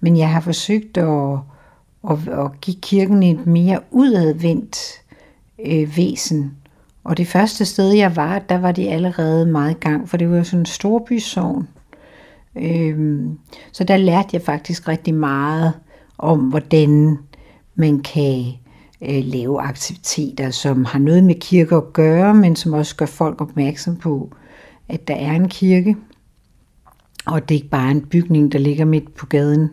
Men 0.00 0.16
jeg 0.16 0.30
har 0.30 0.40
forsøgt 0.40 0.96
at, 0.96 1.38
at, 2.10 2.18
at 2.28 2.60
give 2.60 2.76
kirken 2.82 3.22
et 3.22 3.46
mere 3.46 3.80
udadvendt 3.90 4.78
øh, 5.66 5.96
væsen. 5.96 6.56
Og 7.04 7.16
det 7.16 7.26
første 7.26 7.64
sted, 7.64 7.92
jeg 7.92 8.16
var, 8.16 8.38
der 8.38 8.58
var 8.58 8.72
de 8.72 8.90
allerede 8.90 9.46
meget 9.46 9.70
i 9.70 9.80
gang, 9.80 10.08
for 10.08 10.16
det 10.16 10.30
var 10.30 10.36
jo 10.36 10.44
sådan 10.44 10.60
en 10.60 10.66
storbysovn. 10.66 11.68
Øhm, 12.56 13.38
så 13.72 13.84
der 13.84 13.96
lærte 13.96 14.28
jeg 14.32 14.42
faktisk 14.42 14.88
rigtig 14.88 15.14
meget 15.14 15.72
om, 16.18 16.38
hvordan 16.40 17.18
man 17.74 18.00
kan 18.00 18.44
øh, 19.02 19.24
lave 19.24 19.60
aktiviteter, 19.60 20.50
som 20.50 20.84
har 20.84 20.98
noget 20.98 21.24
med 21.24 21.34
kirke 21.34 21.76
at 21.76 21.92
gøre, 21.92 22.34
men 22.34 22.56
som 22.56 22.72
også 22.72 22.96
gør 22.96 23.06
folk 23.06 23.40
opmærksom 23.40 23.96
på, 23.96 24.32
at 24.88 25.08
der 25.08 25.14
er 25.14 25.32
en 25.32 25.48
kirke. 25.48 25.96
Og 27.28 27.48
det 27.48 27.54
er 27.54 27.58
ikke 27.58 27.68
bare 27.68 27.90
en 27.90 28.06
bygning, 28.06 28.52
der 28.52 28.58
ligger 28.58 28.84
midt 28.84 29.14
på 29.14 29.26
gaden, 29.26 29.70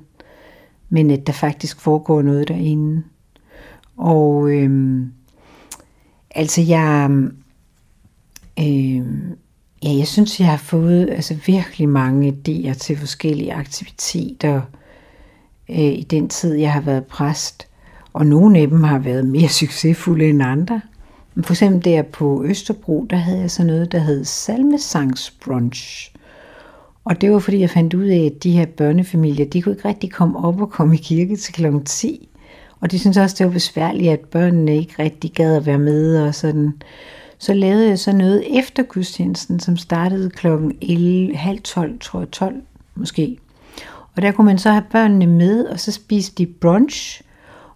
men 0.89 1.11
at 1.11 1.27
der 1.27 1.33
faktisk 1.33 1.79
foregår 1.79 2.21
noget 2.21 2.47
derinde. 2.47 3.03
Og 3.97 4.49
øhm, 4.49 5.11
altså 6.35 6.61
jeg, 6.61 7.09
øhm, 8.59 9.37
ja, 9.83 9.97
jeg 9.97 10.07
synes, 10.07 10.39
jeg 10.39 10.47
har 10.47 10.57
fået 10.57 11.09
altså 11.09 11.37
virkelig 11.45 11.89
mange 11.89 12.29
idéer 12.29 12.73
til 12.73 12.97
forskellige 12.97 13.53
aktiviteter 13.53 14.61
øh, 15.69 15.77
i 15.77 16.07
den 16.09 16.29
tid, 16.29 16.53
jeg 16.53 16.73
har 16.73 16.81
været 16.81 17.05
præst. 17.05 17.67
Og 18.13 18.25
nogle 18.25 18.59
af 18.59 18.67
dem 18.67 18.83
har 18.83 18.99
været 18.99 19.27
mere 19.27 19.49
succesfulde 19.49 20.29
end 20.29 20.43
andre. 20.43 20.81
For 21.43 21.53
eksempel 21.53 21.85
der 21.85 22.01
på 22.01 22.43
Østerbro, 22.45 23.05
der 23.09 23.17
havde 23.17 23.39
jeg 23.39 23.51
sådan 23.51 23.73
noget, 23.73 23.91
der 23.91 23.99
hed 23.99 24.23
salmesangsbrunch. 24.25 26.14
Og 27.05 27.21
det 27.21 27.31
var 27.31 27.39
fordi, 27.39 27.59
jeg 27.59 27.69
fandt 27.69 27.93
ud 27.93 28.05
af, 28.05 28.31
at 28.35 28.43
de 28.43 28.51
her 28.51 28.65
børnefamilier, 28.65 29.45
de 29.45 29.61
kunne 29.61 29.75
ikke 29.75 29.87
rigtig 29.87 30.11
komme 30.11 30.45
op 30.45 30.61
og 30.61 30.71
komme 30.71 30.95
i 30.95 30.97
kirke 30.97 31.35
til 31.35 31.53
kl. 31.53 31.65
10. 31.85 32.29
Og 32.79 32.91
de 32.91 32.99
synes 32.99 33.17
også, 33.17 33.35
det 33.39 33.45
var 33.45 33.51
besværligt, 33.51 34.11
at 34.11 34.19
børnene 34.19 34.77
ikke 34.77 34.95
rigtig 34.99 35.31
gad 35.31 35.55
at 35.55 35.65
være 35.65 35.77
med 35.77 36.21
og 36.21 36.35
sådan. 36.35 36.73
Så 37.37 37.53
lavede 37.53 37.89
jeg 37.89 37.99
så 37.99 38.11
noget 38.11 38.59
efter 38.59 38.83
gudstjenesten, 38.83 39.59
som 39.59 39.77
startede 39.77 40.29
klokken 40.29 40.73
11, 40.81 41.35
halv 41.35 41.61
12, 41.61 41.99
tror 41.99 42.19
jeg, 42.19 42.31
12 42.31 42.55
måske. 42.95 43.37
Og 44.15 44.21
der 44.21 44.31
kunne 44.31 44.45
man 44.45 44.57
så 44.57 44.71
have 44.71 44.83
børnene 44.91 45.27
med, 45.27 45.65
og 45.65 45.79
så 45.79 45.91
spiste 45.91 46.35
de 46.37 46.45
brunch. 46.45 47.21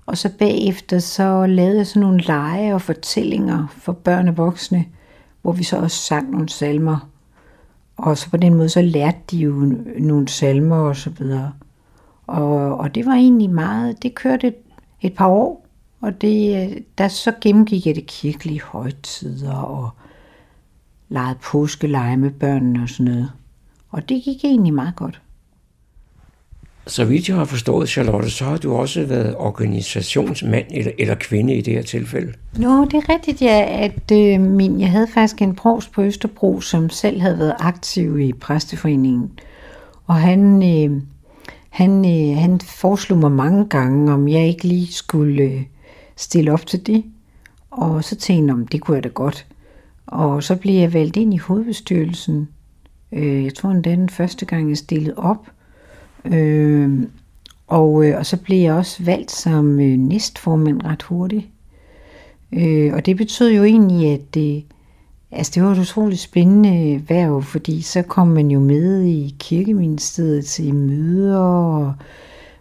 Og 0.05 0.17
så 0.17 0.29
bagefter 0.39 0.99
så 0.99 1.45
lavede 1.45 1.77
jeg 1.77 1.87
sådan 1.87 2.01
nogle 2.01 2.21
lege 2.21 2.73
og 2.73 2.81
fortællinger 2.81 3.67
for 3.77 3.91
børn 3.91 4.27
og 4.27 4.37
voksne, 4.37 4.85
hvor 5.41 5.51
vi 5.51 5.63
så 5.63 5.77
også 5.77 5.97
sang 5.97 6.31
nogle 6.31 6.49
salmer. 6.49 7.08
Og 7.99 8.17
så 8.17 8.29
på 8.29 8.37
den 8.37 8.53
måde, 8.53 8.69
så 8.69 8.81
lærte 8.81 9.17
de 9.31 9.37
jo 9.37 9.75
nogle 9.99 10.27
salmer 10.27 10.75
og 10.75 10.95
så 10.95 11.09
videre. 11.09 11.53
Og, 12.27 12.77
og 12.77 12.95
det 12.95 13.05
var 13.05 13.13
egentlig 13.13 13.49
meget, 13.49 14.03
det 14.03 14.15
kørte 14.15 14.47
et, 14.47 14.55
et 15.01 15.13
par 15.13 15.27
år, 15.27 15.65
og 16.01 16.21
det, 16.21 16.83
der 16.97 17.07
så 17.07 17.33
gennemgik 17.41 17.87
jeg 17.87 17.95
det 17.95 18.07
kirkelige 18.07 18.61
højtider 18.61 19.55
og 19.55 19.89
legede 21.09 21.37
påskeleje 21.41 22.17
med 22.17 22.31
børnene 22.31 22.83
og 22.83 22.89
sådan 22.89 23.11
noget. 23.11 23.31
Og 23.89 24.09
det 24.09 24.23
gik 24.23 24.43
egentlig 24.43 24.73
meget 24.73 24.95
godt. 24.95 25.21
Så 26.89 27.05
vidt 27.05 27.29
jeg 27.29 27.37
har 27.37 27.45
forstået, 27.45 27.89
Charlotte, 27.89 28.29
så 28.29 28.45
har 28.45 28.57
du 28.57 28.75
også 28.75 29.05
været 29.05 29.35
organisationsmand 29.37 30.65
eller, 30.69 30.91
eller 30.99 31.15
kvinde 31.15 31.55
i 31.55 31.61
det 31.61 31.73
her 31.73 31.81
tilfælde. 31.81 32.33
Nå, 32.57 32.85
det 32.85 32.93
er 32.93 33.09
rigtigt, 33.09 33.41
ja, 33.41 33.83
at 33.83 34.11
øh, 34.11 34.41
min, 34.41 34.79
jeg 34.79 34.91
havde 34.91 35.07
faktisk 35.13 35.41
en 35.41 35.55
provst 35.55 35.91
på 35.91 36.03
Østerbro, 36.03 36.61
som 36.61 36.89
selv 36.89 37.21
havde 37.21 37.39
været 37.39 37.53
aktiv 37.59 38.19
i 38.19 38.33
præsteforeningen. 38.33 39.31
Og 40.07 40.15
han, 40.15 40.63
øh, 40.63 41.01
han, 41.69 42.05
øh, 42.05 42.37
han 42.37 42.59
foreslog 42.59 43.19
mig 43.19 43.31
mange 43.31 43.65
gange, 43.65 44.13
om 44.13 44.27
jeg 44.27 44.47
ikke 44.47 44.67
lige 44.67 44.93
skulle 44.93 45.43
øh, 45.43 45.61
stille 46.15 46.53
op 46.53 46.65
til 46.65 46.87
det. 46.87 47.03
Og 47.71 48.03
så 48.03 48.15
tænkte 48.15 48.55
jeg, 48.57 48.71
det 48.71 48.81
kunne 48.81 48.95
jeg 48.95 49.03
da 49.03 49.09
godt. 49.09 49.45
Og 50.07 50.43
så 50.43 50.55
blev 50.55 50.73
jeg 50.73 50.93
valgt 50.93 51.17
ind 51.17 51.33
i 51.33 51.37
hovedbestyrelsen. 51.37 52.47
Øh, 53.11 53.43
jeg 53.43 53.53
tror 53.53 53.69
endda 53.69 53.91
den 53.91 54.09
første 54.09 54.45
gang, 54.45 54.69
jeg 54.69 54.77
stillede 54.77 55.13
op– 55.17 55.47
Øh, 56.25 57.03
Og, 57.67 58.05
øh, 58.05 58.17
og 58.17 58.25
så 58.25 58.37
blev 58.37 58.57
jeg 58.57 58.73
også 58.73 59.03
valgt 59.03 59.31
som 59.31 59.79
øh, 59.79 59.97
næstformand 59.97 60.83
ret 60.83 61.03
hurtigt. 61.03 61.45
Øh, 62.53 62.93
og 62.93 63.05
det 63.05 63.17
betød 63.17 63.51
jo 63.51 63.63
egentlig, 63.63 64.13
at 64.13 64.33
det, 64.33 64.63
altså 65.31 65.51
det 65.55 65.63
var 65.63 65.71
et 65.71 65.79
utroligt 65.79 66.21
spændende 66.21 66.93
øh, 66.93 67.09
værv, 67.09 67.43
fordi 67.43 67.81
så 67.81 68.01
kom 68.01 68.27
man 68.27 68.51
jo 68.51 68.59
med 68.59 69.03
i 69.03 69.35
kirkeministeriet 69.39 70.45
til 70.45 70.75
møder, 70.75 71.37
og 71.37 71.93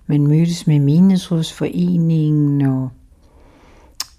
man 0.07 0.27
mødtes 0.27 0.67
med 0.67 0.81
menighedsrådsforeningen, 0.81 2.63
og 2.63 2.89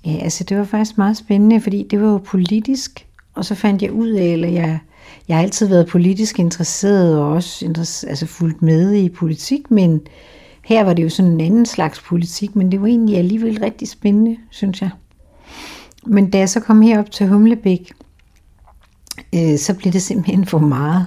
ja, 0.05 0.17
altså 0.21 0.43
det 0.43 0.57
var 0.57 0.63
faktisk 0.63 0.97
meget 0.97 1.17
spændende, 1.17 1.61
fordi 1.61 1.87
det 1.91 2.01
var 2.01 2.11
jo 2.11 2.17
politisk, 2.17 3.07
og 3.33 3.45
så 3.45 3.55
fandt 3.55 3.81
jeg 3.81 3.91
ud 3.91 4.09
af, 4.09 4.25
eller 4.25 4.47
jeg, 4.47 4.79
jeg 5.27 5.37
har 5.37 5.43
altid 5.43 5.67
været 5.67 5.87
politisk 5.87 6.39
interesseret, 6.39 7.19
og 7.19 7.29
også 7.29 7.65
altså 8.07 8.25
fulgt 8.25 8.61
med 8.61 8.93
i 8.93 9.09
politik, 9.09 9.71
men 9.71 10.01
her 10.65 10.83
var 10.83 10.93
det 10.93 11.03
jo 11.03 11.09
sådan 11.09 11.31
en 11.31 11.41
anden 11.41 11.65
slags 11.65 12.01
politik, 12.01 12.55
men 12.55 12.71
det 12.71 12.81
var 12.81 12.87
egentlig 12.87 13.17
alligevel 13.17 13.59
rigtig 13.59 13.87
spændende, 13.87 14.37
synes 14.49 14.81
jeg. 14.81 14.89
Men 16.05 16.29
da 16.29 16.37
jeg 16.37 16.49
så 16.49 16.59
kom 16.59 16.81
herop 16.81 17.11
til 17.11 17.27
Humlebæk, 17.27 17.91
øh, 19.35 19.57
så 19.57 19.73
blev 19.73 19.93
det 19.93 20.01
simpelthen 20.01 20.45
for 20.45 20.59
meget. 20.59 21.05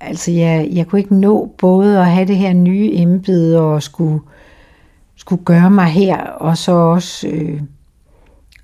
Altså, 0.00 0.30
jeg, 0.30 0.68
jeg 0.72 0.86
kunne 0.86 0.98
ikke 0.98 1.14
nå 1.14 1.54
både 1.58 1.98
at 1.98 2.06
have 2.06 2.26
det 2.26 2.36
her 2.36 2.52
nye 2.52 2.90
embede 2.92 3.60
og 3.60 3.82
skulle, 3.82 4.20
skulle 5.16 5.44
gøre 5.44 5.70
mig 5.70 5.86
her, 5.86 6.16
og 6.22 6.58
så 6.58 6.72
også... 6.72 7.28
Øh, 7.28 7.60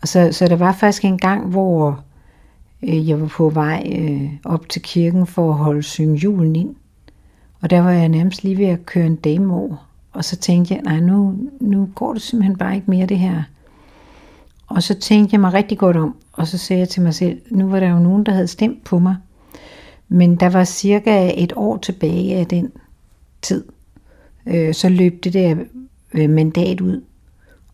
og 0.03 0.09
så, 0.09 0.29
så 0.33 0.49
der 0.49 0.57
var 0.57 0.72
faktisk 0.72 1.05
en 1.05 1.18
gang, 1.18 1.47
hvor 1.47 1.89
øh, 1.91 2.05
Øh, 2.83 3.09
jeg 3.09 3.20
var 3.20 3.27
på 3.27 3.51
vej 3.51 3.93
øh, 3.99 4.31
op 4.45 4.68
til 4.68 4.83
kirken 4.83 5.27
for 5.27 5.51
at 5.51 5.59
holde 5.59 5.83
synge 5.83 6.16
julen 6.16 6.57
ind. 6.57 6.74
Og 7.61 7.70
der 7.70 7.81
var 7.81 7.91
jeg 7.91 8.09
nærmest 8.09 8.45
lige 8.45 8.59
ved 8.59 8.66
at 8.66 8.87
køre 8.87 9.07
en 9.07 9.16
dame 9.16 9.55
over. 9.55 9.77
Og 10.12 10.24
så 10.24 10.37
tænkte 10.37 10.74
jeg, 10.74 10.83
nej, 10.83 11.01
nu, 11.01 11.39
nu 11.61 11.89
går 11.95 12.12
det 12.12 12.22
simpelthen 12.22 12.57
bare 12.57 12.74
ikke 12.74 12.91
mere 12.91 13.07
det 13.07 13.18
her. 13.18 13.43
Og 14.66 14.83
så 14.83 14.95
tænkte 14.95 15.35
jeg 15.35 15.41
mig 15.41 15.53
rigtig 15.53 15.79
godt 15.79 15.97
om, 15.97 16.16
og 16.33 16.47
så 16.47 16.59
sagde 16.59 16.81
jeg 16.81 16.89
til 16.89 17.03
mig 17.03 17.14
selv, 17.14 17.41
nu 17.51 17.68
var 17.68 17.81
der 17.81 17.89
jo 17.89 17.99
nogen, 17.99 18.27
der 18.27 18.33
havde 18.33 18.47
stemt 18.47 18.85
på 18.85 18.99
mig. 18.99 19.16
Men 20.09 20.37
der 20.37 20.49
var 20.49 20.64
cirka 20.64 21.33
et 21.37 21.53
år 21.57 21.77
tilbage 21.77 22.37
af 22.37 22.47
den 22.47 22.72
tid. 23.43 23.64
Øh, 24.47 24.74
så 24.74 24.89
løb 24.89 25.24
det 25.24 25.33
der 25.33 25.57
øh, 26.14 26.31
mandat 26.31 26.81
ud. 26.81 27.03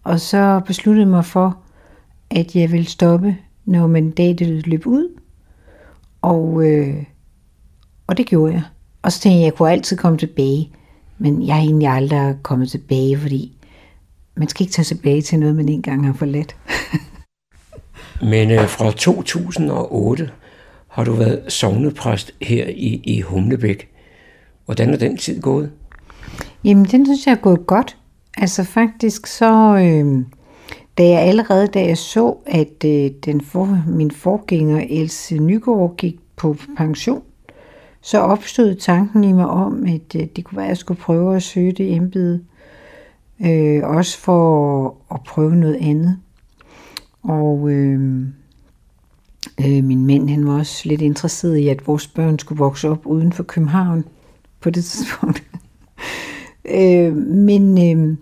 Og 0.05 0.21
så 0.21 0.61
besluttede 0.67 1.05
jeg 1.05 1.11
mig 1.11 1.25
for, 1.25 1.57
at 2.31 2.57
jeg 2.57 2.73
ville 2.73 2.87
stoppe, 2.87 3.37
når 3.65 3.87
mandatet 3.87 4.67
løb 4.67 4.87
ud. 4.87 5.21
Og, 6.23 6.67
øh, 6.67 7.05
og 8.07 8.17
det 8.17 8.27
gjorde 8.27 8.53
jeg. 8.53 8.63
Og 9.03 9.13
så 9.13 9.21
tænkte 9.21 9.35
jeg, 9.35 9.43
at 9.43 9.45
jeg 9.45 9.55
kunne 9.55 9.71
altid 9.71 9.97
komme 9.97 10.19
tilbage. 10.19 10.71
Men 11.19 11.47
jeg 11.47 11.55
har 11.55 11.63
egentlig 11.63 11.89
aldrig 11.89 12.37
kommet 12.43 12.71
tilbage, 12.71 13.19
fordi 13.19 13.57
man 14.37 14.49
skal 14.49 14.65
ikke 14.65 14.73
tage 14.73 14.85
tilbage 14.85 15.23
til 15.23 15.39
noget, 15.39 15.57
man 15.57 15.69
ikke 15.69 15.77
engang 15.77 16.07
har 16.07 16.13
forladt. 16.13 16.57
Men 18.33 18.51
øh, 18.51 18.69
fra 18.69 18.91
2008 18.91 20.31
har 20.89 21.05
du 21.05 21.13
været 21.13 21.53
sovnepræst 21.53 22.33
her 22.43 22.67
i, 22.69 23.01
i 23.05 23.21
Humlebæk. 23.21 23.89
Hvordan 24.65 24.95
er 24.95 24.97
den 24.97 25.17
tid 25.17 25.41
gået? 25.41 25.71
Jamen, 26.65 26.85
den 26.85 27.07
synes 27.07 27.27
jeg 27.27 27.33
er 27.33 27.41
gået 27.41 27.67
godt. 27.67 27.97
Altså 28.37 28.65
faktisk 28.65 29.27
så, 29.27 29.77
øh, 29.77 30.25
da 30.99 31.09
jeg 31.09 31.21
allerede, 31.21 31.67
da 31.67 31.85
jeg 31.85 31.99
så, 31.99 32.37
at 32.47 32.85
øh, 32.85 33.11
den 33.25 33.41
for, 33.41 33.83
min 33.87 34.11
forgænger 34.11 34.85
Else 34.89 35.39
Nygaard 35.39 35.97
gik 35.97 36.21
på 36.37 36.57
pension, 36.77 37.23
så 38.01 38.19
opstod 38.19 38.75
tanken 38.75 39.25
i 39.25 39.33
mig 39.33 39.47
om, 39.47 39.87
at 39.87 40.17
øh, 40.17 40.27
det 40.37 40.45
kunne 40.45 40.57
være, 40.57 40.67
at 40.67 40.69
jeg 40.69 40.77
skulle 40.77 41.01
prøve 41.01 41.37
at 41.37 41.43
søge 41.43 41.73
det 41.73 41.95
embede. 41.95 42.45
Øh, 43.45 43.83
også 43.85 44.19
for 44.19 44.97
at 45.15 45.21
prøve 45.27 45.57
noget 45.57 45.79
andet. 45.81 46.19
Og 47.23 47.71
øh, 47.71 48.27
øh, 49.61 49.85
min 49.85 50.07
mand 50.07 50.31
han 50.31 50.47
var 50.47 50.59
også 50.59 50.89
lidt 50.89 51.03
interesseret 51.03 51.57
i, 51.57 51.69
at 51.69 51.87
vores 51.87 52.07
børn 52.07 52.39
skulle 52.39 52.59
vokse 52.59 52.89
op 52.89 53.07
uden 53.07 53.33
for 53.33 53.43
København 53.43 54.05
på 54.61 54.71
det 54.71 54.85
tidspunkt. 54.85 55.45
øh, 56.79 57.17
men, 57.17 57.99
øh, 57.99 58.17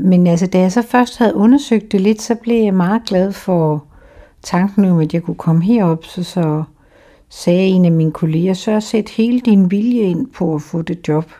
men 0.00 0.26
altså, 0.26 0.46
da 0.46 0.58
jeg 0.58 0.72
så 0.72 0.82
først 0.82 1.18
havde 1.18 1.34
undersøgt 1.34 1.92
det 1.92 2.00
lidt, 2.00 2.22
så 2.22 2.34
blev 2.34 2.64
jeg 2.64 2.74
meget 2.74 3.02
glad 3.06 3.32
for 3.32 3.84
tanken 4.42 4.84
om, 4.84 4.98
at 4.98 5.14
jeg 5.14 5.22
kunne 5.22 5.34
komme 5.34 5.62
herop, 5.62 6.04
så, 6.04 6.22
så 6.22 6.62
sagde 7.28 7.66
en 7.66 7.84
af 7.84 7.92
mine 7.92 8.12
kolleger, 8.12 8.54
så 8.54 8.80
sæt 8.80 9.08
hele 9.08 9.40
din 9.40 9.70
vilje 9.70 10.02
ind 10.02 10.26
på 10.26 10.54
at 10.54 10.62
få 10.62 10.82
det 10.82 11.08
job. 11.08 11.30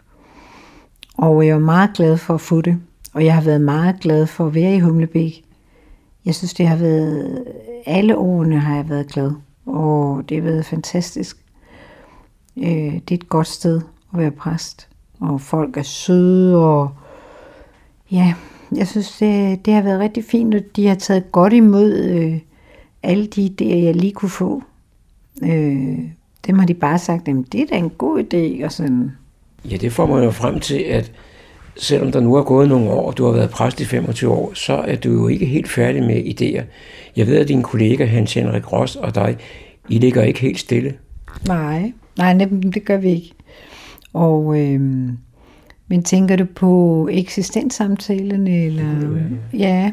Og 1.19 1.47
jeg 1.47 1.55
var 1.55 1.61
meget 1.61 1.91
glad 1.95 2.17
for 2.17 2.35
at 2.35 2.41
få 2.41 2.61
det. 2.61 2.81
Og 3.15 3.25
jeg 3.25 3.35
har 3.35 3.43
været 3.43 3.61
meget 3.61 4.01
glad 4.01 4.27
for 4.27 4.47
at 4.47 4.55
være 4.55 4.75
i 4.75 4.81
Humlebæk. 4.81 5.45
Jeg 6.25 6.35
synes, 6.35 6.55
det 6.55 6.69
har 6.69 6.77
været... 6.77 7.45
Alle 7.87 8.17
årene 8.17 8.59
har 8.59 8.77
jeg 8.77 8.89
været 8.89 9.07
glad. 9.07 9.33
Og 9.67 10.23
det 10.29 10.37
har 10.37 10.45
været 10.45 10.65
fantastisk. 10.65 11.37
Øh, 12.57 12.65
det 12.65 13.11
er 13.11 13.15
et 13.15 13.29
godt 13.29 13.47
sted 13.47 13.81
at 14.13 14.19
være 14.19 14.31
præst. 14.31 14.89
Og 15.21 15.41
folk 15.41 15.77
er 15.77 15.83
søde, 15.83 16.57
og 16.57 16.91
ja, 18.13 18.35
jeg 18.77 18.89
synes, 18.89 19.17
det, 19.19 19.67
det 19.67 19.75
har 19.75 19.83
været 19.83 20.01
rigtig 20.01 20.25
fint, 20.25 20.55
og 20.55 20.61
de 20.77 20.87
har 20.87 20.95
taget 20.95 21.33
godt 21.33 21.53
imod 21.53 21.95
øh, 21.99 22.39
alle 23.03 23.27
de 23.27 23.51
idéer, 23.51 23.85
jeg 23.85 23.97
lige 23.97 24.13
kunne 24.13 24.31
få. 24.31 24.63
Øh, 25.43 25.99
dem 26.47 26.59
har 26.59 26.67
de 26.67 26.75
bare 26.75 26.99
sagt, 26.99 27.29
at 27.29 27.37
det 27.53 27.61
er 27.61 27.67
da 27.67 27.77
en 27.77 27.91
god 27.91 28.25
idé, 28.25 28.65
og 28.65 28.73
sådan. 28.73 29.11
Ja, 29.71 29.77
det 29.77 29.93
får 29.93 30.07
man 30.07 30.25
jo 30.25 30.31
frem 30.31 30.61
til, 30.61 30.79
at 30.79 31.13
selvom 31.77 32.13
der 32.13 32.21
nu 32.21 32.35
er 32.35 32.43
gået 32.43 32.69
nogle 32.69 32.91
år, 32.91 33.07
og 33.07 33.19
du 33.19 33.25
har 33.25 33.33
været 33.33 33.51
præst 33.51 33.81
i 33.81 33.85
25 33.85 34.31
år, 34.31 34.55
så 34.55 34.75
er 34.75 34.97
du 34.97 35.13
jo 35.13 35.29
ikke 35.29 35.47
helt 35.47 35.69
færdig 35.69 36.03
med 36.03 36.17
idéer. 36.17 36.63
Jeg 37.17 37.27
ved, 37.27 37.37
at 37.37 37.49
din 37.49 37.63
kollega 37.63 38.05
Hans 38.05 38.35
Henrik 38.35 38.73
Ross 38.73 38.97
og 38.97 39.15
dig, 39.15 39.37
I 39.89 39.99
ligger 39.99 40.23
ikke 40.23 40.41
helt 40.41 40.59
stille. 40.59 40.95
Nej, 41.47 41.93
nej, 42.17 42.33
det 42.75 42.85
gør 42.85 42.97
vi 42.97 43.09
ikke. 43.09 43.33
Og, 44.13 44.61
øh, 44.61 45.09
men 45.89 46.03
tænker 46.03 46.37
du 46.37 46.45
på 46.45 47.09
eksistenssamtalerne? 47.13 48.65
Eller? 48.65 48.85
Ja. 49.53 49.59
ja. 49.59 49.93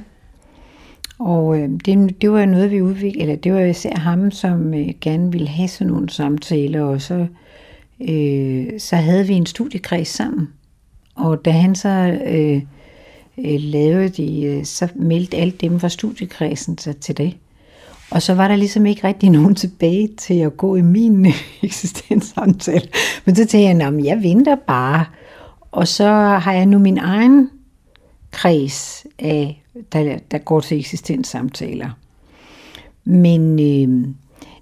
Og 1.20 1.60
øh, 1.60 1.70
det, 1.86 2.22
det 2.22 2.32
var 2.32 2.46
noget, 2.46 2.72
vi 2.72 2.82
udviklede, 2.82 3.22
eller 3.22 3.36
det 3.36 3.54
var 3.54 3.60
især 3.60 3.96
ham, 3.96 4.32
som 4.32 4.74
øh, 4.74 4.90
gerne 5.02 5.32
ville 5.32 5.48
have 5.48 5.68
sådan 5.68 5.94
nogle 5.94 6.10
samtaler, 6.10 6.82
og 6.84 7.02
så, 7.02 7.28
øh, 8.10 8.80
så 8.80 8.96
havde 8.96 9.28
vi 9.28 9.34
en 9.34 9.46
studiekreds 9.46 10.08
sammen. 10.08 10.48
Og 11.16 11.46
da 11.46 11.52
han 11.52 11.76
så 11.76 12.20
øh, 12.28 12.62
øh, 13.38 13.60
lavede 13.60 14.10
de, 14.10 14.44
øh, 14.44 14.66
så 14.66 14.88
meldte 14.96 15.38
alle 15.38 15.54
dem 15.62 15.80
fra 15.80 15.90
studiekredsen 15.90 16.78
sig 16.78 16.98
til 16.98 17.18
det. 17.18 17.38
Og 18.12 18.22
så 18.22 18.34
var 18.34 18.48
der 18.48 18.56
ligesom 18.56 18.86
ikke 18.86 19.08
rigtig 19.08 19.30
nogen 19.40 19.56
tilbage 19.56 20.10
til 20.18 20.40
at 20.40 20.58
gå 20.58 20.76
i 20.76 20.82
min 20.82 21.26
eksistenssamtale. 21.64 22.88
Men 23.26 23.36
så 23.36 23.46
tænkte 23.46 23.86
jeg, 23.86 23.88
at 23.88 24.06
jeg 24.06 24.24
venter 24.24 24.56
bare. 24.68 25.06
Og 25.76 25.88
så 25.88 26.08
har 26.14 26.54
jeg 26.54 26.66
nu 26.66 26.80
min 26.80 26.98
egen 26.98 27.50
kreds 28.32 29.06
af, 29.20 29.64
der, 29.94 30.18
der 30.32 30.38
går 30.38 30.60
til 30.60 30.80
eksistenssamtaler. 30.80 31.90
Men 33.06 33.60
øh, 33.60 34.08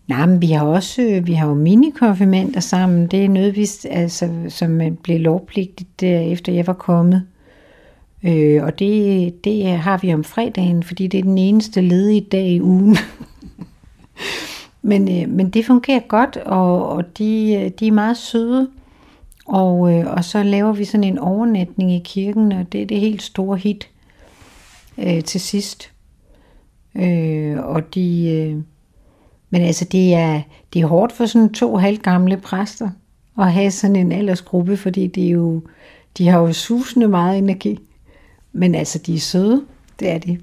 nej, 0.07 0.25
men 0.25 0.41
vi 0.41 0.47
har 0.47 0.65
også 0.65 1.01
øh, 1.01 1.27
vi 1.27 1.33
har 1.33 1.47
jo 1.47 1.53
minikonfirmander 1.53 2.59
sammen. 2.59 3.07
Det 3.07 3.25
er 3.25 3.29
noget, 3.29 3.55
vi, 3.55 3.69
altså, 3.89 4.29
som 4.49 4.81
blev 5.03 5.19
lovpligtigt 5.19 5.99
der, 6.01 6.19
efter 6.19 6.53
jeg 6.53 6.67
var 6.67 6.73
kommet. 6.73 7.23
Øh, 8.23 8.63
og 8.63 8.79
det, 8.79 9.43
det 9.43 9.67
har 9.67 9.97
vi 9.97 10.13
om 10.13 10.23
fredagen, 10.23 10.83
fordi 10.83 11.07
det 11.07 11.17
er 11.17 11.23
den 11.23 11.37
eneste 11.37 11.81
ledige 11.81 12.27
dag 12.31 12.47
i 12.47 12.61
ugen. 12.61 12.97
men, 14.81 15.21
øh, 15.21 15.29
men 15.29 15.49
det 15.49 15.65
fungerer 15.65 16.07
godt, 16.07 16.37
og, 16.37 16.89
og 16.89 17.17
de, 17.17 17.71
de 17.79 17.87
er 17.87 17.91
meget 17.91 18.17
søde. 18.17 18.67
Og, 19.45 19.93
øh, 19.93 20.11
og 20.11 20.23
så 20.23 20.43
laver 20.43 20.73
vi 20.73 20.85
sådan 20.85 21.03
en 21.03 21.19
overnatning 21.19 21.91
i 21.91 22.01
kirken, 22.05 22.51
og 22.51 22.71
det 22.71 22.81
er 22.81 22.85
det 22.85 22.99
helt 22.99 23.21
store 23.21 23.57
hit 23.57 23.89
øh, 24.97 25.23
til 25.23 25.41
sidst. 25.41 25.91
Øh, 26.95 27.57
og 27.59 27.95
de, 27.95 28.29
øh, 28.29 28.63
men 29.49 29.61
altså 29.61 29.85
det 29.85 30.13
er, 30.13 30.41
det 30.73 30.81
er 30.81 30.85
hårdt 30.85 31.11
for 31.11 31.25
sådan 31.25 31.53
to 31.53 31.77
halvgamle 31.77 32.37
præster 32.37 32.89
at 33.39 33.53
have 33.53 33.71
sådan 33.71 33.95
en 33.95 34.11
aldersgruppe, 34.11 34.77
fordi 34.77 35.07
det 35.07 35.25
er 35.25 35.29
jo, 35.29 35.61
de 36.17 36.27
har 36.27 36.39
jo 36.39 36.53
susende 36.53 37.07
meget 37.07 37.37
energi. 37.37 37.79
Men 38.53 38.75
altså, 38.75 38.99
de 38.99 39.15
er 39.15 39.19
søde, 39.19 39.65
det 39.99 40.09
er 40.09 40.17
de. 40.17 40.39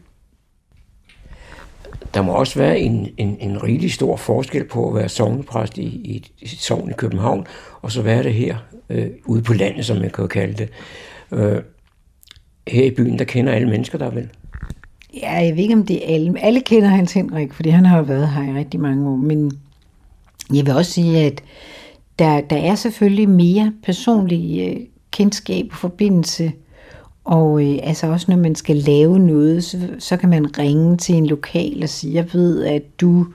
Der 2.14 2.22
må 2.22 2.32
også 2.32 2.58
være 2.58 2.78
en, 2.78 3.08
en, 3.16 3.36
en 3.40 3.62
rigtig 3.62 3.92
stor 3.92 4.16
forskel 4.16 4.64
på 4.64 4.88
at 4.88 4.94
være 4.94 5.08
sovnepræst 5.08 5.78
i, 5.78 5.82
i, 5.84 6.32
i 6.38 6.46
sovn 6.46 6.90
i 6.90 6.92
København, 6.92 7.46
og 7.82 7.92
så 7.92 8.02
være 8.02 8.22
det 8.22 8.34
her 8.34 8.56
øh, 8.90 9.10
ude 9.26 9.42
på 9.42 9.52
landet, 9.52 9.86
som 9.86 10.02
jeg 10.02 10.12
kan 10.12 10.28
kalde 10.28 10.54
det. 10.54 10.68
Øh, 11.32 11.62
her 12.68 12.84
i 12.84 12.90
byen, 12.90 13.18
der 13.18 13.24
kender 13.24 13.52
alle 13.52 13.68
mennesker 13.68 13.98
der 13.98 14.10
vel? 14.10 14.28
Ja, 15.22 15.32
jeg 15.32 15.56
ved 15.56 15.62
ikke, 15.62 15.74
om 15.74 15.86
det 15.86 15.96
er 16.10 16.14
alle. 16.14 16.44
Alle 16.44 16.60
kender 16.60 16.88
Hans 16.88 17.12
Henrik, 17.12 17.52
fordi 17.52 17.68
han 17.68 17.86
har 17.86 17.98
jo 17.98 18.02
været 18.02 18.28
her 18.28 18.54
i 18.54 18.58
rigtig 18.58 18.80
mange 18.80 19.08
år. 19.08 19.16
Men 19.16 19.52
jeg 20.54 20.66
vil 20.66 20.74
også 20.74 20.92
sige, 20.92 21.18
at 21.18 21.42
der, 22.18 22.40
der 22.40 22.56
er 22.56 22.74
selvfølgelig 22.74 23.28
mere 23.28 23.72
personlig 23.82 24.68
øh, 24.68 24.76
kendskab 25.10 25.66
og 25.70 25.76
forbindelse. 25.76 26.52
Og 27.24 27.62
øh, 27.66 27.78
altså 27.82 28.06
også 28.06 28.26
når 28.30 28.36
man 28.36 28.54
skal 28.54 28.76
lave 28.76 29.18
noget, 29.18 29.64
så, 29.64 29.78
så 29.98 30.16
kan 30.16 30.28
man 30.28 30.58
ringe 30.58 30.96
til 30.96 31.14
en 31.14 31.26
lokal 31.26 31.82
og 31.82 31.88
sige, 31.88 32.14
jeg 32.14 32.34
ved, 32.34 32.64
at 32.64 32.82
du 33.00 33.26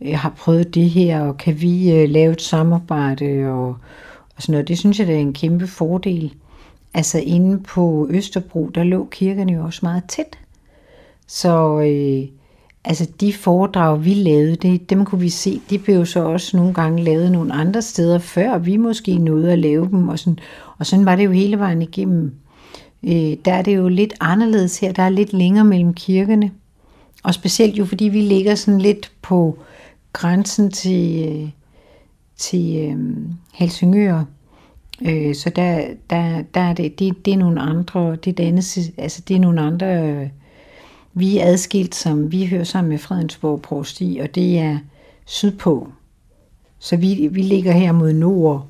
øh, 0.00 0.14
har 0.14 0.34
prøvet 0.38 0.74
det 0.74 0.90
her, 0.90 1.20
og 1.20 1.36
kan 1.36 1.60
vi 1.60 1.92
øh, 1.92 2.08
lave 2.08 2.32
et 2.32 2.42
samarbejde 2.42 3.48
og, 3.48 3.76
og 4.36 4.42
sådan 4.42 4.52
noget. 4.52 4.68
Det 4.68 4.78
synes 4.78 4.98
jeg, 4.98 5.06
det 5.06 5.14
er 5.14 5.20
en 5.20 5.32
kæmpe 5.32 5.66
fordel. 5.66 6.34
Altså 6.94 7.18
inde 7.18 7.58
på 7.58 8.06
Østerbro, 8.10 8.70
der 8.74 8.84
lå 8.84 9.08
kirkerne 9.10 9.52
jo 9.52 9.64
også 9.64 9.80
meget 9.82 10.04
tæt. 10.08 10.38
Så 11.26 11.80
øh, 11.80 12.28
altså 12.84 13.08
de 13.20 13.32
foredrag, 13.32 14.04
vi 14.04 14.14
lavede, 14.14 14.56
det, 14.56 14.90
dem 14.90 15.04
kunne 15.04 15.20
vi 15.20 15.28
se, 15.28 15.60
de 15.70 15.78
blev 15.78 16.06
så 16.06 16.24
også 16.24 16.56
nogle 16.56 16.74
gange 16.74 17.04
lavet 17.04 17.32
nogle 17.32 17.52
andre 17.52 17.82
steder, 17.82 18.18
før 18.18 18.58
vi 18.58 18.76
måske 18.76 19.18
nåede 19.18 19.52
at 19.52 19.58
lave 19.58 19.88
dem. 19.90 20.08
Og 20.08 20.18
sådan, 20.18 20.38
og 20.78 20.86
sådan 20.86 21.06
var 21.06 21.16
det 21.16 21.24
jo 21.24 21.30
hele 21.30 21.58
vejen 21.58 21.82
igennem. 21.82 22.34
Øh, 23.02 23.36
der 23.44 23.52
er 23.52 23.62
det 23.62 23.76
jo 23.76 23.88
lidt 23.88 24.14
anderledes 24.20 24.78
her, 24.78 24.92
der 24.92 25.02
er 25.02 25.08
lidt 25.08 25.32
længere 25.32 25.64
mellem 25.64 25.94
kirkerne. 25.94 26.50
Og 27.22 27.34
specielt 27.34 27.78
jo 27.78 27.84
fordi 27.84 28.04
vi 28.04 28.20
ligger 28.20 28.54
sådan 28.54 28.80
lidt 28.80 29.12
på 29.22 29.58
grænsen 30.12 30.70
til, 30.70 31.28
øh, 31.28 31.48
til 32.36 32.76
øh, 32.76 33.16
Helsingør. 33.54 34.24
Øh, 35.02 35.34
så 35.34 35.50
der, 35.50 35.86
der, 36.10 36.42
der 36.54 36.60
er 36.60 36.72
det, 36.72 36.98
det, 36.98 37.24
det 37.24 37.32
er 37.32 37.38
nogle 37.38 37.60
andre, 37.60 38.16
det 38.16 38.40
er, 38.40 38.48
andet, 38.48 38.92
altså 38.98 39.22
det 39.28 39.36
er 39.36 39.40
nogle 39.40 39.60
andre, 39.60 40.10
øh, 40.10 40.28
vi 41.14 41.38
er 41.38 41.46
adskilt, 41.46 41.94
som 41.94 42.32
vi 42.32 42.46
hører 42.46 42.64
sammen 42.64 42.88
med 42.88 42.98
Fredensborg 42.98 43.62
Prosti, 43.62 44.18
og 44.22 44.34
det 44.34 44.58
er 44.58 44.78
sydpå. 45.24 45.88
Så 46.78 46.96
vi, 46.96 47.28
vi 47.32 47.42
ligger 47.42 47.72
her 47.72 47.92
mod 47.92 48.12
nord. 48.12 48.66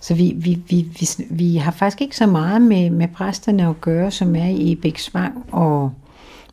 Så 0.00 0.14
vi, 0.14 0.34
vi, 0.36 0.62
vi, 0.68 0.88
vi, 0.98 1.06
vi 1.30 1.56
har 1.56 1.70
faktisk 1.70 2.00
ikke 2.00 2.16
så 2.16 2.26
meget 2.26 2.62
med, 2.62 2.90
med 2.90 3.08
præsterne 3.08 3.68
at 3.68 3.80
gøre, 3.80 4.10
som 4.10 4.36
er 4.36 4.48
i 4.48 4.74
Bæksvang 4.74 5.44
og 5.52 5.92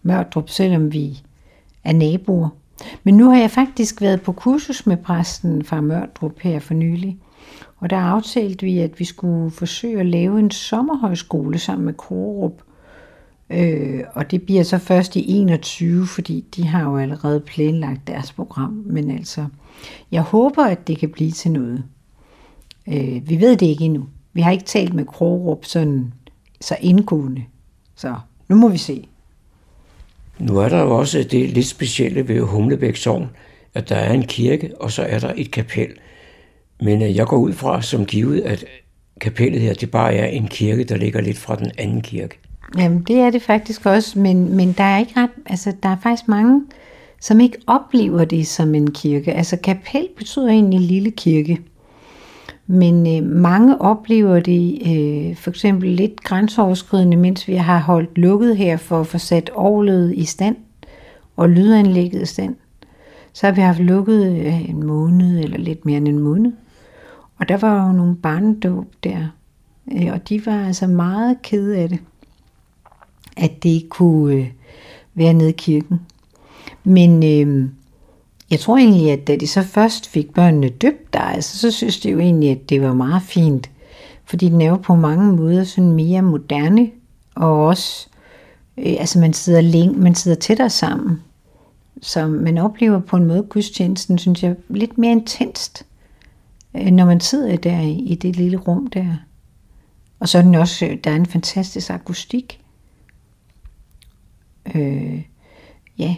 Mørdrup, 0.04 0.50
selvom 0.50 0.94
vi 0.94 1.22
er 1.84 1.94
naboer. 1.94 2.50
Men 3.04 3.18
nu 3.18 3.30
har 3.30 3.40
jeg 3.40 3.52
faktisk 3.52 4.02
været 4.02 4.22
på 4.22 4.32
kursus 4.32 4.86
med 4.86 4.98
præsten 4.98 5.64
fra 5.64 5.82
Mørdrup 5.82 6.40
her 6.40 6.60
for 6.60 6.74
nylig. 6.74 7.18
Og 7.78 7.90
der 7.90 7.98
aftalte 7.98 8.66
vi, 8.66 8.80
at 8.80 9.00
vi 9.00 9.06
skulle 9.06 9.52
forsøge 9.52 10.00
at 10.00 10.06
lave 10.06 10.40
en 10.40 10.52
sommerhøjskole 10.52 11.60
sammen 11.60 11.86
med 11.86 11.94
Korup. 11.94 12.62
Øh, 13.50 14.04
og 14.14 14.32
det 14.32 14.42
bliver 14.42 14.64
så 14.64 14.78
først 14.78 15.16
i 15.16 15.40
21, 15.40 16.08
fordi 16.08 16.46
de 16.56 16.68
har 16.68 16.84
jo 16.84 16.98
allerede 16.98 17.40
planlagt 17.40 18.08
deres 18.08 18.34
program. 18.34 18.84
Men 18.86 19.12
altså, 19.12 19.46
jeg 20.12 20.22
håber, 20.22 20.64
at 20.64 20.88
det 20.88 20.98
kan 20.98 21.10
blive 21.10 21.32
til 21.32 21.52
noget. 21.52 21.84
Øh, 22.88 23.30
vi 23.30 23.42
ved 23.42 23.58
det 23.58 23.66
ikke 23.66 23.84
endnu. 23.84 24.06
Vi 24.34 24.42
har 24.42 24.52
ikke 24.52 24.64
talt 24.64 24.94
med 24.94 25.06
Krogerup 25.06 25.66
sådan 25.66 26.14
så 26.62 26.76
indgående. 26.82 27.44
Så 27.96 28.16
nu 28.50 28.56
må 28.56 28.70
vi 28.70 28.78
se. 28.78 29.08
Nu 30.42 30.58
er 30.58 30.70
der 30.70 30.82
jo 30.82 30.98
også 30.98 31.24
det 31.32 31.50
lidt 31.50 31.68
specielle 31.68 32.28
ved 32.28 32.42
Humlebæk 32.42 32.96
Sogn, 32.96 33.30
at 33.74 33.90
der 33.90 33.96
er 33.96 34.14
en 34.14 34.24
kirke, 34.24 34.72
og 34.80 34.92
så 34.92 35.02
er 35.02 35.20
der 35.20 35.34
et 35.38 35.52
kapel. 35.52 35.88
Men 36.82 37.02
øh, 37.02 37.16
jeg 37.16 37.28
går 37.28 37.38
ud 37.38 37.54
fra 37.54 37.82
som 37.82 38.06
givet, 38.06 38.42
at 38.42 38.66
kapellet 39.22 39.62
her, 39.62 39.74
det 39.74 39.92
bare 39.92 40.14
er 40.14 40.26
en 40.26 40.48
kirke, 40.48 40.84
der 40.84 40.98
ligger 40.98 41.22
lidt 41.22 41.38
fra 41.38 41.56
den 41.56 41.72
anden 41.78 42.02
kirke. 42.02 42.40
Jamen, 42.78 43.04
det 43.08 43.16
er 43.16 43.30
det 43.30 43.42
faktisk 43.42 43.86
også, 43.86 44.20
men, 44.20 44.56
men 44.56 44.74
der 44.78 44.84
er 44.84 45.00
ikke 45.00 45.14
ret, 45.18 45.30
altså 45.46 45.74
der 45.84 45.90
er 45.90 45.98
faktisk 46.04 46.28
mange, 46.28 46.62
som 47.20 47.40
ikke 47.40 47.58
oplever 47.68 48.26
det 48.26 48.48
som 48.48 48.76
en 48.76 48.92
kirke. 48.92 49.34
Altså 49.34 49.58
kapel 49.58 50.08
betyder 50.18 50.48
egentlig 50.48 50.80
lille 50.80 51.12
kirke. 51.12 51.62
Men 52.68 53.18
øh, 53.18 53.30
mange 53.30 53.82
oplever 53.82 54.40
det 54.40 54.82
øh, 54.82 55.36
for 55.36 55.50
eksempel 55.50 55.90
lidt 55.90 56.24
grænseoverskridende, 56.24 57.18
mens 57.18 57.48
vi 57.48 57.56
har 57.56 57.80
holdt 57.80 58.18
lukket 58.18 58.58
her 58.58 58.78
for 58.78 59.00
at 59.00 59.08
få 59.08 59.18
sat 59.18 59.50
overledet 59.50 60.14
i 60.16 60.26
stand 60.26 60.56
og 61.36 61.50
lydanlægget 61.50 62.22
i 62.22 62.26
stand. 62.26 62.56
Så 63.34 63.48
har 63.48 63.54
vi 63.54 63.62
haft 63.62 63.80
lukket 63.80 64.32
øh, 64.32 64.70
en 64.70 64.84
måned 64.84 65.40
eller 65.40 65.58
lidt 65.58 65.86
mere 65.86 65.98
end 65.98 66.08
en 66.08 66.20
måned. 66.20 66.52
Og 67.38 67.50
der 67.50 67.58
var 67.58 67.88
jo 67.88 67.94
nogle 67.94 68.16
barnedåb 68.16 68.86
der, 69.04 69.28
øh, 69.92 70.14
og 70.14 70.30
de 70.30 70.46
var 70.46 70.66
altså 70.66 70.88
meget 70.88 71.42
kede 71.42 71.78
af 71.78 71.90
det, 71.90 72.00
at 73.38 73.64
det 73.64 73.70
ikke 73.70 73.90
kunne 73.90 74.36
øh, 74.36 74.48
være 75.14 75.34
nede 75.34 75.50
i 75.50 75.56
kirken. 75.58 76.02
Men 76.84 77.24
øh, 77.24 77.70
jeg 78.52 78.60
tror 78.60 78.78
egentlig, 78.78 79.12
at 79.12 79.28
da 79.28 79.36
de 79.36 79.48
så 79.48 79.64
først 79.64 80.10
fik 80.10 80.34
børnene 80.34 80.70
døbt 80.70 81.14
der, 81.14 81.20
altså, 81.20 81.58
så 81.58 81.72
synes 81.72 82.00
de 82.00 82.10
jo 82.10 82.20
egentlig, 82.20 82.50
at 82.50 82.70
det 82.70 82.82
var 82.82 82.94
meget 82.94 83.22
fint. 83.22 83.70
Fordi 84.26 84.50
den 84.50 84.62
er 84.62 84.70
jo 84.70 84.78
på 84.78 84.96
mange 84.96 85.34
måder 85.34 85.64
sådan 85.64 85.92
mere 85.92 86.22
moderne, 86.22 86.92
og 87.36 87.66
også, 87.66 88.08
øh, 88.78 88.96
altså 89.00 89.20
man 89.20 89.34
sidder, 89.34 89.62
længe, 89.62 90.00
man 90.00 90.16
sidder 90.16 90.38
tættere 90.38 90.70
sammen. 90.70 91.22
Så 92.02 92.28
man 92.28 92.58
oplever 92.58 93.00
på 93.00 93.18
en 93.18 93.26
måde 93.26 93.44
gudstjenesten, 93.44 94.18
synes 94.18 94.44
jeg, 94.44 94.56
lidt 94.70 94.98
mere 94.98 95.12
intenst, 95.12 95.86
øh, 96.76 96.86
når 96.86 97.06
man 97.06 97.20
sidder 97.20 97.56
der 97.56 97.82
i, 97.82 98.16
det 98.22 98.36
lille 98.36 98.58
rum 98.58 98.88
der. 98.88 99.16
Og 100.20 100.30
så 100.30 100.38
er 100.38 100.42
den 100.42 100.56
også, 100.56 100.86
øh, 100.86 100.98
der 101.04 101.12
er 101.12 101.16
en 101.16 101.26
fantastisk 101.26 101.90
akustik. 101.90 102.62
Øh, 104.76 105.22
ja, 105.98 106.16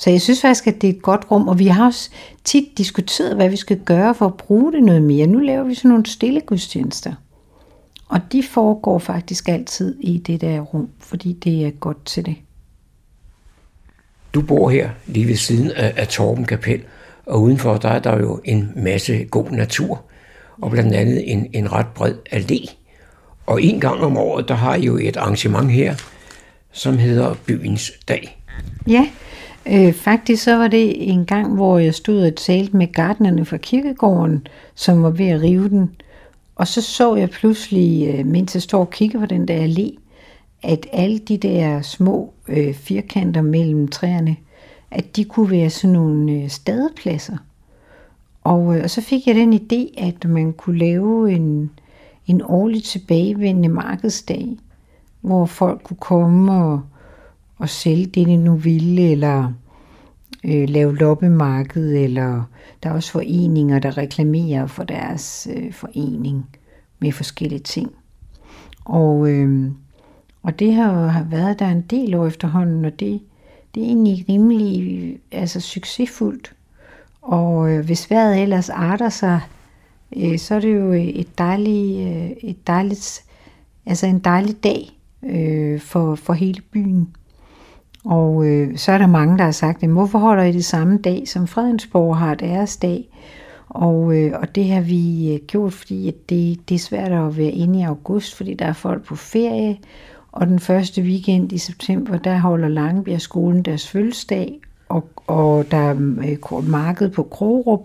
så 0.00 0.10
jeg 0.10 0.20
synes 0.20 0.40
faktisk, 0.40 0.66
at 0.66 0.82
det 0.82 0.90
er 0.90 0.94
et 0.94 1.02
godt 1.02 1.30
rum, 1.30 1.48
og 1.48 1.58
vi 1.58 1.66
har 1.66 1.86
også 1.86 2.10
tit 2.44 2.78
diskuteret, 2.78 3.36
hvad 3.36 3.48
vi 3.48 3.56
skal 3.56 3.78
gøre 3.78 4.14
for 4.14 4.26
at 4.26 4.36
bruge 4.36 4.72
det 4.72 4.82
noget 4.82 5.02
mere. 5.02 5.26
Nu 5.26 5.38
laver 5.38 5.64
vi 5.64 5.74
sådan 5.74 5.88
nogle 5.88 6.06
stille 6.06 6.40
gudstjenester. 6.40 7.14
Og 8.08 8.20
de 8.32 8.42
foregår 8.42 8.98
faktisk 8.98 9.48
altid 9.48 9.96
i 10.00 10.18
det 10.18 10.40
der 10.40 10.60
rum, 10.60 10.88
fordi 10.98 11.32
det 11.32 11.66
er 11.66 11.70
godt 11.70 12.06
til 12.06 12.26
det. 12.26 12.36
Du 14.34 14.42
bor 14.42 14.70
her 14.70 14.90
lige 15.06 15.28
ved 15.28 15.36
siden 15.36 15.70
af, 15.70 15.92
af 15.96 16.08
Torben 16.08 16.44
Kapel, 16.44 16.82
og 17.26 17.42
udenfor 17.42 17.76
der 17.76 17.88
er 17.88 17.98
der 17.98 18.18
jo 18.18 18.40
en 18.44 18.72
masse 18.76 19.24
god 19.24 19.50
natur, 19.50 20.02
og 20.62 20.70
blandt 20.70 20.94
andet 20.94 21.32
en, 21.32 21.46
en 21.52 21.72
ret 21.72 21.88
bred 21.94 22.14
allé. 22.32 22.74
Og 23.46 23.62
en 23.62 23.80
gang 23.80 24.00
om 24.00 24.16
året, 24.16 24.48
der 24.48 24.54
har 24.54 24.74
I 24.74 24.84
jo 24.84 24.96
et 24.96 25.16
arrangement 25.16 25.70
her, 25.70 25.94
som 26.72 26.98
hedder 26.98 27.34
Byens 27.46 27.92
Dag. 28.08 28.42
Ja, 28.86 29.10
Øh, 29.66 29.92
faktisk 29.92 30.42
så 30.42 30.56
var 30.56 30.68
det 30.68 31.10
en 31.10 31.24
gang, 31.24 31.54
hvor 31.54 31.78
jeg 31.78 31.94
stod 31.94 32.26
og 32.26 32.36
talte 32.36 32.76
med 32.76 32.92
gardnerne 32.92 33.44
fra 33.44 33.56
kirkegården, 33.56 34.46
som 34.74 35.02
var 35.02 35.10
ved 35.10 35.26
at 35.26 35.42
rive 35.42 35.68
den. 35.68 35.90
Og 36.56 36.68
så 36.68 36.82
så 36.82 37.14
jeg 37.14 37.30
pludselig, 37.30 38.14
øh, 38.14 38.26
mens 38.26 38.54
jeg 38.54 38.62
står 38.62 38.80
og 38.80 38.90
kigger 38.90 39.18
på 39.18 39.26
den 39.26 39.48
der 39.48 39.66
allé, 39.66 39.98
at 40.62 40.86
alle 40.92 41.18
de 41.18 41.36
der 41.36 41.82
små 41.82 42.32
øh, 42.48 42.74
firkanter 42.74 43.42
mellem 43.42 43.88
træerne, 43.88 44.36
at 44.90 45.16
de 45.16 45.24
kunne 45.24 45.50
være 45.50 45.70
sådan 45.70 45.94
nogle 45.94 46.32
øh, 46.32 46.48
stadepladser. 46.48 47.36
Og, 48.44 48.76
øh, 48.76 48.82
og 48.84 48.90
så 48.90 49.00
fik 49.00 49.26
jeg 49.26 49.34
den 49.34 49.54
idé, 49.54 50.04
at 50.04 50.24
man 50.24 50.52
kunne 50.52 50.78
lave 50.78 51.32
en, 51.32 51.70
en 52.26 52.42
årligt 52.44 52.84
tilbagevendende 52.84 53.68
markedsdag, 53.68 54.48
hvor 55.20 55.46
folk 55.46 55.82
kunne 55.82 55.96
komme 56.00 56.52
og 56.52 56.80
at 57.62 57.68
sælge 57.68 58.06
det, 58.06 58.26
de 58.26 58.36
nu 58.36 58.54
ville, 58.54 59.10
eller 59.10 59.52
øh, 60.44 60.68
lave 60.68 60.96
loppemarked, 60.96 61.94
eller 61.94 62.42
der 62.82 62.90
er 62.90 62.94
også 62.94 63.12
foreninger, 63.12 63.78
der 63.78 63.98
reklamerer 63.98 64.66
for 64.66 64.84
deres 64.84 65.48
øh, 65.56 65.72
forening 65.72 66.46
med 66.98 67.12
forskellige 67.12 67.58
ting. 67.58 67.90
Og, 68.84 69.30
øh, 69.30 69.70
og 70.42 70.58
det 70.58 70.74
har 70.74 71.06
har 71.06 71.24
været 71.24 71.58
der 71.58 71.68
en 71.68 71.80
del 71.80 72.14
år 72.14 72.26
efterhånden, 72.26 72.84
og 72.84 73.00
det, 73.00 73.20
det 73.74 73.82
er 73.82 73.86
egentlig 73.86 74.24
rimelig 74.28 75.18
altså, 75.32 75.60
succesfuldt. 75.60 76.54
Og 77.22 77.70
øh, 77.70 77.84
hvis 77.84 78.10
vejret 78.10 78.42
ellers 78.42 78.68
arter 78.68 79.08
sig, 79.08 79.40
øh, 80.16 80.38
så 80.38 80.54
er 80.54 80.60
det 80.60 80.74
jo 80.74 80.92
et 80.92 81.38
dejligt, 81.38 82.08
øh, 82.08 82.30
et 82.30 82.66
dejligt, 82.66 83.24
altså 83.86 84.06
en 84.06 84.18
dejlig 84.18 84.64
dag 84.64 84.98
øh, 85.22 85.80
for, 85.80 86.14
for 86.14 86.32
hele 86.32 86.62
byen. 86.72 87.08
Og 88.04 88.46
øh, 88.46 88.78
så 88.78 88.92
er 88.92 88.98
der 88.98 89.06
mange, 89.06 89.38
der 89.38 89.44
har 89.44 89.50
sagt, 89.50 89.82
jamen, 89.82 89.96
hvorfor 89.96 90.18
holder 90.18 90.42
I 90.42 90.52
det 90.52 90.64
samme 90.64 90.98
dag, 90.98 91.28
som 91.28 91.46
Fredensborg 91.46 92.16
har 92.16 92.34
deres 92.34 92.76
dag? 92.76 93.08
Og, 93.68 94.16
øh, 94.16 94.32
og 94.34 94.54
det 94.54 94.68
har 94.68 94.80
vi 94.80 95.34
øh, 95.34 95.40
gjort, 95.46 95.72
fordi 95.72 96.08
at 96.08 96.30
det, 96.30 96.68
det 96.68 96.74
er 96.74 96.78
svært 96.78 97.12
at 97.12 97.36
være 97.36 97.50
inde 97.50 97.78
i 97.78 97.82
august, 97.82 98.34
fordi 98.34 98.54
der 98.54 98.66
er 98.66 98.72
folk 98.72 99.04
på 99.04 99.16
ferie. 99.16 99.78
Og 100.32 100.46
den 100.46 100.58
første 100.58 101.02
weekend 101.02 101.52
i 101.52 101.58
september, 101.58 102.18
der 102.18 102.38
holder 102.38 102.68
Langebjerg 102.68 103.20
skolen 103.20 103.62
deres 103.62 103.88
fødselsdag, 103.88 104.60
og, 104.88 105.08
og 105.26 105.70
der 105.70 105.76
er 105.76 105.94
øh, 106.52 106.68
marked 106.68 107.10
på 107.10 107.22
Krogerup. 107.22 107.80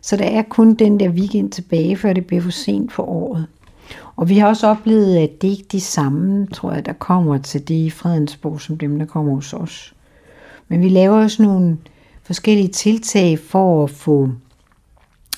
Så 0.00 0.16
der 0.16 0.24
er 0.24 0.42
kun 0.42 0.74
den 0.74 1.00
der 1.00 1.08
weekend 1.08 1.50
tilbage, 1.50 1.96
før 1.96 2.12
det 2.12 2.26
bliver 2.26 2.42
for 2.42 2.50
sent 2.50 2.92
på 2.92 3.02
året. 3.02 3.46
Og 4.16 4.28
vi 4.28 4.38
har 4.38 4.48
også 4.48 4.66
oplevet, 4.66 5.16
at 5.16 5.42
det 5.42 5.48
ikke 5.48 5.62
er 5.62 5.72
de 5.72 5.80
samme, 5.80 6.46
tror 6.46 6.72
jeg, 6.72 6.86
der 6.86 6.92
kommer 6.92 7.38
til 7.38 7.68
det 7.68 7.74
i 7.74 7.90
Fredensborg, 7.90 8.60
som 8.60 8.78
dem, 8.78 8.98
der 8.98 9.06
kommer 9.06 9.34
hos 9.34 9.52
os. 9.52 9.94
Men 10.68 10.82
vi 10.82 10.88
laver 10.88 11.22
også 11.22 11.42
nogle 11.42 11.78
forskellige 12.22 12.68
tiltag 12.68 13.38
for 13.38 13.84
at 13.84 13.90
få 13.90 14.30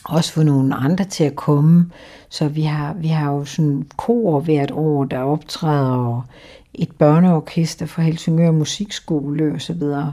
også 0.05 0.32
få 0.32 0.42
nogle 0.42 0.74
andre 0.74 1.05
til 1.05 1.24
at 1.24 1.36
komme. 1.36 1.90
Så 2.28 2.49
vi 2.49 2.62
har, 2.62 2.94
vi 2.94 3.09
har 3.09 3.32
jo 3.32 3.44
sådan 3.44 3.86
kor 3.97 4.40
hvert 4.40 4.70
år, 4.70 5.05
der 5.05 5.18
optræder, 5.18 5.97
og 5.97 6.22
et 6.74 6.92
børneorkester 6.99 7.86
fra 7.86 8.03
Helsingør 8.03 8.51
Musikskole 8.51 9.53
og 9.55 9.61
så 9.61 9.72
videre. 9.72 10.12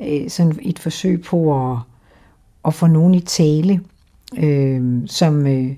Øh, 0.00 0.30
sådan 0.30 0.58
et 0.62 0.78
forsøg 0.78 1.22
på 1.22 1.70
at, 1.72 1.78
at 2.64 2.74
få 2.74 2.86
nogen 2.86 3.14
i 3.14 3.20
tale, 3.20 3.80
øh, 4.38 5.02
som, 5.06 5.46
øh, 5.46 5.70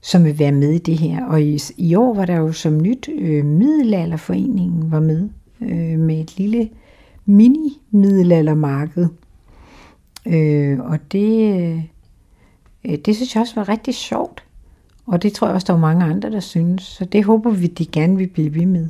som 0.00 0.24
vil 0.24 0.38
være 0.38 0.52
med 0.52 0.70
i 0.70 0.78
det 0.78 0.98
her. 0.98 1.24
Og 1.24 1.42
i, 1.42 1.60
i 1.76 1.94
år 1.94 2.14
var 2.14 2.24
der 2.24 2.36
jo 2.36 2.52
som 2.52 2.82
nyt 2.82 3.08
øh, 3.18 3.44
Middelalderforeningen 3.44 4.90
var 4.90 5.00
med 5.00 5.28
øh, 5.60 5.98
med 5.98 6.20
et 6.20 6.38
lille 6.38 6.68
mini-middelaldermarked. 7.26 9.08
Øh, 10.26 10.80
og 10.80 10.98
det, 11.12 11.54
øh, 12.84 12.98
det 13.04 13.16
synes 13.16 13.34
jeg 13.34 13.40
også 13.40 13.54
var 13.54 13.68
rigtig 13.68 13.94
sjovt. 13.94 14.44
Og 15.06 15.22
det 15.22 15.32
tror 15.32 15.46
jeg 15.46 15.54
også, 15.54 15.66
der 15.66 15.74
er 15.74 15.78
mange 15.78 16.04
andre, 16.04 16.30
der 16.30 16.40
synes. 16.40 16.82
Så 16.82 17.04
det 17.04 17.24
håber 17.24 17.50
vi, 17.50 17.66
de 17.66 17.86
gerne 17.86 18.16
vil 18.16 18.26
blive 18.26 18.54
ved 18.54 18.66
med. 18.66 18.88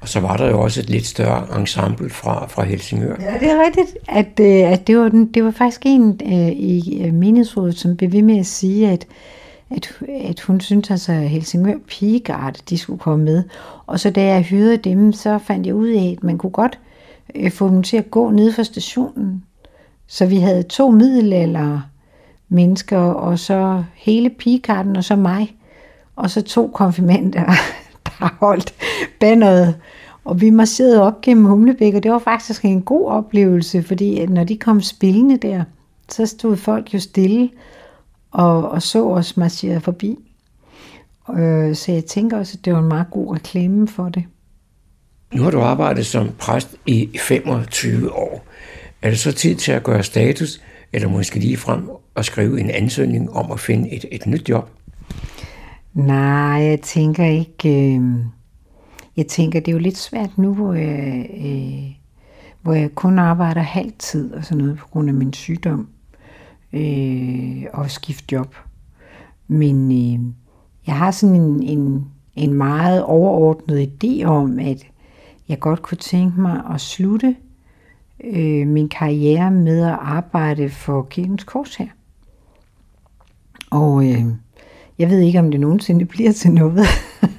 Og 0.00 0.08
så 0.08 0.20
var 0.20 0.36
der 0.36 0.50
jo 0.50 0.60
også 0.60 0.80
et 0.80 0.90
lidt 0.90 1.06
større 1.06 1.60
ensemble 1.60 2.10
fra, 2.10 2.46
fra 2.46 2.64
Helsingør. 2.64 3.16
Ja, 3.20 3.38
det 3.40 3.50
er 3.50 3.64
rigtigt, 3.66 3.98
at, 4.08 4.40
øh, 4.40 4.72
at 4.72 4.86
det, 4.86 4.98
var 4.98 5.08
den, 5.08 5.26
det 5.26 5.44
var 5.44 5.50
faktisk 5.50 5.82
en 5.84 6.20
øh, 6.26 6.48
i 6.48 7.02
øh, 7.04 7.14
menighedsrådet, 7.14 7.78
som 7.78 7.96
blev 7.96 8.12
ved 8.12 8.22
med 8.22 8.38
at 8.38 8.46
sige, 8.46 8.90
at, 8.90 9.06
at, 9.76 10.02
at 10.24 10.40
hun 10.40 10.60
syntes 10.60 10.90
altså, 10.90 11.12
at 11.12 11.28
Helsingør 11.28 11.78
Pigegarde, 11.86 12.60
de 12.70 12.78
skulle 12.78 12.98
komme 12.98 13.24
med. 13.24 13.44
Og 13.86 14.00
så 14.00 14.10
da 14.10 14.24
jeg 14.24 14.42
hyrede 14.42 14.76
dem, 14.76 15.12
så 15.12 15.38
fandt 15.38 15.66
jeg 15.66 15.74
ud 15.74 15.88
af, 15.88 16.14
at 16.16 16.24
man 16.24 16.38
kunne 16.38 16.50
godt 16.50 16.78
øh, 17.34 17.50
få 17.50 17.68
dem 17.68 17.82
til 17.82 17.96
at 17.96 18.10
gå 18.10 18.30
ned 18.30 18.52
fra 18.52 18.64
stationen. 18.64 19.44
Så 20.06 20.26
vi 20.26 20.36
havde 20.36 20.62
to 20.62 20.90
middelalder 20.90 21.80
mennesker, 22.48 22.98
og 22.98 23.38
så 23.38 23.84
hele 23.94 24.30
pigekarten, 24.30 24.96
og 24.96 25.04
så 25.04 25.16
mig. 25.16 25.56
Og 26.16 26.30
så 26.30 26.42
to 26.42 26.70
konfirmander, 26.74 27.44
der 28.06 28.36
holdt 28.40 28.74
banneret. 29.20 29.76
Og 30.24 30.40
vi 30.40 30.50
marcherede 30.50 31.02
op 31.02 31.20
gennem 31.20 31.44
Humlebæk, 31.44 31.94
og 31.94 32.02
det 32.02 32.10
var 32.10 32.18
faktisk 32.18 32.64
en 32.64 32.82
god 32.82 33.06
oplevelse, 33.06 33.82
fordi 33.82 34.26
når 34.26 34.44
de 34.44 34.56
kom 34.56 34.80
spillende 34.80 35.36
der, 35.36 35.64
så 36.08 36.26
stod 36.26 36.56
folk 36.56 36.94
jo 36.94 37.00
stille 37.00 37.50
og, 38.32 38.70
og 38.70 38.82
så 38.82 39.04
os 39.04 39.36
marchere 39.36 39.80
forbi. 39.80 40.16
Øh, 41.38 41.74
så 41.74 41.92
jeg 41.92 42.04
tænker 42.04 42.38
også, 42.38 42.56
at 42.58 42.64
det 42.64 42.72
var 42.72 42.78
en 42.78 42.88
meget 42.88 43.10
god 43.10 43.34
reklame 43.34 43.88
for 43.88 44.08
det. 44.08 44.24
Nu 45.34 45.42
har 45.42 45.50
du 45.50 45.60
arbejdet 45.60 46.06
som 46.06 46.30
præst 46.38 46.76
i 46.86 47.18
25 47.18 48.12
år. 48.12 48.44
Er 49.02 49.10
det 49.10 49.18
så 49.18 49.32
tid 49.32 49.54
til 49.54 49.72
at 49.72 49.82
gøre 49.82 50.02
status, 50.02 50.60
eller 50.92 51.08
måske 51.08 51.38
lige 51.38 51.56
frem 51.56 51.90
at 52.16 52.24
skrive 52.24 52.60
en 52.60 52.70
ansøgning 52.70 53.32
om 53.32 53.52
at 53.52 53.60
finde 53.60 53.90
et, 53.90 54.04
et 54.12 54.26
nyt 54.26 54.48
job? 54.48 54.70
Nej, 55.94 56.62
jeg 56.62 56.80
tænker 56.80 57.24
ikke... 57.24 57.96
Øh, 57.96 58.02
jeg 59.16 59.26
tænker, 59.26 59.60
det 59.60 59.68
er 59.68 59.72
jo 59.72 59.78
lidt 59.78 59.98
svært 59.98 60.38
nu, 60.38 60.54
hvor 60.54 60.72
jeg, 60.72 61.26
øh, 61.44 61.90
hvor 62.62 62.72
jeg 62.72 62.94
kun 62.94 63.18
arbejder 63.18 63.60
halv 63.60 63.92
tid 63.98 64.32
og 64.32 64.44
sådan 64.44 64.58
noget 64.58 64.78
på 64.78 64.88
grund 64.88 65.08
af 65.08 65.14
min 65.14 65.32
sygdom 65.32 65.88
øh, 66.72 67.64
og 67.72 67.90
skifte 67.90 68.24
job. 68.32 68.54
Men 69.48 69.92
øh, 69.92 70.20
jeg 70.86 70.96
har 70.96 71.10
sådan 71.10 71.36
en, 71.36 71.62
en, 71.62 72.06
en 72.34 72.54
meget 72.54 73.02
overordnet 73.02 73.90
idé 74.04 74.24
om, 74.24 74.58
at 74.58 74.86
jeg 75.48 75.60
godt 75.60 75.82
kunne 75.82 75.98
tænke 75.98 76.40
mig 76.40 76.62
at 76.74 76.80
slutte 76.80 77.36
øh, 78.24 78.66
min 78.66 78.88
karriere 78.88 79.50
med 79.50 79.80
at 79.80 79.98
arbejde 80.00 80.68
for 80.68 81.02
Kirkens 81.02 81.44
Kors 81.44 81.76
her. 81.76 81.88
Og 83.70 84.04
øh, 84.04 84.24
jeg 84.98 85.10
ved 85.10 85.18
ikke, 85.18 85.38
om 85.38 85.50
det 85.50 85.60
nogensinde 85.60 86.04
bliver 86.14 86.32
til 86.32 86.50
noget. 86.52 86.86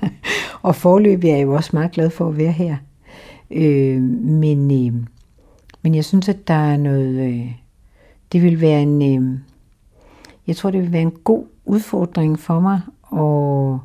og 0.62 0.76
forløbig 0.76 1.30
er 1.30 1.36
jeg 1.36 1.44
jo 1.44 1.54
også 1.54 1.70
meget 1.74 1.92
glad 1.92 2.10
for 2.10 2.28
at 2.28 2.38
være 2.38 2.52
her. 2.52 2.78
Øh, 3.52 4.02
men, 4.02 4.72
øh, 4.72 5.02
men 5.82 5.96
jeg 5.96 6.06
synes, 6.06 6.30
at 6.30 6.48
der 6.48 6.54
er 6.54 6.78
noget... 6.78 7.30
Øh, 7.30 7.63
det 8.34 8.42
vil 8.42 8.62
være 8.62 8.82
en... 8.82 9.02
Øh, 9.02 9.40
jeg 10.48 10.56
tror, 10.56 10.72
det 10.72 10.82
vil 10.82 10.92
være 10.92 11.02
en 11.02 11.12
god 11.24 11.46
udfordring 11.66 12.40
for 12.40 12.60
mig 12.60 12.82
at, 13.12 13.80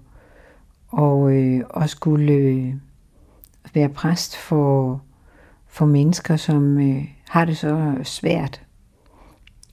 og, 0.89 1.33
øh, 1.33 1.65
at 1.77 1.91
skulle 1.91 2.33
øh, 2.33 2.75
være 3.75 3.89
præst 3.89 4.37
for, 4.37 5.03
for 5.67 5.87
mennesker, 5.87 6.37
som 6.37 6.79
øh, 6.79 7.05
har 7.29 7.45
det 7.45 7.57
så 7.57 7.95
svært. 8.03 8.63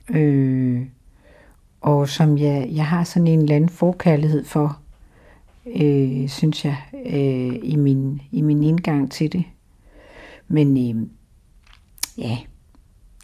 Øh, 0.09 0.85
og 1.81 2.09
som 2.09 2.37
jeg, 2.37 2.69
jeg 2.71 2.87
har 2.87 3.03
sådan 3.03 3.27
en 3.27 3.39
eller 3.39 3.55
anden 3.55 3.69
forkærlighed 3.69 4.45
for, 4.45 4.79
øh, 5.65 6.29
synes 6.29 6.65
jeg, 6.65 6.77
øh, 7.05 7.59
i, 7.63 7.75
min, 7.75 8.21
i 8.31 8.41
min 8.41 8.63
indgang 8.63 9.11
til 9.11 9.31
det. 9.31 9.43
Men 10.47 10.97
øh, 10.97 11.07
ja, 12.17 12.37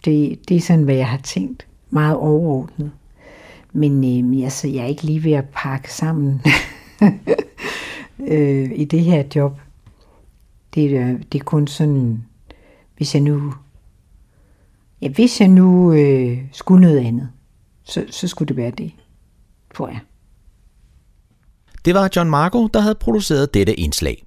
det, 0.06 0.49
det 0.49 0.58
er 0.58 0.62
sådan, 0.62 0.84
hvad 0.84 0.95
jeg 0.95 1.10
har 1.10 1.18
tænkt. 1.18 1.68
Meget 1.89 2.16
overordnet. 2.16 2.91
Men 3.74 4.34
øh, 4.36 4.43
altså, 4.43 4.68
jeg 4.68 4.84
er 4.84 4.88
ikke 4.88 5.04
lige 5.04 5.24
ved 5.24 5.32
at 5.32 5.49
pakke 5.54 5.93
sammen 5.93 6.41
øh, 8.28 8.72
i 8.76 8.86
det 8.86 9.02
her 9.02 9.24
job. 9.36 9.60
Det, 10.76 10.97
er, 10.97 11.18
det 11.32 11.39
er 11.39 11.43
kun 11.43 11.68
sådan, 11.68 12.24
hvis 12.97 13.16
jeg 13.16 13.24
nu, 13.24 13.54
ja, 15.02 15.10
hvis 15.10 15.41
jeg 15.41 15.47
nu 15.47 15.93
øh, 15.93 16.38
skulle 16.52 16.82
noget 16.82 16.99
andet, 16.99 17.30
så, 17.84 18.06
så 18.10 18.28
skulle 18.28 18.47
det 18.47 18.58
være 18.58 18.72
det, 18.72 18.91
tror 19.76 19.88
jeg. 19.88 19.99
Det 21.86 21.93
var 21.93 22.10
John 22.16 22.30
Marco, 22.30 22.68
der 22.68 22.80
havde 22.80 22.95
produceret 22.95 23.54
dette 23.54 23.74
indslag. 23.74 24.24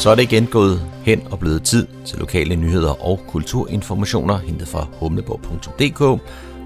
Så 0.00 0.10
er 0.10 0.14
det 0.14 0.22
igen 0.22 0.46
gået 0.46 0.82
hen 1.04 1.22
og 1.30 1.38
blevet 1.38 1.62
tid 1.62 1.86
til 2.04 2.18
lokale 2.18 2.56
nyheder 2.56 3.04
og 3.06 3.20
kulturinformationer 3.28 4.38
hentet 4.38 4.68
fra 4.68 4.86
humleborg.dk, 4.92 6.22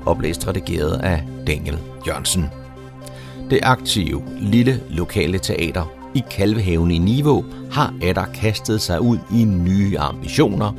oplæst 0.07 0.49
redigeret 0.49 1.01
af 1.01 1.22
Daniel 1.47 1.78
Jørgensen. 2.07 2.51
Det 3.51 3.61
aktive 3.62 4.22
lille 4.41 4.80
lokale 4.91 5.39
teater 5.39 5.85
i 6.14 6.22
Kalvehaven 6.30 6.91
i 6.91 6.99
Niveau 6.99 7.45
har 7.72 7.95
atter 8.03 8.24
kastet 8.24 8.80
sig 8.80 9.01
ud 9.01 9.18
i 9.32 9.45
nye 9.45 9.99
ambitioner, 9.99 10.72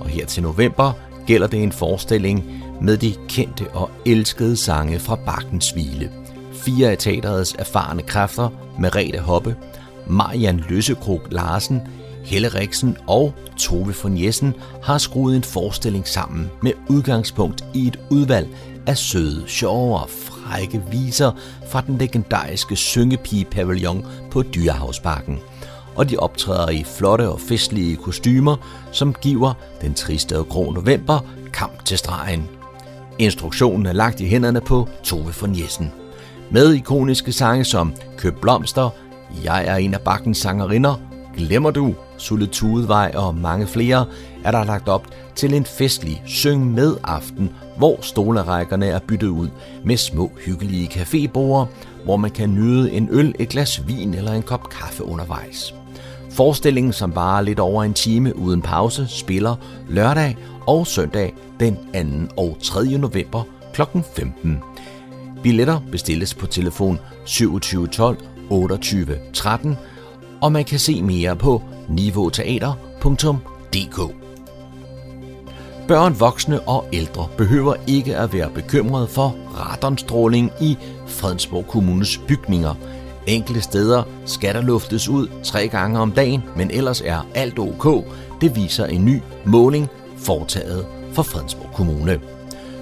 og 0.00 0.08
her 0.08 0.26
til 0.26 0.42
november 0.42 0.92
gælder 1.26 1.46
det 1.46 1.62
en 1.62 1.72
forestilling 1.72 2.62
med 2.80 2.96
de 2.96 3.14
kendte 3.28 3.68
og 3.68 3.90
elskede 4.06 4.56
sange 4.56 4.98
fra 4.98 5.16
Bakkens 5.26 5.70
Hvile. 5.70 6.10
Fire 6.52 6.90
af 6.90 6.98
teaterets 6.98 7.56
erfarne 7.58 8.02
kræfter, 8.02 8.48
Merete 8.78 9.18
Hoppe, 9.18 9.56
Marian 10.06 10.64
Løssekrog 10.68 11.22
Larsen, 11.30 11.82
Helle 12.24 12.48
Riksen 12.48 12.96
og 13.06 13.34
Tove 13.56 13.94
von 14.02 14.24
Jessen 14.24 14.54
har 14.82 14.98
skruet 14.98 15.36
en 15.36 15.42
forestilling 15.42 16.08
sammen 16.08 16.50
med 16.62 16.72
udgangspunkt 16.88 17.64
i 17.74 17.86
et 17.86 17.98
udvalg 18.10 18.48
af 18.86 18.96
søde, 18.96 19.44
sjove 19.46 19.98
og 19.98 20.10
frække 20.10 20.82
viser 20.90 21.32
fra 21.68 21.80
den 21.80 21.98
legendariske 21.98 22.76
syngepige-pavillon 22.76 24.06
på 24.30 24.42
Dyrehavsparken. 24.42 25.38
Og 25.96 26.10
de 26.10 26.16
optræder 26.16 26.70
i 26.70 26.84
flotte 26.84 27.28
og 27.28 27.40
festlige 27.40 27.96
kostymer, 27.96 28.56
som 28.92 29.14
giver 29.20 29.54
den 29.80 29.94
triste 29.94 30.38
og 30.38 30.48
grå 30.48 30.72
november 30.72 31.20
kamp 31.52 31.84
til 31.84 31.98
stregen. 31.98 32.48
Instruktionen 33.18 33.86
er 33.86 33.92
lagt 33.92 34.20
i 34.20 34.26
hænderne 34.26 34.60
på 34.60 34.88
Tove 35.02 35.34
von 35.40 35.60
Jessen. 35.60 35.92
Med 36.50 36.72
ikoniske 36.72 37.32
sange 37.32 37.64
som 37.64 37.94
Køb 38.16 38.40
blomster, 38.40 38.90
jeg 39.44 39.66
er 39.66 39.76
en 39.76 39.94
af 39.94 40.00
bakkens 40.00 40.38
sangerinder, 40.38 40.94
Glemmer 41.36 41.70
du, 41.70 41.94
Solitudevej 42.16 43.12
og 43.14 43.34
mange 43.34 43.66
flere, 43.66 44.06
er 44.44 44.50
der 44.50 44.64
lagt 44.64 44.88
op 44.88 45.06
til 45.34 45.54
en 45.54 45.64
festlig 45.64 46.22
syng 46.26 46.74
med 46.74 46.96
aften, 47.04 47.50
hvor 47.76 47.98
stolerækkerne 48.00 48.86
er 48.86 48.98
byttet 48.98 49.28
ud 49.28 49.48
med 49.84 49.96
små 49.96 50.30
hyggelige 50.46 50.86
cafébord, 50.86 51.66
hvor 52.04 52.16
man 52.16 52.30
kan 52.30 52.54
nyde 52.54 52.92
en 52.92 53.08
øl, 53.10 53.34
et 53.38 53.48
glas 53.48 53.86
vin 53.86 54.14
eller 54.14 54.32
en 54.32 54.42
kop 54.42 54.68
kaffe 54.68 55.04
undervejs. 55.04 55.74
Forestillingen, 56.30 56.92
som 56.92 57.14
varer 57.14 57.42
lidt 57.42 57.58
over 57.58 57.84
en 57.84 57.94
time 57.94 58.36
uden 58.36 58.62
pause, 58.62 59.06
spiller 59.08 59.56
lørdag 59.88 60.36
og 60.66 60.86
søndag 60.86 61.34
den 61.60 61.76
2. 62.28 62.34
og 62.36 62.56
3. 62.62 62.98
november 62.98 63.42
kl. 63.74 63.82
15. 64.16 64.58
Billetter 65.42 65.80
bestilles 65.92 66.34
på 66.34 66.46
telefon 66.46 66.98
2712 67.26 68.33
28 68.50 69.18
13, 69.32 69.76
og 70.40 70.52
man 70.52 70.64
kan 70.64 70.78
se 70.78 71.02
mere 71.02 71.36
på 71.36 71.62
niveauteater.dk. 71.88 74.14
Børn, 75.88 76.20
voksne 76.20 76.60
og 76.60 76.84
ældre 76.92 77.28
behøver 77.36 77.74
ikke 77.86 78.16
at 78.16 78.32
være 78.32 78.50
bekymrede 78.50 79.08
for 79.08 79.36
radonstråling 79.58 80.50
i 80.60 80.76
Fredensborg 81.06 81.68
Kommunes 81.68 82.18
bygninger. 82.18 82.74
Enkelte 83.26 83.60
steder 83.60 84.02
skal 84.24 84.54
der 84.54 84.62
luftes 84.62 85.08
ud 85.08 85.28
tre 85.42 85.68
gange 85.68 85.98
om 85.98 86.12
dagen, 86.12 86.42
men 86.56 86.70
ellers 86.70 87.00
er 87.00 87.26
alt 87.34 87.58
ok. 87.58 88.04
Det 88.40 88.56
viser 88.56 88.86
en 88.86 89.04
ny 89.04 89.20
måling 89.44 89.88
foretaget 90.16 90.86
for 91.12 91.22
Fredensborg 91.22 91.70
Kommune. 91.74 92.20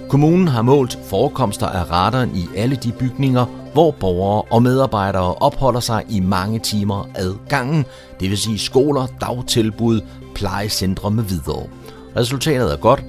Kommunen 0.09 0.47
har 0.47 0.61
målt 0.61 0.99
forekomster 1.05 1.67
af 1.67 1.91
radon 1.91 2.35
i 2.35 2.47
alle 2.55 2.75
de 2.75 2.91
bygninger, 2.91 3.45
hvor 3.73 3.91
borgere 3.91 4.41
og 4.41 4.63
medarbejdere 4.63 5.35
opholder 5.35 5.79
sig 5.79 6.05
i 6.09 6.19
mange 6.19 6.59
timer 6.59 7.09
ad 7.15 7.33
gangen, 7.49 7.85
det 8.19 8.29
vil 8.29 8.37
sige 8.37 8.59
skoler, 8.59 9.07
dagtilbud, 9.21 10.01
plejecentre 10.35 11.11
med 11.11 11.23
videre. 11.23 11.67
Resultatet 12.15 12.73
er 12.73 12.77
godt. 12.77 13.03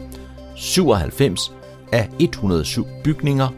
97 0.56 1.52
af 1.92 2.08
107 2.18 2.86
bygninger. 3.04 3.48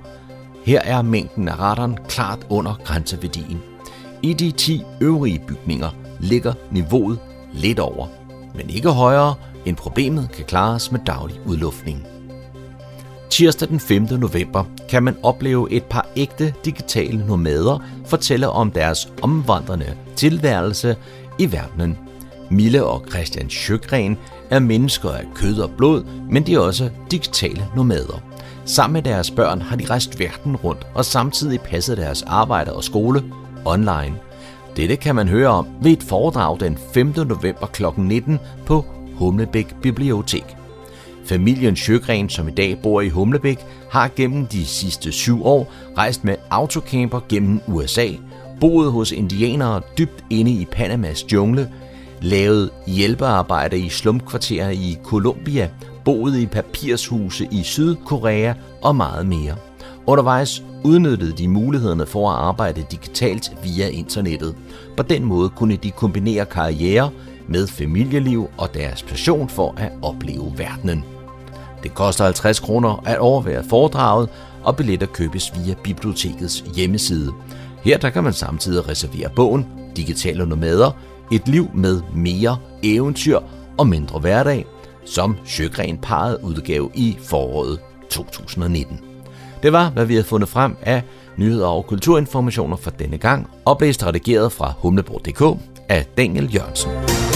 Her 0.64 0.80
er 0.84 1.02
mængden 1.02 1.48
af 1.48 1.58
radon 1.58 1.98
klart 2.08 2.46
under 2.48 2.74
grænseværdien. 2.84 3.62
I 4.22 4.32
de 4.32 4.50
10 4.50 4.82
øvrige 5.00 5.42
bygninger 5.48 5.90
ligger 6.20 6.52
niveauet 6.70 7.18
lidt 7.52 7.78
over, 7.78 8.06
men 8.54 8.70
ikke 8.70 8.90
højere, 8.90 9.34
end 9.66 9.76
problemet 9.76 10.28
kan 10.32 10.44
klares 10.44 10.92
med 10.92 11.00
daglig 11.06 11.36
udluftning. 11.46 12.15
Tirsdag 13.36 13.68
den 13.68 13.80
5. 13.80 14.02
november 14.02 14.64
kan 14.88 15.02
man 15.02 15.16
opleve 15.22 15.72
et 15.72 15.84
par 15.84 16.08
ægte 16.16 16.54
digitale 16.64 17.26
nomader 17.26 17.78
fortælle 18.06 18.48
om 18.48 18.70
deres 18.70 19.12
omvandrende 19.22 19.96
tilværelse 20.16 20.96
i 21.38 21.52
verdenen. 21.52 21.98
Mille 22.50 22.84
og 22.84 23.04
Christian 23.10 23.50
Sjøgren 23.50 24.18
er 24.50 24.58
mennesker 24.58 25.10
af 25.10 25.24
kød 25.34 25.58
og 25.58 25.70
blod, 25.70 26.04
men 26.30 26.46
de 26.46 26.54
er 26.54 26.58
også 26.58 26.90
digitale 27.10 27.68
nomader. 27.76 28.22
Sammen 28.64 28.92
med 28.92 29.02
deres 29.02 29.30
børn 29.30 29.62
har 29.62 29.76
de 29.76 29.86
rejst 29.86 30.18
verden 30.18 30.56
rundt 30.56 30.86
og 30.94 31.04
samtidig 31.04 31.60
passet 31.60 31.96
deres 31.96 32.22
arbejde 32.22 32.72
og 32.72 32.84
skole 32.84 33.24
online. 33.64 34.14
Dette 34.76 34.96
kan 34.96 35.14
man 35.14 35.28
høre 35.28 35.48
om 35.48 35.68
ved 35.82 35.92
et 35.92 36.02
foredrag 36.02 36.60
den 36.60 36.78
5. 36.94 37.06
november 37.16 37.66
kl. 37.66 37.84
19 37.96 38.38
på 38.66 38.84
Humlebæk 39.14 39.76
Bibliotek. 39.82 40.55
Familien 41.26 41.76
Sjøgren, 41.76 42.28
som 42.28 42.48
i 42.48 42.50
dag 42.50 42.78
bor 42.82 43.00
i 43.00 43.08
Humlebæk, 43.08 43.58
har 43.90 44.10
gennem 44.16 44.46
de 44.46 44.66
sidste 44.66 45.12
syv 45.12 45.46
år 45.46 45.72
rejst 45.98 46.24
med 46.24 46.36
autocamper 46.50 47.20
gennem 47.28 47.60
USA, 47.66 48.06
boet 48.60 48.92
hos 48.92 49.12
indianere 49.12 49.80
dybt 49.98 50.24
inde 50.30 50.50
i 50.50 50.64
Panamas 50.72 51.32
jungle, 51.32 51.70
lavet 52.22 52.70
hjælpearbejde 52.86 53.78
i 53.78 53.88
slumkvarterer 53.88 54.70
i 54.70 54.98
Colombia, 55.04 55.70
boet 56.04 56.38
i 56.38 56.46
papirshuse 56.46 57.48
i 57.50 57.62
Sydkorea 57.62 58.54
og 58.82 58.96
meget 58.96 59.26
mere. 59.26 59.56
Undervejs 60.06 60.62
udnyttede 60.84 61.32
de 61.32 61.48
mulighederne 61.48 62.06
for 62.06 62.30
at 62.30 62.36
arbejde 62.36 62.84
digitalt 62.90 63.52
via 63.62 63.88
internettet. 63.88 64.56
På 64.96 65.02
den 65.02 65.24
måde 65.24 65.48
kunne 65.48 65.76
de 65.76 65.90
kombinere 65.90 66.44
karriere 66.44 67.10
med 67.48 67.66
familieliv 67.66 68.50
og 68.58 68.74
deres 68.74 69.02
passion 69.02 69.48
for 69.48 69.74
at 69.76 69.92
opleve 70.02 70.52
verdenen. 70.56 71.15
Det 71.86 71.94
koster 71.94 72.24
50 72.24 72.60
kroner 72.60 73.02
at 73.04 73.18
overvære 73.18 73.64
foredraget, 73.70 74.28
og 74.62 74.76
billetter 74.76 75.06
købes 75.06 75.52
via 75.56 75.74
bibliotekets 75.84 76.64
hjemmeside. 76.76 77.32
Her 77.84 77.98
der 77.98 78.10
kan 78.10 78.24
man 78.24 78.32
samtidig 78.32 78.88
reservere 78.88 79.30
bogen 79.36 79.66
Digitale 79.96 80.46
Nomader, 80.46 80.90
et 81.32 81.48
liv 81.48 81.70
med 81.74 82.00
mere 82.14 82.56
eventyr 82.82 83.38
og 83.78 83.86
mindre 83.86 84.18
hverdag, 84.18 84.66
som 85.04 85.36
Sjøgren 85.44 85.98
parret 85.98 86.38
udgav 86.42 86.90
i 86.94 87.16
foråret 87.22 87.78
2019. 88.10 89.00
Det 89.62 89.72
var, 89.72 89.90
hvad 89.90 90.04
vi 90.04 90.14
havde 90.14 90.26
fundet 90.26 90.48
frem 90.48 90.76
af 90.82 91.02
nyheder 91.36 91.66
og 91.66 91.86
kulturinformationer 91.86 92.76
for 92.76 92.90
denne 92.90 93.18
gang, 93.18 93.50
oplæst 93.64 94.06
redigeret 94.06 94.52
fra 94.52 94.72
humleborg.dk 94.78 95.60
af 95.88 96.06
Daniel 96.16 96.54
Jørgensen. 96.54 97.35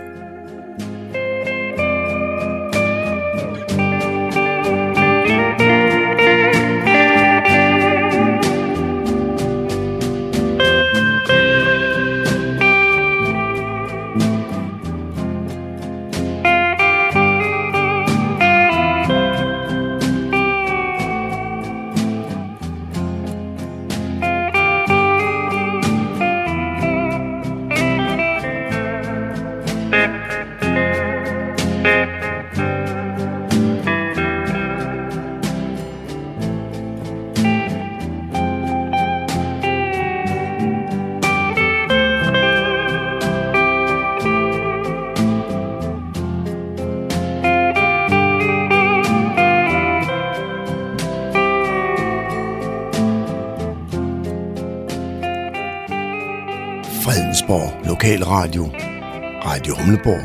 Radio 59.91 59.97
Humleborg, 59.97 60.20